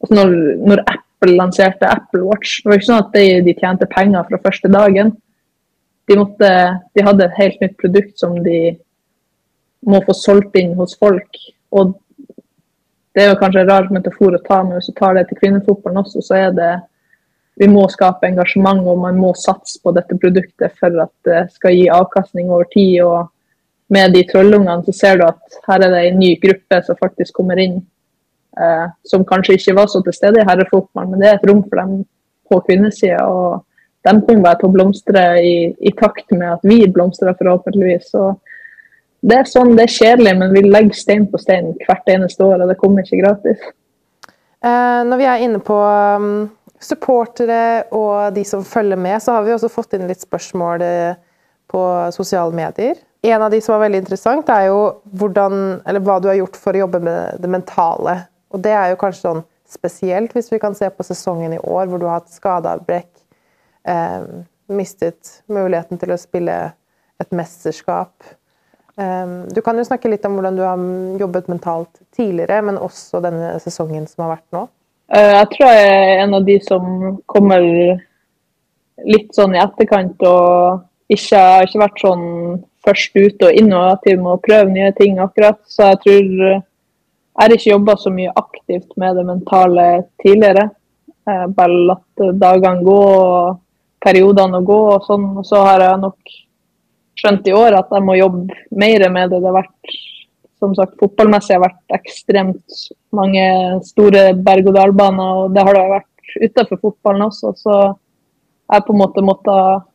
altså 0.00 0.16
når, 0.16 0.36
når, 0.64 0.84
Apple 0.88 1.34
lanserte 1.36 1.88
Apple 1.88 2.22
Watch, 2.24 2.62
det 2.62 2.70
var 2.70 2.78
ikke 2.78 2.88
sånn 2.88 3.02
at 3.02 3.16
de, 3.16 3.24
de 3.44 3.56
tjente 3.58 3.88
penger 3.90 4.24
fra 4.28 4.40
første 4.40 4.70
dagen 4.72 5.10
de, 6.08 6.16
måtte, 6.16 6.52
de 6.96 7.04
hadde 7.04 7.26
et 7.26 7.36
helt 7.38 7.60
nytt 7.60 7.76
produkt 7.78 8.14
som 8.18 8.38
de 8.42 8.60
må 9.86 10.00
få 10.06 10.16
solgt 10.16 10.56
inn 10.58 10.72
hos 10.78 10.96
folk. 10.98 11.38
Og 11.76 11.92
det 13.14 13.24
er 13.24 13.30
jo 13.30 13.38
kanskje 13.40 13.62
en 13.62 13.70
rar 13.70 13.90
metafor 13.94 14.34
å 14.34 14.42
ta, 14.46 14.62
men 14.64 14.78
hvis 14.78 14.90
du 14.90 14.96
tar 14.98 15.16
det 15.16 15.26
til 15.28 15.38
kvinnefotballen 15.40 16.02
også, 16.02 16.22
så 16.24 16.38
er 16.38 16.56
det 16.56 16.72
vi 17.60 17.68
må 17.68 17.84
skape 17.92 18.24
engasjement 18.28 18.86
og 18.88 19.02
man 19.02 19.18
må 19.20 19.34
satse 19.36 19.80
på 19.84 19.92
dette 19.92 20.16
produktet 20.16 20.76
for 20.80 20.96
at 21.02 21.12
det 21.28 21.42
skal 21.52 21.76
gi 21.76 21.90
avkastning 21.92 22.48
over 22.48 22.68
tid. 22.72 23.02
og 23.04 23.28
Med 23.92 24.14
de 24.16 24.22
trollungene 24.30 24.84
så 24.86 24.94
ser 24.96 25.18
du 25.20 25.26
at 25.26 25.58
her 25.68 25.84
er 25.84 25.92
det 25.92 26.04
en 26.08 26.20
ny 26.22 26.30
gruppe 26.40 26.80
som 26.86 26.96
faktisk 26.96 27.36
kommer 27.36 27.60
inn. 27.60 27.82
Eh, 28.60 28.86
som 29.04 29.26
kanskje 29.28 29.58
ikke 29.58 29.76
var 29.76 29.90
så 29.92 30.00
til 30.02 30.16
stede 30.16 30.40
i 30.40 30.46
herrefotballen, 30.48 31.12
men 31.12 31.20
det 31.22 31.28
er 31.28 31.36
et 31.36 31.44
rom 31.50 31.60
for 31.66 31.82
dem 31.82 31.98
på 32.50 32.60
kvinnesida. 32.66 33.26
Og 33.28 33.60
de 34.08 34.14
kommer 34.26 34.46
bare 34.46 34.60
til 34.60 34.70
å 34.70 34.74
blomstre 34.74 35.24
i, 35.44 35.56
i, 35.78 35.92
takt 36.00 36.32
med 36.32 36.56
at 36.56 36.64
vi 36.66 36.80
blomstrer, 36.88 37.36
forhåpentligvis. 37.38 38.08
Så 38.14 38.30
det 39.20 39.36
er 39.36 39.52
sånn, 39.52 39.76
det 39.76 39.84
er 39.84 39.98
kjedelig, 39.98 40.34
men 40.40 40.56
vi 40.56 40.64
legger 40.64 40.96
stein 40.96 41.28
på 41.30 41.38
stein 41.42 41.74
hvert 41.84 42.08
eneste 42.08 42.46
år, 42.46 42.64
og 42.64 42.72
det 42.72 42.78
kommer 42.80 43.04
ikke 43.04 43.20
gratis. 43.20 43.68
Eh, 44.60 45.00
når 45.08 45.20
vi 45.20 45.28
er 45.28 45.44
inne 45.46 45.60
på 45.64 45.76
um, 45.76 46.32
supportere 46.80 47.84
og 47.92 48.32
de 48.34 48.44
som 48.48 48.64
følger 48.64 48.98
med, 49.00 49.20
så 49.22 49.36
har 49.36 49.44
vi 49.44 49.52
også 49.54 49.70
fått 49.72 49.94
inn 49.96 50.08
litt 50.08 50.24
spørsmål 50.24 50.84
eh, 50.84 51.20
på 51.70 51.84
sosiale 52.16 52.56
medier. 52.56 52.98
En 53.22 53.44
av 53.44 53.52
de 53.52 53.60
som 53.60 53.76
var 53.76 53.84
veldig 53.84 54.00
interessant, 54.00 54.48
er 54.48 54.70
jo 54.70 54.80
hvordan, 55.20 55.82
hva 56.00 56.16
du 56.22 56.30
har 56.30 56.38
gjort 56.40 56.56
for 56.56 56.76
å 56.76 56.86
jobbe 56.86 57.02
med 57.04 57.42
det 57.42 57.50
mentale. 57.52 58.16
Og 58.50 58.62
det 58.64 58.72
er 58.72 58.92
jo 58.92 59.00
kanskje 59.02 59.26
sånn 59.26 59.42
spesielt 59.70 60.32
hvis 60.34 60.48
vi 60.50 60.58
kan 60.62 60.74
se 60.74 60.88
på 60.90 61.06
sesongen 61.06 61.54
i 61.54 61.60
år, 61.60 61.86
hvor 61.86 62.00
du 62.00 62.08
har 62.08 62.22
hatt 62.22 62.32
skadeavbrekk, 62.32 63.10
eh, 63.84 64.24
mistet 64.72 65.40
muligheten 65.52 66.00
til 66.00 66.14
å 66.14 66.20
spille 66.20 66.58
et 67.20 67.36
mesterskap. 67.36 68.32
Eh, 68.96 69.36
du 69.52 69.60
kan 69.62 69.76
jo 69.76 69.86
snakke 69.86 70.10
litt 70.10 70.24
om 70.24 70.40
hvordan 70.40 70.56
du 70.56 70.64
har 70.64 70.88
jobbet 71.20 71.52
mentalt 71.52 72.02
tidligere, 72.16 72.62
men 72.64 72.80
også 72.80 73.20
denne 73.22 73.52
sesongen 73.60 74.08
som 74.08 74.24
har 74.24 74.38
vært 74.38 74.48
nå. 74.56 74.66
Eh, 75.10 75.32
jeg 75.34 75.50
tror 75.54 75.72
jeg 75.74 75.90
er 75.90 76.24
en 76.24 76.34
av 76.38 76.44
de 76.46 76.56
som 76.62 76.82
kommer 77.30 77.64
litt 79.10 79.30
sånn 79.34 79.56
i 79.56 79.62
etterkant 79.62 80.20
og 80.28 80.84
ikke 81.10 81.38
har 81.40 81.66
ikke 81.66 81.80
vært 81.82 82.02
sånn 82.04 82.26
først 82.86 83.16
ute 83.16 83.48
og 83.48 83.56
innovativ 83.58 84.20
med 84.20 84.36
å 84.36 84.42
prøve 84.44 84.70
nye 84.70 84.92
ting 84.96 85.18
akkurat. 85.22 85.58
Så 85.66 85.90
jeg 85.90 86.02
tror 86.04 86.28
jeg 86.44 86.60
har 87.40 87.54
ikke 87.54 87.72
jobba 87.72 87.96
så 87.98 88.12
mye 88.14 88.36
aktivt 88.38 88.94
med 89.00 89.18
det 89.18 89.24
mentale 89.26 89.88
tidligere. 90.22 90.68
Jeg 91.26 91.50
Bare 91.56 91.82
latt 91.90 92.22
dagene 92.42 92.84
gå 92.86 93.00
og 93.00 93.58
periodene 94.04 94.62
gå 94.66 94.78
og 94.94 95.08
sånn. 95.08 95.26
Og 95.40 95.46
så 95.46 95.64
har 95.66 95.84
jeg 95.84 96.02
nok 96.04 96.34
skjønt 97.20 97.50
i 97.50 97.56
år 97.56 97.80
at 97.80 97.90
jeg 97.92 98.06
må 98.06 98.16
jobbe 98.18 98.62
mer 98.70 99.06
med 99.10 99.32
det. 99.32 99.40
Det 99.42 99.50
har 99.50 99.58
vært 99.58 99.98
som 100.60 100.74
sagt 100.76 100.98
fotballmessig 101.00 101.56
har 101.56 101.64
vært 101.64 101.96
ekstremt 101.96 102.80
mange 103.16 103.44
store 103.88 104.30
berg-og-dal-baner, 104.46 105.44
og 105.44 105.54
det 105.56 105.64
har 105.66 105.76
det 105.76 105.86
vært 105.94 106.34
utenfor 106.44 106.82
fotballen 106.84 107.26
også. 107.26 107.54
Så 107.58 107.76
jeg 107.76 108.76
har 108.76 108.84
på 108.86 108.94
en 108.94 109.02
måte 109.02 109.24
måttet 109.24 109.86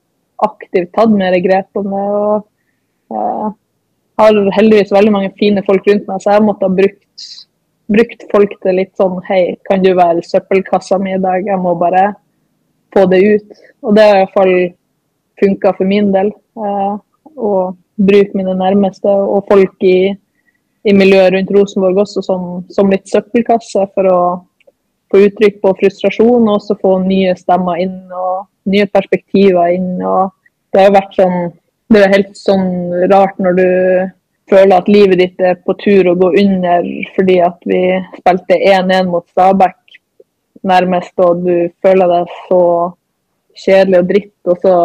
aktivt 0.45 0.91
tatt 0.97 1.13
mer 1.13 1.37
grep 1.43 1.79
om 1.79 1.93
det. 1.93 2.05
og 2.19 3.15
eh, 3.15 3.53
har 4.15 4.37
heldigvis 4.55 4.93
veldig 4.95 5.11
mange 5.11 5.33
fine 5.39 5.63
folk 5.67 5.87
rundt 5.89 6.07
meg, 6.07 6.21
så 6.21 6.31
jeg 6.31 6.39
har 6.39 6.45
måttet 6.47 6.75
brukt, 6.77 7.25
brukt 7.91 8.21
folk 8.31 8.53
til 8.63 8.77
litt 8.79 8.93
sånn 8.99 9.17
Hei, 9.27 9.57
kan 9.67 9.83
du 9.83 9.91
være 9.97 10.23
søppelkassa 10.23 10.99
mi 11.03 11.15
i 11.15 11.21
dag? 11.21 11.43
Jeg 11.47 11.59
må 11.61 11.75
bare 11.79 12.13
få 12.95 13.05
det 13.11 13.21
ut. 13.23 13.65
Og 13.83 13.97
det 13.97 14.05
har 14.07 14.21
iallfall 14.21 14.53
funka 15.41 15.73
for 15.75 15.89
min 15.89 16.13
del. 16.15 16.31
Eh, 16.31 16.93
å 17.35 17.51
bruke 17.95 18.37
mine 18.37 18.55
nærmeste 18.55 19.11
og 19.11 19.47
folk 19.49 19.83
i, 19.83 20.15
i 20.85 20.93
miljøet 20.93 21.33
rundt 21.33 21.53
Rosenborg 21.55 22.03
også 22.03 22.23
som, 22.25 22.49
som, 22.69 22.91
litt 22.93 23.09
søppelkasse 23.09 23.87
for 23.95 24.09
å 24.11 24.19
få 25.11 25.21
uttrykk 25.27 25.61
på 25.63 25.73
frustrasjon 25.81 26.47
og 26.47 26.55
også 26.57 26.77
få 26.81 26.97
nye 27.05 27.33
stemmer 27.39 27.81
inn 27.81 27.97
og 28.13 28.45
nye 28.69 28.87
perspektiver 28.89 29.73
inn. 29.75 29.95
og 30.01 30.33
Det 30.73 30.85
har 30.85 30.93
vært 30.95 31.17
sånn 31.17 31.39
det 31.93 32.01
er 32.01 32.13
helt 32.15 32.37
sånn 32.37 32.69
rart 33.11 33.37
når 33.37 33.57
du 33.59 33.67
føler 34.49 34.73
at 34.77 34.89
livet 34.89 35.19
ditt 35.21 35.41
er 35.41 35.57
på 35.65 35.75
tur 35.77 36.09
å 36.09 36.17
gå 36.17 36.31
under 36.41 36.85
fordi 37.15 37.39
at 37.45 37.65
vi 37.69 37.81
spilte 38.17 38.57
1-1 38.57 39.11
mot 39.11 39.25
Stabæk 39.29 39.77
nærmest, 40.65 41.13
og 41.21 41.43
du 41.45 41.69
føler 41.85 42.09
deg 42.09 42.31
så 42.47 42.61
kjedelig 43.65 43.99
og 44.01 44.07
dritt. 44.09 44.37
Og 44.49 44.63
så, 44.63 44.77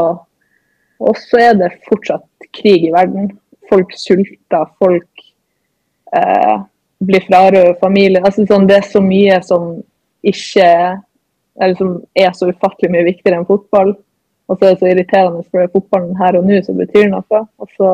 og 1.00 1.20
så 1.24 1.40
er 1.40 1.54
det 1.56 1.70
fortsatt 1.88 2.50
krig 2.56 2.88
i 2.88 2.92
verden. 2.92 3.30
Folk 3.70 3.94
sulter, 3.96 4.68
folk 4.82 5.09
eh, 6.16 6.56
bli 7.00 7.20
frarøvet 7.26 7.80
familien. 7.80 8.24
Altså, 8.24 8.44
sånn, 8.48 8.66
det 8.68 8.80
er 8.80 8.88
så 8.88 9.02
mye 9.04 9.40
som 9.46 9.72
ikke 10.26 10.66
eller 11.60 11.76
som 11.76 12.02
er 12.16 12.32
så 12.32 12.48
ufattelig 12.48 12.90
mye 12.92 13.06
viktigere 13.08 13.40
enn 13.40 13.48
fotball. 13.48 13.94
Og 14.50 14.58
så 14.58 14.66
er 14.66 14.74
det 14.74 14.80
så 14.80 14.90
irriterende 14.90 15.44
for 15.46 15.60
det 15.60 15.68
er 15.68 15.74
fotballen 15.74 16.18
her 16.18 16.38
og 16.38 16.46
nå 16.48 16.58
som 16.64 16.78
betyr 16.80 17.08
noe. 17.12 17.40
Og 17.60 17.72
så 17.76 17.90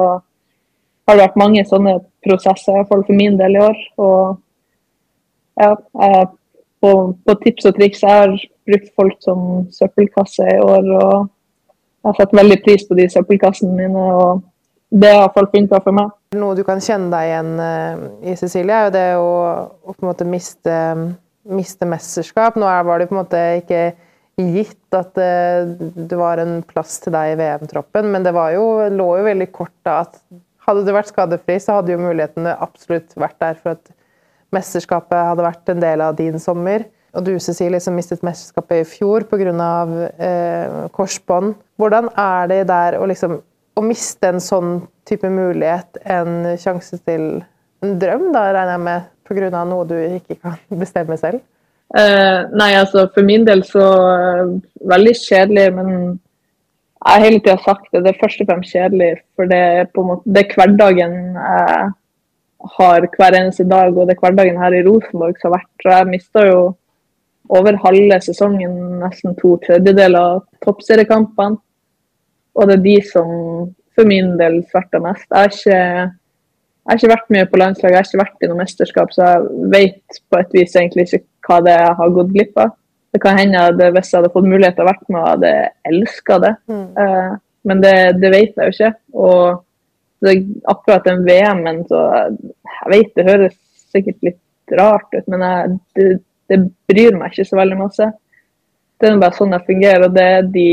har 1.07 1.17
det 1.17 1.25
vært 1.25 1.41
mange 1.41 1.65
sånne 1.69 1.99
prosesser, 2.25 2.73
i 2.73 2.81
hvert 2.81 2.91
fall 2.91 3.05
for 3.07 3.19
min 3.19 3.37
del 3.39 3.59
i 3.59 3.63
år. 3.63 3.81
Og 4.03 4.37
ja, 5.61 5.73
jeg, 5.75 6.29
på, 6.85 6.93
på, 7.27 7.37
tips 7.43 7.69
og 7.71 7.79
triks 7.79 8.05
jeg 8.05 8.21
har 8.23 8.35
brukt 8.69 8.93
folk 8.99 9.17
som 9.25 9.41
søppelkasse 9.75 10.47
i 10.55 10.61
år. 10.63 10.91
Og 11.01 11.13
jeg 11.27 12.11
har 12.11 12.21
satt 12.21 12.37
veldig 12.41 12.61
pris 12.65 12.87
på 12.89 12.99
de 12.99 13.09
søppelkassene 13.13 13.77
mine. 13.77 14.07
og 14.17 14.45
det 14.91 15.11
har 15.11 15.33
folk 15.35 15.51
funka 15.53 15.83
for 15.83 15.97
meg. 15.97 16.13
Noe 16.37 16.57
du 16.59 16.65
kan 16.67 16.83
kjenne 16.83 17.11
deg 17.13 17.31
igjen 17.31 17.53
eh, 17.63 18.03
i, 18.33 18.35
Cecilie, 18.39 18.75
er 18.75 18.89
jo 18.89 18.95
det 18.95 19.07
å, 19.21 19.31
å 19.83 19.95
på 19.95 20.05
en 20.05 20.11
måte 20.11 20.27
miste, 20.29 20.81
miste 21.49 21.89
mesterskap. 21.89 22.59
Nå 22.61 22.69
var 22.89 23.01
det 23.01 23.09
på 23.11 23.17
en 23.17 23.23
måte 23.23 23.43
ikke 23.63 23.85
gitt 24.37 24.97
at 24.97 25.15
det, 25.17 25.93
det 25.97 26.17
var 26.19 26.43
en 26.43 26.59
plass 26.69 26.99
til 27.01 27.15
deg 27.15 27.33
i 27.33 27.39
VM-troppen, 27.41 28.11
men 28.13 28.27
det 28.27 28.35
jo, 28.53 28.67
lå 28.93 29.07
jo 29.21 29.29
veldig 29.31 29.49
kort 29.55 29.75
da 29.87 30.03
at 30.05 30.21
hadde 30.67 30.83
du 30.85 30.93
vært 30.93 31.13
skadefri, 31.13 31.57
så 31.63 31.79
hadde 31.79 31.95
jo 31.95 32.03
mulighetene 32.03 32.57
absolutt 32.65 33.15
vært 33.17 33.39
der 33.43 33.59
for 33.61 33.77
at 33.77 33.93
mesterskapet 34.55 35.31
hadde 35.31 35.47
vært 35.47 35.73
en 35.73 35.83
del 35.83 36.03
av 36.05 36.17
din 36.19 36.41
sommer. 36.43 36.85
Og 37.17 37.25
du 37.25 37.37
Cecilie, 37.41 37.81
som 37.81 37.97
mistet 37.97 38.25
mesterskapet 38.27 38.83
i 38.83 38.89
fjor 38.89 39.25
pga. 39.31 39.69
Eh, 40.21 40.75
korsbånd. 40.93 41.55
Hvordan 41.81 42.11
er 42.13 42.51
det 42.51 42.63
der 42.69 42.99
å 43.01 43.07
liksom 43.09 43.39
å 43.77 43.85
miste 43.85 44.31
en 44.31 44.41
sånn 44.43 44.79
type 45.07 45.29
mulighet, 45.31 46.01
en 46.09 46.57
sjanse 46.61 46.99
til 47.05 47.27
en 47.85 47.99
drøm, 48.01 48.31
da 48.35 48.49
regner 48.49 48.77
jeg 48.77 48.85
med, 48.87 49.11
pga. 49.27 49.65
noe 49.65 49.85
du 49.89 49.97
ikke 49.99 50.39
kan 50.41 50.57
bestemme 50.83 51.19
selv? 51.21 51.43
Uh, 51.95 52.49
nei, 52.57 52.73
altså 52.75 53.05
for 53.15 53.23
min 53.23 53.45
del 53.47 53.63
så 53.67 53.85
uh, 53.85 54.57
veldig 54.91 55.13
kjedelig, 55.21 55.67
men 55.77 55.91
jeg 57.07 57.13
har 57.13 57.23
hele 57.23 57.39
tida 57.39 57.55
sagt 57.63 57.93
det. 57.93 58.03
Det 58.03 58.11
er 58.11 58.19
først 58.19 58.41
og 58.43 58.49
fremst 58.49 58.75
kjedelig, 58.75 59.13
for 59.37 59.51
det 59.51 59.61
er 59.77 59.93
på 59.93 60.03
en 60.03 60.09
måte 60.11 60.33
det 60.35 60.43
er 60.43 60.57
hverdagen 60.57 61.15
jeg 61.37 61.93
har 62.77 63.07
hver 63.15 63.37
eneste 63.39 63.69
dag, 63.71 63.93
og 63.95 64.09
det 64.09 64.17
er 64.17 64.25
hverdagen 64.25 64.59
her 64.59 64.75
i 64.75 64.83
Rosenborg 64.87 65.39
som 65.39 65.53
har 65.53 65.61
vært. 65.61 65.85
Og 65.85 65.93
jeg 65.93 66.11
mista 66.11 66.47
jo 66.49 66.59
over 67.55 67.79
halve 67.85 68.19
sesongen, 68.25 68.75
nesten 69.05 69.37
to 69.39 69.55
tredjedeler 69.63 70.19
av 70.19 70.43
toppseriekampene. 70.67 71.61
Og 72.57 72.69
det 72.69 72.79
er 72.79 72.87
de 72.87 72.97
som 73.05 73.29
for 73.97 74.09
min 74.09 74.35
del 74.41 74.61
sverter 74.71 75.03
mest. 75.03 75.27
Jeg 75.31 75.37
har, 75.37 75.53
ikke, 75.53 75.77
jeg 75.77 76.91
har 76.91 77.01
ikke 77.01 77.13
vært 77.13 77.31
mye 77.35 77.49
på 77.51 77.61
landslag, 77.61 77.93
jeg 77.95 78.01
har 78.01 78.09
ikke 78.09 78.23
vært 78.23 78.45
i 78.45 78.51
noe 78.51 78.61
mesterskap, 78.61 79.15
så 79.15 79.29
jeg 79.31 79.71
vet 79.73 80.21
på 80.31 80.41
et 80.41 80.57
vis 80.57 80.77
egentlig 80.77 81.07
ikke 81.09 81.25
hva 81.47 81.63
det 81.65 81.73
er 81.77 81.85
jeg 81.87 81.99
har 82.01 82.17
gått 82.19 82.35
glipp 82.35 82.61
av. 82.65 82.75
Det 83.15 83.23
kan 83.23 83.39
hende 83.39 83.63
at 83.71 83.81
hvis 83.81 84.11
jeg 84.13 84.19
hadde 84.19 84.33
fått 84.35 84.49
mulighet 84.49 84.77
til 84.77 84.85
å 84.85 84.91
vært 84.91 85.07
med, 85.09 85.23
hadde 85.25 85.53
jeg 85.55 85.71
elska 85.93 86.39
det. 86.43 86.55
Mm. 86.69 86.89
Uh, 86.99 87.31
men 87.67 87.81
det, 87.83 87.95
det, 88.21 88.33
vet 88.35 88.59
jeg 88.59 88.69
jo 88.69 88.75
ikke. 88.75 88.91
Og 89.25 90.27
det, 90.27 90.35
akkurat 90.69 91.07
den 91.09 91.25
VM-en, 91.27 91.81
så 91.89 92.03
Jeg 92.27 92.93
vet 92.93 93.17
det 93.17 93.27
høres 93.27 93.57
sikkert 93.95 94.27
litt 94.27 94.77
rart 94.77 95.15
ut, 95.15 95.27
men 95.33 95.45
jeg, 95.47 95.79
det, 95.97 96.07
det, 96.53 96.61
bryr 96.91 97.17
meg 97.17 97.33
ikke 97.33 97.49
så 97.49 97.59
veldig 97.59 97.79
masse. 97.81 98.11
Det 99.01 99.09
er 99.09 99.19
bare 99.21 99.39
sånn 99.39 99.55
jeg 99.57 99.67
fungerer. 99.71 100.07
og 100.07 100.15
det 100.17 100.27
er 100.37 100.53
de 100.53 100.69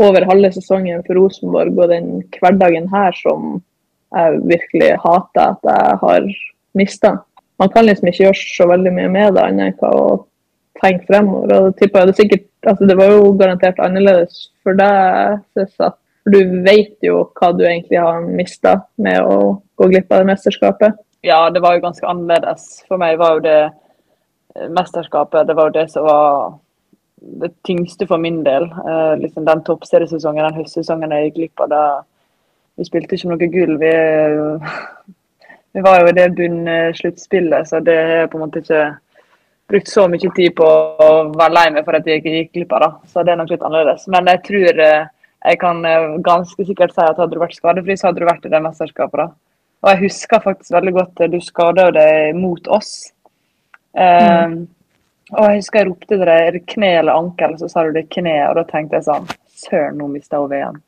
over 0.00 0.26
halve 0.28 0.52
sesongen 0.54 1.02
for 1.06 1.18
Rosenborg 1.18 1.78
og 1.78 1.90
den 1.92 2.12
hverdagen 2.38 2.88
her 2.92 3.16
som 3.18 3.60
jeg 4.10 4.40
virkelig 4.50 4.94
hater 5.04 5.52
at 5.52 5.68
jeg 5.68 5.98
har 6.02 6.28
mista. 6.78 7.14
Man 7.60 7.70
kan 7.70 7.86
liksom 7.86 8.08
ikke 8.08 8.24
gjøre 8.24 8.42
så 8.56 8.66
veldig 8.70 8.92
mye 8.96 9.10
med 9.12 9.36
det, 9.36 9.44
annet 9.44 9.82
enn 9.84 9.96
å 9.96 10.04
tenke 10.80 11.06
fremover. 11.10 11.52
Og 11.56 11.76
det, 11.76 11.90
det, 11.92 12.16
sikkert, 12.16 12.46
altså 12.66 12.88
det 12.88 12.96
var 12.98 13.12
jo 13.12 13.34
garantert 13.38 13.82
annerledes 13.84 14.46
for 14.64 14.78
deg, 14.78 15.42
for 15.76 15.98
du 16.30 16.40
vet 16.64 16.96
jo 17.04 17.22
hva 17.36 17.52
du 17.56 17.64
egentlig 17.66 18.00
har 18.00 18.24
mista 18.24 18.78
med 19.00 19.20
å 19.24 19.60
gå 19.80 19.90
glipp 19.92 20.10
av 20.12 20.22
det 20.22 20.32
mesterskapet. 20.32 20.98
Ja, 21.26 21.42
det 21.52 21.60
var 21.60 21.76
jo 21.76 21.84
ganske 21.84 22.08
annerledes. 22.08 22.66
For 22.88 23.00
meg 23.00 23.20
var 23.20 23.36
jo 23.36 23.44
det 23.44 23.60
mesterskapet 24.74 25.46
det 25.46 25.54
var 25.56 25.68
jo 25.68 25.76
det 25.76 25.86
som 25.92 26.06
var 26.08 26.56
det 27.20 27.50
tyngste 27.66 28.06
for 28.06 28.18
min 28.18 28.42
del. 28.44 28.64
Uh, 28.64 29.16
liksom 29.20 29.44
den 29.44 29.62
toppseriesesongen, 29.66 30.46
den 30.46 30.62
høstsesongen 30.62 31.12
jeg 31.14 31.28
gikk 31.28 31.36
glipp 31.36 31.64
av. 31.66 31.72
Da, 31.72 31.82
vi 32.80 32.88
spilte 32.88 33.16
ikke 33.16 33.30
noe 33.32 33.50
gull. 33.52 33.76
Vi, 33.80 33.92
vi 35.76 35.84
var 35.84 36.00
jo 36.00 36.10
i 36.10 36.16
det 36.16 36.30
bunnsluttspillet, 36.38 37.68
så 37.68 37.82
det 37.84 37.96
har 37.98 38.16
jeg 38.22 38.32
på 38.32 38.40
en 38.40 38.44
måte 38.46 38.64
ikke 38.64 38.82
brukt 39.70 39.92
så 39.92 40.08
mye 40.10 40.32
tid 40.34 40.56
på 40.58 40.66
å 40.66 41.10
være 41.36 41.54
lei 41.54 41.66
meg 41.76 41.86
for 41.86 41.98
at 41.98 42.08
jeg 42.08 42.22
ikke 42.22 42.34
gikk 42.38 42.52
glipp 42.56 42.74
av. 42.78 42.86
det. 42.86 43.12
Så 43.12 43.24
det 43.26 43.34
er 43.34 43.40
nok 43.42 43.52
litt 43.52 43.68
annerledes. 43.68 44.08
Men 44.10 44.32
jeg 44.32 44.42
tror 44.48 44.82
uh, 44.82 45.12
jeg 45.50 45.62
kan 45.62 45.84
uh, 45.86 46.18
ganske 46.26 46.66
sikkert 46.66 46.96
si 46.96 47.04
at 47.04 47.20
hadde 47.20 47.36
du 47.36 47.44
vært 47.44 47.56
skadefri, 47.58 47.96
så 47.96 48.10
hadde 48.10 48.24
du 48.24 48.28
vært 48.30 48.48
i 48.48 48.52
det 48.52 48.64
mesterskapet. 48.64 49.22
da. 49.22 49.30
Og 49.80 49.94
jeg 49.94 50.02
husker 50.02 50.42
faktisk 50.44 50.74
veldig 50.74 50.92
godt 50.92 51.22
du 51.32 51.38
skada 51.40 51.86
deg 51.94 52.36
mot 52.36 52.66
oss. 52.68 52.90
Mm. 53.96 54.68
Og 55.30 55.44
jeg 55.46 55.60
husker 55.60 55.80
jeg 55.80 55.88
ropte 55.90 56.16
til 56.16 56.24
deg 56.26 56.46
er 56.48 56.62
kne 56.72 56.90
eller 57.00 57.18
ankel, 57.18 57.56
så 57.60 57.68
sa 57.70 57.84
du 57.86 57.92
det 57.94 58.08
kne, 58.10 58.36
og 58.48 58.56
da 58.58 58.64
tenkte 58.68 58.98
jeg 58.98 59.06
sånn 59.06 59.28
Søren, 59.60 59.98
nå 60.00 60.08
mista 60.08 60.40
hun 60.40 60.50
VM. 60.50 60.80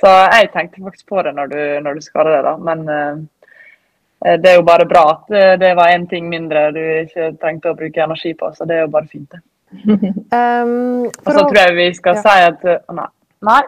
Så 0.00 0.08
jeg 0.08 0.48
tenkte 0.54 0.82
faktisk 0.84 1.10
på 1.10 1.22
det 1.26 1.34
når 1.36 1.50
du, 1.50 1.60
når 1.84 1.98
du 1.98 2.04
skada 2.04 2.36
deg, 2.36 2.46
da. 2.46 2.54
Men 2.68 2.84
uh, 2.88 4.36
det 4.40 4.52
er 4.52 4.58
jo 4.60 4.66
bare 4.68 4.86
bra 4.88 5.02
at 5.14 5.30
eh, 5.32 5.54
det 5.60 5.70
var 5.78 5.94
én 5.94 6.02
ting 6.08 6.26
mindre 6.28 6.66
du 6.76 6.80
ikke 6.80 7.30
trengte 7.40 7.70
å 7.70 7.76
bruke 7.76 8.02
energi 8.04 8.34
på, 8.36 8.50
så 8.52 8.66
det 8.68 8.76
er 8.76 8.82
jo 8.84 8.90
bare 8.92 9.08
fint, 9.08 9.32
det. 9.32 9.40
um, 9.80 11.06
og 11.24 11.30
så 11.30 11.40
tror 11.40 11.56
jeg 11.56 11.76
vi 11.78 11.86
skal 11.96 12.18
ja. 12.18 12.24
si 12.26 12.48
at 12.50 12.66
uh, 12.68 12.96
Nei. 12.98 13.06
nei. 13.48 13.62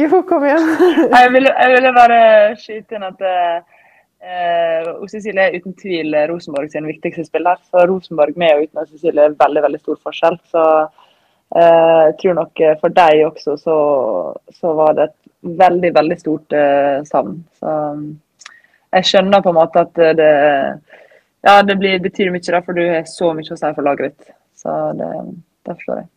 Jo, 0.00 0.22
kom 0.28 0.46
igjen. 0.48 0.64
jeg, 1.16 1.32
ville, 1.34 1.52
jeg, 1.52 1.74
ville, 1.74 1.92
bare 1.96 2.20
skyte 2.60 2.96
inn 2.96 3.04
at 3.10 3.20
uh, 3.20 3.79
Eh, 4.20 4.88
Cecilie 5.08 5.46
er 5.48 5.56
uten 5.56 5.74
tvil 5.80 6.14
Rosenborg 6.28 6.72
sin 6.72 6.88
viktigste 6.88 7.24
spiller. 7.24 7.60
Så 7.70 7.86
Rosenborg 7.88 8.36
med 8.40 8.56
og 8.56 8.68
uten 8.68 8.90
Cecilie 8.90 9.28
er 9.28 9.38
veldig 9.38 9.64
veldig 9.66 9.80
stor 9.80 10.00
forskjell. 10.08 10.38
Så 10.52 10.64
eh, 10.80 12.00
jeg 12.10 12.16
tror 12.22 12.38
nok 12.42 12.64
for 12.82 12.96
deg 13.00 13.24
også 13.28 13.56
så, 13.60 13.76
så 14.60 14.74
var 14.78 14.98
det 14.98 15.08
et 15.08 15.18
veldig, 15.64 15.94
veldig 15.96 16.18
stort 16.20 16.56
eh, 16.56 17.00
savn. 17.08 17.38
Så 17.60 17.76
jeg 18.90 19.06
skjønner 19.06 19.42
på 19.44 19.52
en 19.52 19.60
måte 19.60 19.86
at 19.86 20.00
det 20.18 20.32
ja, 21.40 21.62
det 21.64 21.76
blir, 21.80 22.00
betyr 22.04 22.28
mye, 22.34 22.42
da, 22.44 22.60
for 22.60 22.76
du 22.76 22.82
har 22.84 23.06
så 23.08 23.30
mye 23.32 23.54
å 23.54 23.56
si 23.56 23.72
for 23.72 23.86
laget 23.86 24.10
ditt. 24.10 24.32
Så 24.60 24.74
det, 24.98 25.08
det 25.64 25.76
forstår 25.78 26.02
jeg. 26.02 26.08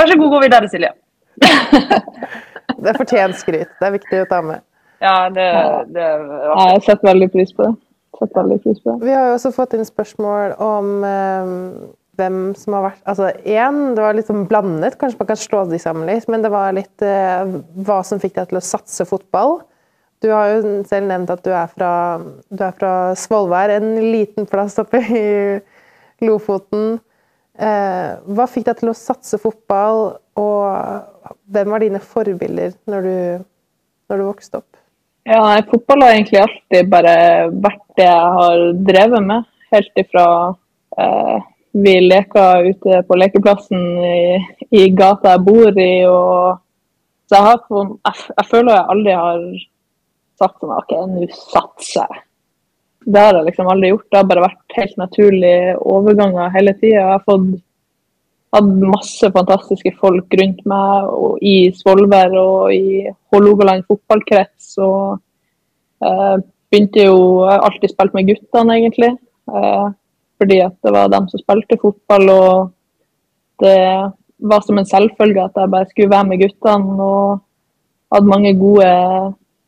Vær 0.00 0.08
så 0.08 0.16
god, 0.16 0.30
gå 0.32 0.40
videre, 0.46 0.70
Silje. 0.72 0.92
det 2.86 2.94
fortjener 2.96 3.36
skryt. 3.36 3.74
Det 3.76 3.88
er 3.88 3.96
viktig 3.98 4.22
å 4.22 4.28
ta 4.30 4.40
med. 4.46 4.64
Ja, 5.00 5.30
det, 5.32 5.46
det 5.94 6.08
ja, 6.08 6.56
Jeg 6.74 6.82
setter 6.84 7.08
veldig 7.12 7.30
pris 7.32 7.54
på 7.56 7.68
det. 7.68 7.76
Veldig 8.20 8.58
pris 8.60 8.82
på 8.82 8.92
det. 8.92 9.06
Vi 9.08 9.14
har 9.16 9.30
jo 9.30 9.38
også 9.38 9.52
fått 9.56 9.74
inn 9.78 9.86
spørsmål 9.88 10.58
om 10.60 10.90
um, 11.00 11.54
hvem 12.20 12.38
som 12.58 12.76
har 12.76 12.84
vært 12.90 13.08
Altså 13.08 13.30
én, 13.48 13.80
det 13.96 14.04
var 14.04 14.18
litt 14.18 14.28
sånn 14.28 14.44
blandet, 14.50 14.98
kanskje 15.00 15.22
man 15.22 15.30
kan 15.30 15.40
slå 15.40 15.64
de 15.70 15.80
sammen 15.80 16.10
litt, 16.10 16.28
men 16.28 16.44
det 16.44 16.52
var 16.52 16.76
litt 16.76 17.06
uh, 17.06 17.60
hva 17.86 18.02
som 18.04 18.20
fikk 18.20 18.36
deg 18.36 18.50
til 18.50 18.60
å 18.60 18.64
satse 18.66 19.08
fotball. 19.08 19.62
Du 20.20 20.28
har 20.34 20.50
jo 20.52 20.82
selv 20.88 21.08
nevnt 21.08 21.32
at 21.32 21.40
du 21.46 21.52
er 21.56 21.70
fra, 21.72 21.92
du 22.52 22.64
er 22.64 22.74
fra 22.76 22.94
Svolvær, 23.16 23.72
en 23.72 23.94
liten 24.12 24.48
plass 24.48 24.76
oppe 24.82 25.00
i 25.00 25.28
Lofoten. 26.26 26.98
Eh, 27.60 28.10
hva 28.36 28.46
fikk 28.48 28.66
deg 28.68 28.78
til 28.80 28.92
å 28.92 28.96
satse 28.96 29.40
fotball, 29.40 30.14
og 30.40 31.32
hvem 31.52 31.72
var 31.72 31.84
dine 31.84 32.00
forbilder 32.04 32.76
når 32.88 33.08
du, 33.08 33.16
når 34.08 34.20
du 34.20 34.26
vokste 34.28 34.60
opp? 34.60 34.79
Ja, 35.28 35.62
fotball 35.70 36.02
har 36.02 36.14
egentlig 36.14 36.40
alltid 36.40 36.88
bare 36.90 37.14
vært 37.52 37.82
det 37.98 38.06
jeg 38.06 38.34
har 38.36 38.62
drevet 38.88 39.26
med. 39.26 39.48
Helt 39.70 40.00
ifra 40.00 40.26
eh, 40.98 41.42
vi 41.72 41.92
leka 42.00 42.46
ute 42.66 43.02
på 43.06 43.18
lekeplassen 43.20 43.84
i, 44.04 44.40
i, 44.70 44.88
gata 44.96 45.36
jeg 45.36 45.44
bor 45.46 45.76
i. 45.76 45.92
Og, 46.08 46.56
så 47.28 47.36
jeg, 47.36 47.46
har, 47.46 47.60
jeg, 47.70 48.24
jeg, 48.32 48.48
føler 48.50 48.72
jeg 48.74 48.94
aldri 48.94 49.18
har 49.20 49.44
sagt 50.40 50.58
sånn 50.58 50.74
OK, 50.78 50.96
nå 51.12 51.28
satser 51.36 52.00
jeg. 52.00 52.24
Det 53.10 53.20
har 53.20 53.36
jeg 53.38 53.48
liksom 53.50 53.70
aldri 53.72 53.92
gjort. 53.92 54.08
Det 54.08 54.20
har 54.20 54.30
bare 54.32 54.46
vært 54.48 54.78
helt 54.78 54.96
naturlige 55.00 55.76
overganger 55.94 56.56
hele 56.56 56.76
tida. 56.80 56.96
Jeg 56.96 57.12
har 57.12 57.26
fått 57.28 57.52
hatt 58.54 58.70
masse 58.82 59.30
fantastiske 59.34 59.92
folk 60.00 60.34
rundt 60.40 60.62
meg 60.68 61.10
og 61.14 61.42
i 61.42 61.70
Svolvær 61.76 62.34
og 62.40 62.74
i 62.74 63.04
Hålogaland 63.32 63.86
fotballkrets. 63.86 64.72
og 64.78 65.20
eh, 66.02 66.36
begynte 66.70 67.06
jo 67.06 67.42
alltid 67.46 67.92
spilt 67.92 68.14
med 68.14 68.30
guttene, 68.30 68.78
egentlig. 68.78 69.12
Eh, 69.50 69.86
fordi 70.40 70.60
at 70.64 70.76
det 70.84 70.94
var 70.94 71.12
dem 71.12 71.28
som 71.28 71.42
spilte 71.42 71.78
fotball. 71.82 72.30
Og 72.30 72.70
det 73.62 73.78
var 74.40 74.64
som 74.64 74.78
en 74.80 74.88
selvfølge 74.88 75.44
at 75.44 75.58
jeg 75.58 75.72
bare 75.74 75.90
skulle 75.90 76.14
være 76.14 76.28
med 76.30 76.42
guttene. 76.44 77.08
Og 77.10 77.40
hadde 78.14 78.32
mange 78.32 78.54
gode 78.58 78.90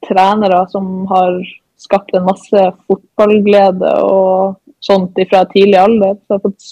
trenere 0.08 0.62
som 0.70 1.06
har 1.10 1.38
skapt 1.82 2.14
en 2.14 2.26
masse 2.26 2.62
fotballglede 2.86 3.90
og 4.06 4.58
sånt 4.82 5.18
fra 5.30 5.44
tidlig 5.50 5.78
alder. 5.78 6.16
Så 6.18 6.34
jeg 6.34 6.38
har 6.38 6.46
fått 6.46 6.70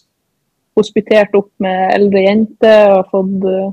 hospitert 0.79 1.35
opp 1.35 1.51
med 1.63 1.95
eldre 1.95 2.25
jenter 2.25 2.95
og 2.95 3.11
fått 3.13 3.47
uh, 3.47 3.73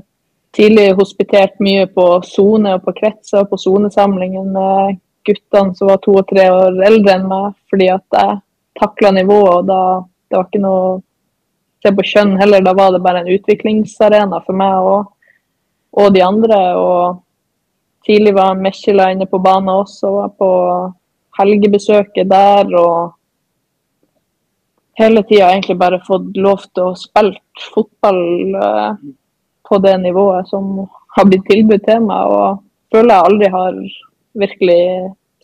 tidlig 0.56 0.92
hospitert 0.98 1.58
mye 1.62 1.86
på 1.92 2.06
sone 2.26 2.74
og 2.76 2.86
på 2.86 2.94
kretser 3.00 3.46
på 3.48 3.58
sonesamlingen 3.60 4.48
med 4.54 4.98
guttene 5.28 5.76
som 5.76 5.90
var 5.90 6.00
to 6.02 6.16
og 6.18 6.26
tre 6.30 6.48
år 6.50 6.80
eldre 6.88 7.18
enn 7.18 7.28
meg, 7.28 7.52
fordi 7.70 7.90
at 7.92 8.16
jeg 8.16 8.38
takla 8.80 9.12
nivået. 9.12 9.54
og 9.54 9.66
da, 9.68 9.80
Det 10.30 10.36
var 10.36 10.48
ikke 10.48 10.64
noe 10.64 10.80
å 10.86 11.02
se 11.84 11.92
på 11.94 12.06
kjønn 12.10 12.36
heller, 12.40 12.64
da 12.64 12.74
var 12.74 12.92
det 12.92 13.02
bare 13.04 13.22
en 13.22 13.32
utviklingsarena 13.36 14.40
for 14.46 14.56
meg 14.56 14.88
og, 14.92 15.12
og 15.92 16.14
de 16.14 16.24
andre. 16.24 16.60
og 16.76 17.24
Tidlig 18.06 18.34
var 18.34 18.56
Mekila 18.56 19.10
inne 19.12 19.26
på 19.28 19.40
banen 19.42 19.68
også, 19.74 20.08
og 20.08 20.18
var 20.22 20.34
på 20.40 20.50
helgebesøket 21.38 22.30
der. 22.30 22.74
og 22.74 23.17
hele 24.98 25.22
tida 25.28 25.52
egentlig 25.52 25.78
bare 25.80 26.00
fått 26.06 26.36
lov 26.36 26.64
til 26.74 26.90
å 26.90 26.98
spille 26.98 27.38
fotball 27.74 28.20
uh, 28.58 28.98
på 29.68 29.78
det 29.84 29.94
nivået 30.02 30.48
som 30.50 30.86
har 31.16 31.28
blitt 31.28 31.46
tilbudt 31.50 31.86
til 31.86 32.04
meg. 32.08 32.34
Og 32.34 32.94
føler 32.94 33.14
jeg 33.14 33.30
aldri 33.30 33.52
har 33.54 33.78
virkelig 34.38 34.82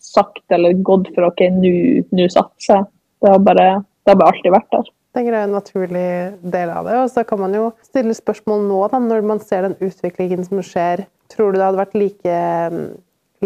sagt 0.04 0.44
eller 0.52 0.76
gått 0.86 1.08
for 1.14 1.30
OK, 1.30 1.46
nå 1.54 2.28
satser 2.32 2.80
jeg. 2.80 2.90
Det 3.24 3.32
har 3.32 3.40
bare, 3.40 3.68
det 4.04 4.12
har 4.12 4.20
bare 4.20 4.34
alltid 4.34 4.54
vært 4.54 4.70
der. 4.74 4.92
Det 5.14 5.22
er 5.22 5.36
en 5.44 5.54
naturlig 5.54 6.08
del 6.42 6.70
av 6.74 6.88
det. 6.88 6.98
Og 7.04 7.10
så 7.14 7.22
kan 7.26 7.40
man 7.44 7.54
jo 7.54 7.70
stille 7.86 8.16
spørsmål 8.16 8.66
nå, 8.66 8.80
da, 8.90 8.98
når 9.00 9.24
man 9.26 9.40
ser 9.40 9.68
den 9.68 9.76
utviklingen 9.78 10.42
som 10.46 10.60
skjer. 10.66 11.06
Tror 11.30 11.52
du 11.52 11.60
det 11.60 11.68
hadde 11.68 11.80
vært 11.80 11.96
like 11.96 12.38
mm, 12.74 12.82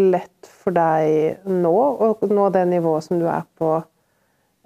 lett 0.09 0.49
for 0.49 0.75
deg 0.75 1.45
nå 1.45 1.75
å 1.77 2.11
nå 2.25 2.49
det 2.55 2.65
nivået 2.73 3.05
som 3.05 3.21
du 3.21 3.27
er 3.29 3.45
på? 3.61 3.77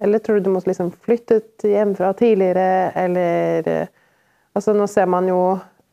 Eller 0.04 0.20
tror 0.20 0.40
du 0.40 0.48
du 0.48 0.54
måtte 0.54 0.70
liksom 0.70 0.92
flyttet 0.92 1.64
hjemmefra 1.64 2.14
tidligere, 2.20 2.92
eller 2.96 3.88
Altså, 4.54 4.74
nå 4.78 4.86
ser 4.86 5.08
man 5.10 5.26
jo 5.26 5.38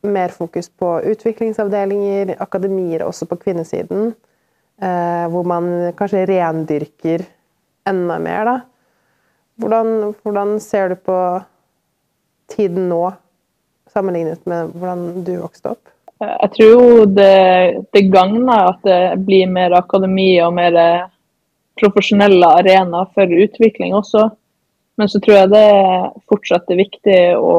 mer 0.05 0.33
fokus 0.35 0.67
på 0.69 0.99
utviklingsavdelinger, 1.13 2.35
akademier 2.43 3.01
også 3.01 3.25
på 3.29 3.39
kvinnesiden. 3.41 4.11
Eh, 4.81 5.25
hvor 5.33 5.47
man 5.49 5.93
kanskje 5.97 6.27
rendyrker 6.29 7.23
enda 7.89 8.19
mer, 8.21 8.45
da. 8.45 8.55
Hvordan, 9.61 10.13
hvordan, 10.23 10.55
ser 10.61 10.93
du 10.93 10.95
på 10.95 11.17
tiden 12.53 12.87
nå, 12.89 13.11
sammenlignet 13.93 14.45
med 14.49 14.71
hvordan 14.73 15.23
du 15.25 15.35
vokste 15.41 15.73
opp? 15.75 15.91
Jeg 16.21 16.51
tror 16.55 17.05
det, 17.09 17.85
det 17.93 18.07
gagner 18.13 18.71
at 18.71 18.81
det 18.85 19.01
blir 19.25 19.49
mer 19.49 19.73
akademi 19.77 20.35
og 20.45 20.53
mer 20.57 20.77
profesjonelle 21.81 22.53
arenaer 22.61 23.09
for 23.15 23.41
utvikling 23.45 23.95
også. 23.97 24.29
Men 24.99 25.09
så 25.09 25.21
tror 25.23 25.37
jeg 25.37 25.51
det 25.53 25.67
fortsatt 26.29 26.69
er 26.69 26.83
viktig 26.83 27.19
å 27.39 27.55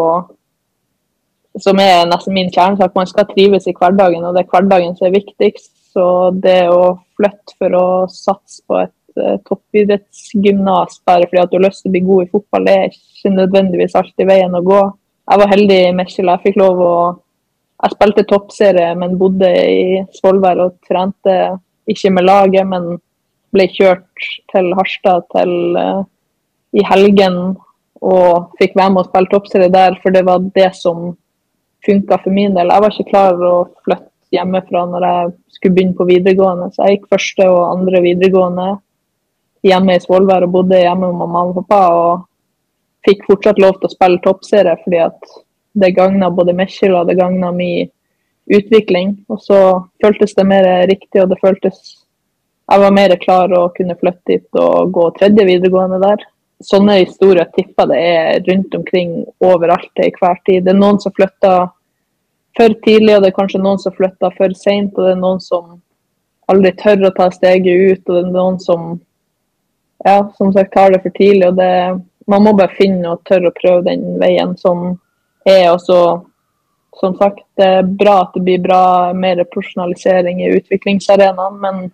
Som 1.60 1.76
er 1.82 2.06
nesten 2.08 2.32
min 2.32 2.48
kjernesak, 2.48 2.94
man 2.96 3.08
skal 3.10 3.26
trives 3.28 3.66
i 3.68 3.74
hverdagen, 3.76 4.22
og 4.24 4.32
det 4.32 4.40
er 4.40 4.48
hverdagen 4.48 4.94
som 4.96 5.10
er 5.10 5.18
viktigst. 5.18 5.68
Så 5.92 6.04
det 6.40 6.70
å 6.72 6.94
flytte 7.20 7.56
for 7.60 7.76
å 7.76 7.88
satse 8.08 8.62
på 8.64 8.78
et 8.80 9.20
uh, 9.20 9.36
toppidrettsgymnas 9.44 11.02
bare 11.04 11.26
fordi 11.28 11.42
at 11.42 11.52
du 11.52 11.58
har 11.58 11.66
lyst 11.66 11.84
til 11.84 11.90
å 11.90 11.96
bli 11.98 12.02
god 12.06 12.22
i 12.24 12.30
fotball, 12.32 12.64
det 12.64 12.76
er 12.78 12.96
ikke 12.96 13.34
nødvendigvis 13.34 13.98
alltid 14.00 14.30
veien 14.30 14.56
å 14.56 14.64
gå. 14.64 14.80
Jeg 15.28 15.42
var 15.42 15.52
heldig 15.52 15.78
i 15.82 15.92
Mekjela. 15.98 16.38
Jeg 16.38 16.46
fikk 16.48 16.58
lov 16.62 16.80
å 16.86 16.94
Jeg 17.82 17.96
spilte 17.96 18.22
toppserie, 18.30 18.92
men 18.94 19.18
bodde 19.18 19.48
i 19.50 20.00
Svolvær 20.14 20.60
og 20.62 20.76
trente 20.86 21.32
ikke 21.90 22.12
med 22.14 22.28
laget, 22.28 22.62
men 22.70 22.92
ble 23.52 23.68
kjørt 23.72 24.28
til 24.52 24.72
Harstad 24.78 25.26
til, 25.34 25.52
uh, 25.76 26.04
i 26.72 26.84
helgen 26.88 27.38
og 28.02 28.54
fikk 28.58 28.74
være 28.78 28.94
med 28.94 29.04
og 29.04 29.10
spille 29.10 29.30
toppserie 29.30 29.72
der, 29.72 29.98
for 30.02 30.14
det 30.14 30.24
var 30.26 30.42
det 30.56 30.72
som 30.74 31.12
funka 31.86 32.18
for 32.22 32.34
min 32.34 32.56
del. 32.56 32.72
Jeg 32.72 32.84
var 32.84 32.94
ikke 32.94 33.10
klar 33.10 33.44
å 33.46 33.54
flytte 33.84 34.10
hjemmefra 34.32 34.84
når 34.88 35.06
jeg 35.06 35.30
skulle 35.56 35.76
begynne 35.76 35.98
på 35.98 36.08
videregående. 36.08 36.70
Så 36.72 36.86
jeg 36.86 36.98
gikk 36.98 37.12
første 37.12 37.46
og 37.50 37.62
andre 37.68 38.02
videregående 38.04 38.68
hjemme 39.66 39.96
i 39.96 40.02
Svolvær 40.02 40.46
og 40.46 40.54
bodde 40.56 40.82
hjemme 40.82 41.10
med 41.10 41.20
mamma 41.22 41.46
og 41.50 41.58
pappa. 41.60 41.80
Og 42.02 43.06
fikk 43.06 43.26
fortsatt 43.28 43.60
lov 43.62 43.78
til 43.78 43.90
å 43.90 43.94
spille 43.96 44.22
toppserie 44.24 44.76
fordi 44.84 45.02
at 45.04 45.34
det 45.82 45.94
gagna 45.96 46.30
både 46.30 46.54
Mekjel 46.56 46.96
og 46.98 47.08
det 47.10 47.18
gagna 47.20 47.52
min 47.54 47.90
utvikling. 48.52 49.16
Og 49.30 49.40
så 49.42 49.58
føltes 50.02 50.34
det 50.38 50.46
mer 50.48 50.68
riktig, 50.90 51.22
og 51.22 51.30
det 51.30 51.40
føltes 51.42 52.01
Jeg 52.72 52.80
var 52.80 52.94
mer 52.96 53.12
klar 53.20 53.52
å 53.52 53.66
kunne 53.76 53.98
flytte 54.00 54.30
dit 54.30 54.56
og 54.56 54.94
gå 54.96 55.02
tredje 55.18 55.44
videregående 55.44 55.98
der. 56.00 56.22
Sånne 56.64 57.02
historier 57.02 57.50
tipper 57.52 57.90
det 57.90 57.98
er 58.00 58.38
rundt 58.46 58.74
omkring 58.78 59.10
overalt 59.44 59.90
til 59.98 60.08
hver 60.16 60.38
tid. 60.46 60.64
Det 60.64 60.72
er 60.72 60.78
noen 60.78 61.00
som 61.02 61.12
flytter 61.12 61.66
for 62.56 62.78
tidlig, 62.86 63.18
og 63.18 63.26
det 63.26 63.28
er 63.28 63.36
kanskje 63.36 63.60
noen 63.60 63.82
som 63.82 63.92
flytter 63.92 64.32
for 64.38 64.56
seint, 64.56 64.96
og 64.96 65.04
det 65.04 65.12
er 65.18 65.20
noen 65.20 65.44
som 65.44 65.76
aldri 66.48 66.72
tør 66.80 67.10
å 67.10 67.12
ta 67.20 67.28
steget 67.36 67.68
ut, 67.92 68.08
og 68.08 68.16
det 68.16 68.24
er 68.24 68.34
noen 68.38 68.58
som 68.64 68.90
ja, 70.06 70.18
som 70.40 70.56
sagt 70.56 70.72
tar 70.72 70.96
det 70.96 71.04
for 71.04 71.20
tidlig. 71.20 71.52
og 71.52 71.60
det, 71.60 71.70
Man 72.26 72.42
må 72.42 72.56
bare 72.56 72.72
finne 72.80 73.12
og 73.12 73.24
tørre 73.28 73.52
å 73.52 73.58
prøve 73.60 73.88
den 73.92 74.16
veien 74.20 74.56
som 74.56 74.94
er. 75.44 75.72
og 75.72 75.80
så 75.80 76.22
som 77.00 77.16
sagt, 77.16 77.44
Det 77.56 77.64
er 77.66 77.82
bra 77.82 78.22
at 78.22 78.32
det 78.34 78.42
blir 78.44 78.62
bra 78.64 79.12
mer 79.12 79.44
profesjonalisering 79.44 80.40
i 80.40 80.54
utviklingsarenaen, 80.56 81.60
men 81.60 81.90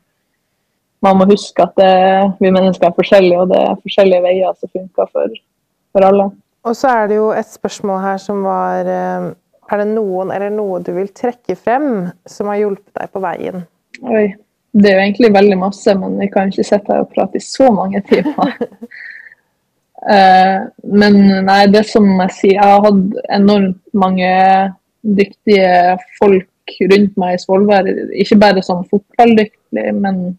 man 1.04 1.18
må 1.18 1.28
huske 1.30 1.62
at 1.62 1.76
det, 1.78 1.92
vi 2.42 2.50
mennesker 2.50 2.88
er 2.88 2.96
forskjellige, 2.96 3.40
og 3.42 3.52
det 3.52 3.58
er 3.64 3.82
forskjellige 3.82 4.24
veier 4.24 4.56
som 4.58 4.70
funker 4.72 5.10
for, 5.12 5.36
for 5.94 6.06
alle. 6.08 6.30
Og 6.66 6.76
så 6.76 6.90
er 6.90 7.10
det 7.10 7.20
jo 7.20 7.28
et 7.32 7.48
spørsmål 7.48 8.00
her 8.02 8.18
som 8.22 8.42
var 8.46 8.90
eh, 8.90 9.28
er 9.68 9.82
det 9.82 9.88
noen 9.92 10.32
eller 10.32 10.52
noe 10.52 10.80
du 10.84 10.94
vil 10.96 11.10
trekke 11.14 11.56
frem 11.58 12.08
som 12.28 12.48
har 12.50 12.62
hjulpet 12.62 12.94
deg 12.96 13.12
på 13.12 13.22
veien? 13.22 13.66
Oi, 14.00 14.26
det 14.72 14.90
er 14.90 14.96
jo 14.96 15.04
egentlig 15.04 15.30
veldig 15.34 15.58
masse, 15.60 15.94
men 16.00 16.16
vi 16.20 16.30
kan 16.32 16.50
ikke 16.52 16.66
sitte 16.66 16.94
her 16.94 17.04
og 17.04 17.12
prate 17.12 17.40
i 17.40 17.44
så 17.44 17.68
mange 17.74 18.00
timer. 18.08 18.54
uh, 20.08 20.58
men 21.02 21.20
nei, 21.46 21.62
det 21.72 21.84
som 21.90 22.08
jeg 22.24 22.36
sier, 22.38 22.56
jeg 22.56 22.64
har 22.64 22.84
hatt 22.86 23.18
enormt 23.38 23.82
mange 23.92 24.32
dyktige 25.18 25.98
folk 26.18 26.76
rundt 26.92 27.16
meg 27.20 27.36
i 27.36 27.40
Svolvær. 27.42 27.88
Ikke 28.16 28.40
bare 28.40 28.64
som 28.64 28.84
fotballdyktig, 28.88 29.88
men 30.00 30.38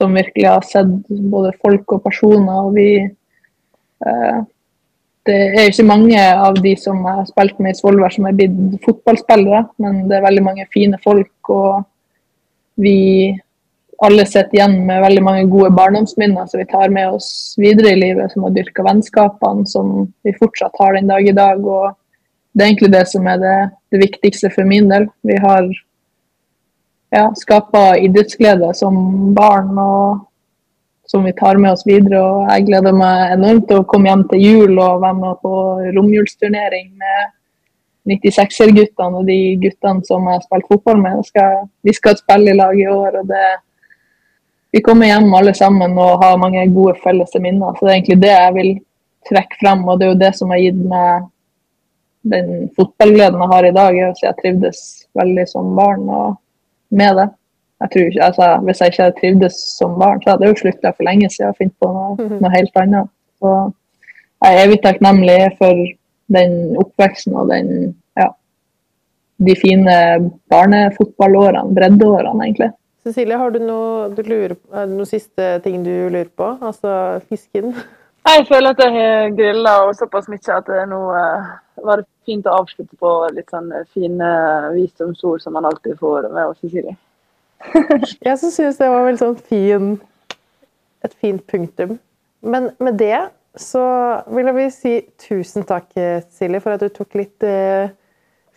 som 0.00 0.16
virkelig 0.16 0.48
har 0.48 0.64
sett 0.66 0.96
både 1.08 1.52
folk 1.60 1.92
og 1.96 2.02
personer. 2.06 2.64
og 2.64 2.74
vi 2.74 2.88
eh, 3.04 4.40
det 5.28 5.36
er 5.36 5.68
ikke 5.68 5.84
mange 5.84 6.16
av 6.16 6.56
de 6.64 6.72
som 6.80 7.02
har 7.04 7.26
spilt 7.28 7.58
med 7.60 7.74
i 7.74 7.78
Svolvær 7.78 8.14
som 8.14 8.26
er 8.26 8.36
blitt 8.38 8.80
fotballspillere, 8.86 9.66
men 9.82 10.06
det 10.08 10.16
er 10.16 10.24
veldig 10.24 10.44
mange 10.46 10.64
fine 10.72 10.98
folk. 11.04 11.50
Og 11.52 11.84
vi 12.80 13.36
alle 14.00 14.24
sitter 14.24 14.56
igjen 14.56 14.78
med 14.88 15.02
veldig 15.04 15.22
mange 15.26 15.44
gode 15.52 15.74
barndomsminner 15.76 16.48
som 16.48 16.62
vi 16.62 16.68
tar 16.70 16.92
med 16.94 17.18
oss 17.18 17.28
videre 17.60 17.92
i 17.92 18.00
livet, 18.00 18.32
som 18.32 18.46
har 18.46 18.54
dyrka 18.56 18.84
vennskapene 18.86 19.68
som 19.68 20.08
vi 20.24 20.34
fortsatt 20.38 20.80
har 20.80 20.96
den 20.96 21.12
dag 21.12 21.28
i 21.28 21.36
dag. 21.36 21.60
og 21.60 21.92
Det 22.54 22.64
er 22.64 22.70
egentlig 22.70 22.92
det 22.96 23.06
som 23.12 23.28
er 23.28 23.44
det, 23.44 23.58
det 23.92 24.02
viktigste 24.06 24.52
for 24.54 24.64
min 24.64 24.88
del. 24.88 25.04
Vi 25.20 25.36
har 25.44 25.68
ja, 27.10 27.28
skaper 27.36 28.00
idrettsglede 28.04 28.74
som 28.74 28.98
barn. 29.34 29.78
og 29.78 30.26
som 31.10 31.24
vi 31.24 31.32
tar 31.32 31.56
med 31.56 31.72
oss 31.72 31.86
videre. 31.86 32.20
og 32.22 32.50
Jeg 32.52 32.66
gleder 32.68 32.94
meg 32.94 33.32
enormt 33.34 33.66
til 33.68 33.80
å 33.80 33.86
komme 33.90 34.06
hjem 34.10 34.20
til 34.30 34.44
jul 34.44 34.76
og 34.78 35.00
være 35.02 35.16
med 35.18 35.40
på 35.42 35.54
romjulsturnering 35.96 36.92
med 37.00 37.32
96-er-guttene 38.10 39.18
og 39.18 39.26
de 39.26 39.38
guttene 39.64 40.06
som 40.06 40.28
jeg 40.28 40.38
har 40.38 40.44
spilt 40.44 40.68
fotball 40.70 41.00
med. 41.02 41.24
Skal, 41.26 41.64
vi 41.82 41.94
skal 41.96 42.18
spille 42.20 42.54
i 42.54 42.60
lag 42.60 42.78
i 42.78 42.86
år. 42.86 43.18
og 43.22 43.26
det, 43.32 43.48
Vi 44.70 44.84
kommer 44.86 45.10
hjem 45.10 45.34
alle 45.34 45.54
sammen 45.54 45.98
og 45.98 46.22
har 46.22 46.38
mange 46.38 46.62
gode 46.74 46.94
felles 47.02 47.34
minner. 47.40 47.74
så 47.74 47.86
Det 47.86 47.90
er 47.90 47.96
egentlig 47.98 48.22
det 48.22 48.34
jeg 48.36 48.54
vil 48.54 48.72
trekke 49.28 49.60
frem, 49.60 49.84
og 49.88 49.98
det 49.98 50.06
er 50.06 50.12
jo 50.12 50.22
det 50.22 50.34
som 50.36 50.50
har 50.50 50.62
gitt 50.62 50.84
meg 50.94 51.26
den 52.22 52.70
fotballgleden 52.76 53.42
jeg 53.42 53.52
har 53.54 53.64
i 53.66 53.74
dag. 53.80 53.98
at 53.98 54.22
Jeg 54.22 54.38
trivdes 54.42 55.08
veldig 55.18 55.48
som 55.48 55.74
barn 55.74 56.08
og 56.08 56.38
med 56.90 57.16
det 57.20 57.28
jeg 57.80 57.90
tror 57.92 58.08
ikke, 58.08 58.24
altså, 58.24 58.46
Hvis 58.64 58.80
jeg 58.80 58.86
ikke 58.86 59.02
hadde 59.02 59.20
trivdes 59.20 59.54
som 59.78 59.98
barn, 60.00 60.22
så 60.22 60.30
hadde 60.30 60.44
jeg 60.44 60.52
jo 60.52 60.60
slutta 60.62 60.92
for 60.96 61.08
lenge 61.08 61.30
siden 61.32 61.54
å 61.54 61.58
finne 61.58 61.76
på 61.80 61.92
noe, 61.92 62.16
mhm. 62.18 62.42
noe, 62.42 62.52
helt 62.52 62.82
annet. 62.82 63.08
Så 63.40 63.54
jeg 64.44 64.56
er 64.56 64.66
evig 64.66 64.80
takknemlig 64.84 65.38
for 65.60 65.80
den 66.36 66.52
oppveksten 66.80 67.38
og 67.40 67.48
den, 67.50 67.70
ja, 68.20 68.28
de 69.46 69.56
fine 69.58 69.96
barnefotballårene, 70.52 71.72
breddeårene, 71.76 72.44
egentlig. 72.44 72.70
Cecilie, 73.00 73.38
har 73.40 73.54
du 73.54 73.62
noe, 73.64 74.10
du 74.12 74.20
lurer, 74.28 74.58
noe 74.90 75.08
siste 75.08 75.54
ting 75.64 75.80
du 75.86 75.94
lurer 76.12 76.28
på? 76.36 76.52
Altså 76.60 76.92
fisken? 77.32 77.72
Jeg 78.28 78.44
føler 78.50 78.74
at 78.74 78.82
jeg 78.84 78.92
har 78.92 79.30
grilla 79.32 79.74
såpass 79.96 80.28
mye 80.28 80.52
at 80.52 80.66
det 80.68 80.82
nå 80.90 80.98
uh, 81.08 81.52
var 81.80 82.02
det 82.02 82.10
fint 82.30 82.46
å 82.46 82.60
avslutte 82.62 82.96
på 83.00 83.12
litt 83.34 83.50
sånn 83.50 83.72
fine 83.90 84.30
visdomsord 84.76 85.42
som 85.42 85.58
man 85.58 85.66
alltid 85.68 85.98
får 85.98 86.30
med 86.30 86.52
oss, 86.52 86.62
Cecilie. 86.62 86.94
jeg 88.28 88.38
så 88.40 88.48
synes 88.54 88.78
det 88.80 88.88
var 88.88 89.04
veldig 89.04 89.20
sånn 89.20 89.42
fin 89.50 89.90
et 91.04 91.14
fint 91.20 91.44
punktum. 91.48 91.98
Men 92.40 92.70
med 92.80 92.98
det 93.00 93.18
så 93.58 93.82
vil 94.30 94.50
jeg 94.52 94.74
si 94.74 94.92
tusen 95.20 95.66
takk, 95.68 95.90
Silje, 96.30 96.60
for 96.62 96.76
at 96.76 96.84
du 96.84 96.92
tok 96.94 97.16
litt 97.18 97.44
eh, 97.46 97.90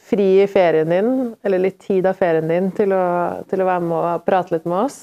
fri 0.09 0.27
i 0.43 0.47
ferien 0.51 0.91
din, 0.91 1.11
eller 1.43 1.63
litt 1.65 1.79
tid 1.83 2.07
av 2.07 2.19
ferien 2.19 2.49
din, 2.51 2.69
til 2.75 2.93
å, 2.95 3.03
til 3.49 3.63
å 3.63 3.69
være 3.69 3.85
med 3.87 3.97
og 3.99 4.25
prate 4.27 4.55
litt 4.55 4.67
med 4.67 4.85
oss. 4.85 4.99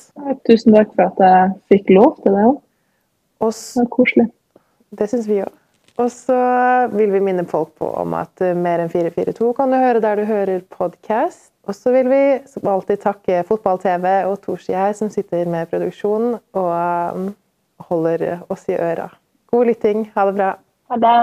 Tusen 0.48 0.76
takk 0.76 0.92
for 0.94 1.08
at 1.08 1.24
jeg 1.24 1.54
fikk 1.74 1.94
lov 1.96 2.20
til 2.20 2.36
det 2.36 2.44
òg. 2.50 2.60
Det 3.40 3.48
var 3.48 3.88
koselig. 3.94 4.28
Det 5.00 5.08
syns 5.10 5.28
vi 5.30 5.40
òg. 5.46 5.59
Og 6.01 6.09
så 6.12 6.36
vil 6.94 7.12
vi 7.12 7.20
minne 7.20 7.44
folk 7.48 7.74
på 7.78 7.88
om 8.01 8.14
at 8.16 8.40
eh, 8.44 8.57
Mer 8.57 8.80
enn 8.80 8.92
442 8.92 9.53
kan 9.59 9.72
du 9.72 9.76
høre 9.80 10.01
der 10.01 10.16
du 10.16 10.24
hører 10.28 10.62
podkast. 10.72 11.53
Og 11.68 11.76
så 11.76 11.92
vil 11.92 12.09
vi 12.09 12.22
som 12.48 12.68
alltid 12.72 13.03
takke 13.05 13.44
Fotball-TV 13.48 14.07
og 14.30 14.40
Torsi 14.46 14.72
her, 14.72 14.92
som 14.96 15.11
sitter 15.12 15.44
med 15.51 15.68
produksjonen 15.70 16.38
og 16.57 16.72
um, 17.14 17.28
holder 17.90 18.40
oss 18.48 18.64
i 18.72 18.80
øra. 18.80 19.11
God 19.53 19.68
lytting. 19.68 20.09
Ha 20.16 20.26
det 20.30 20.34
bra. 20.40 20.51
Ha 20.90 20.96
det. 21.05 21.14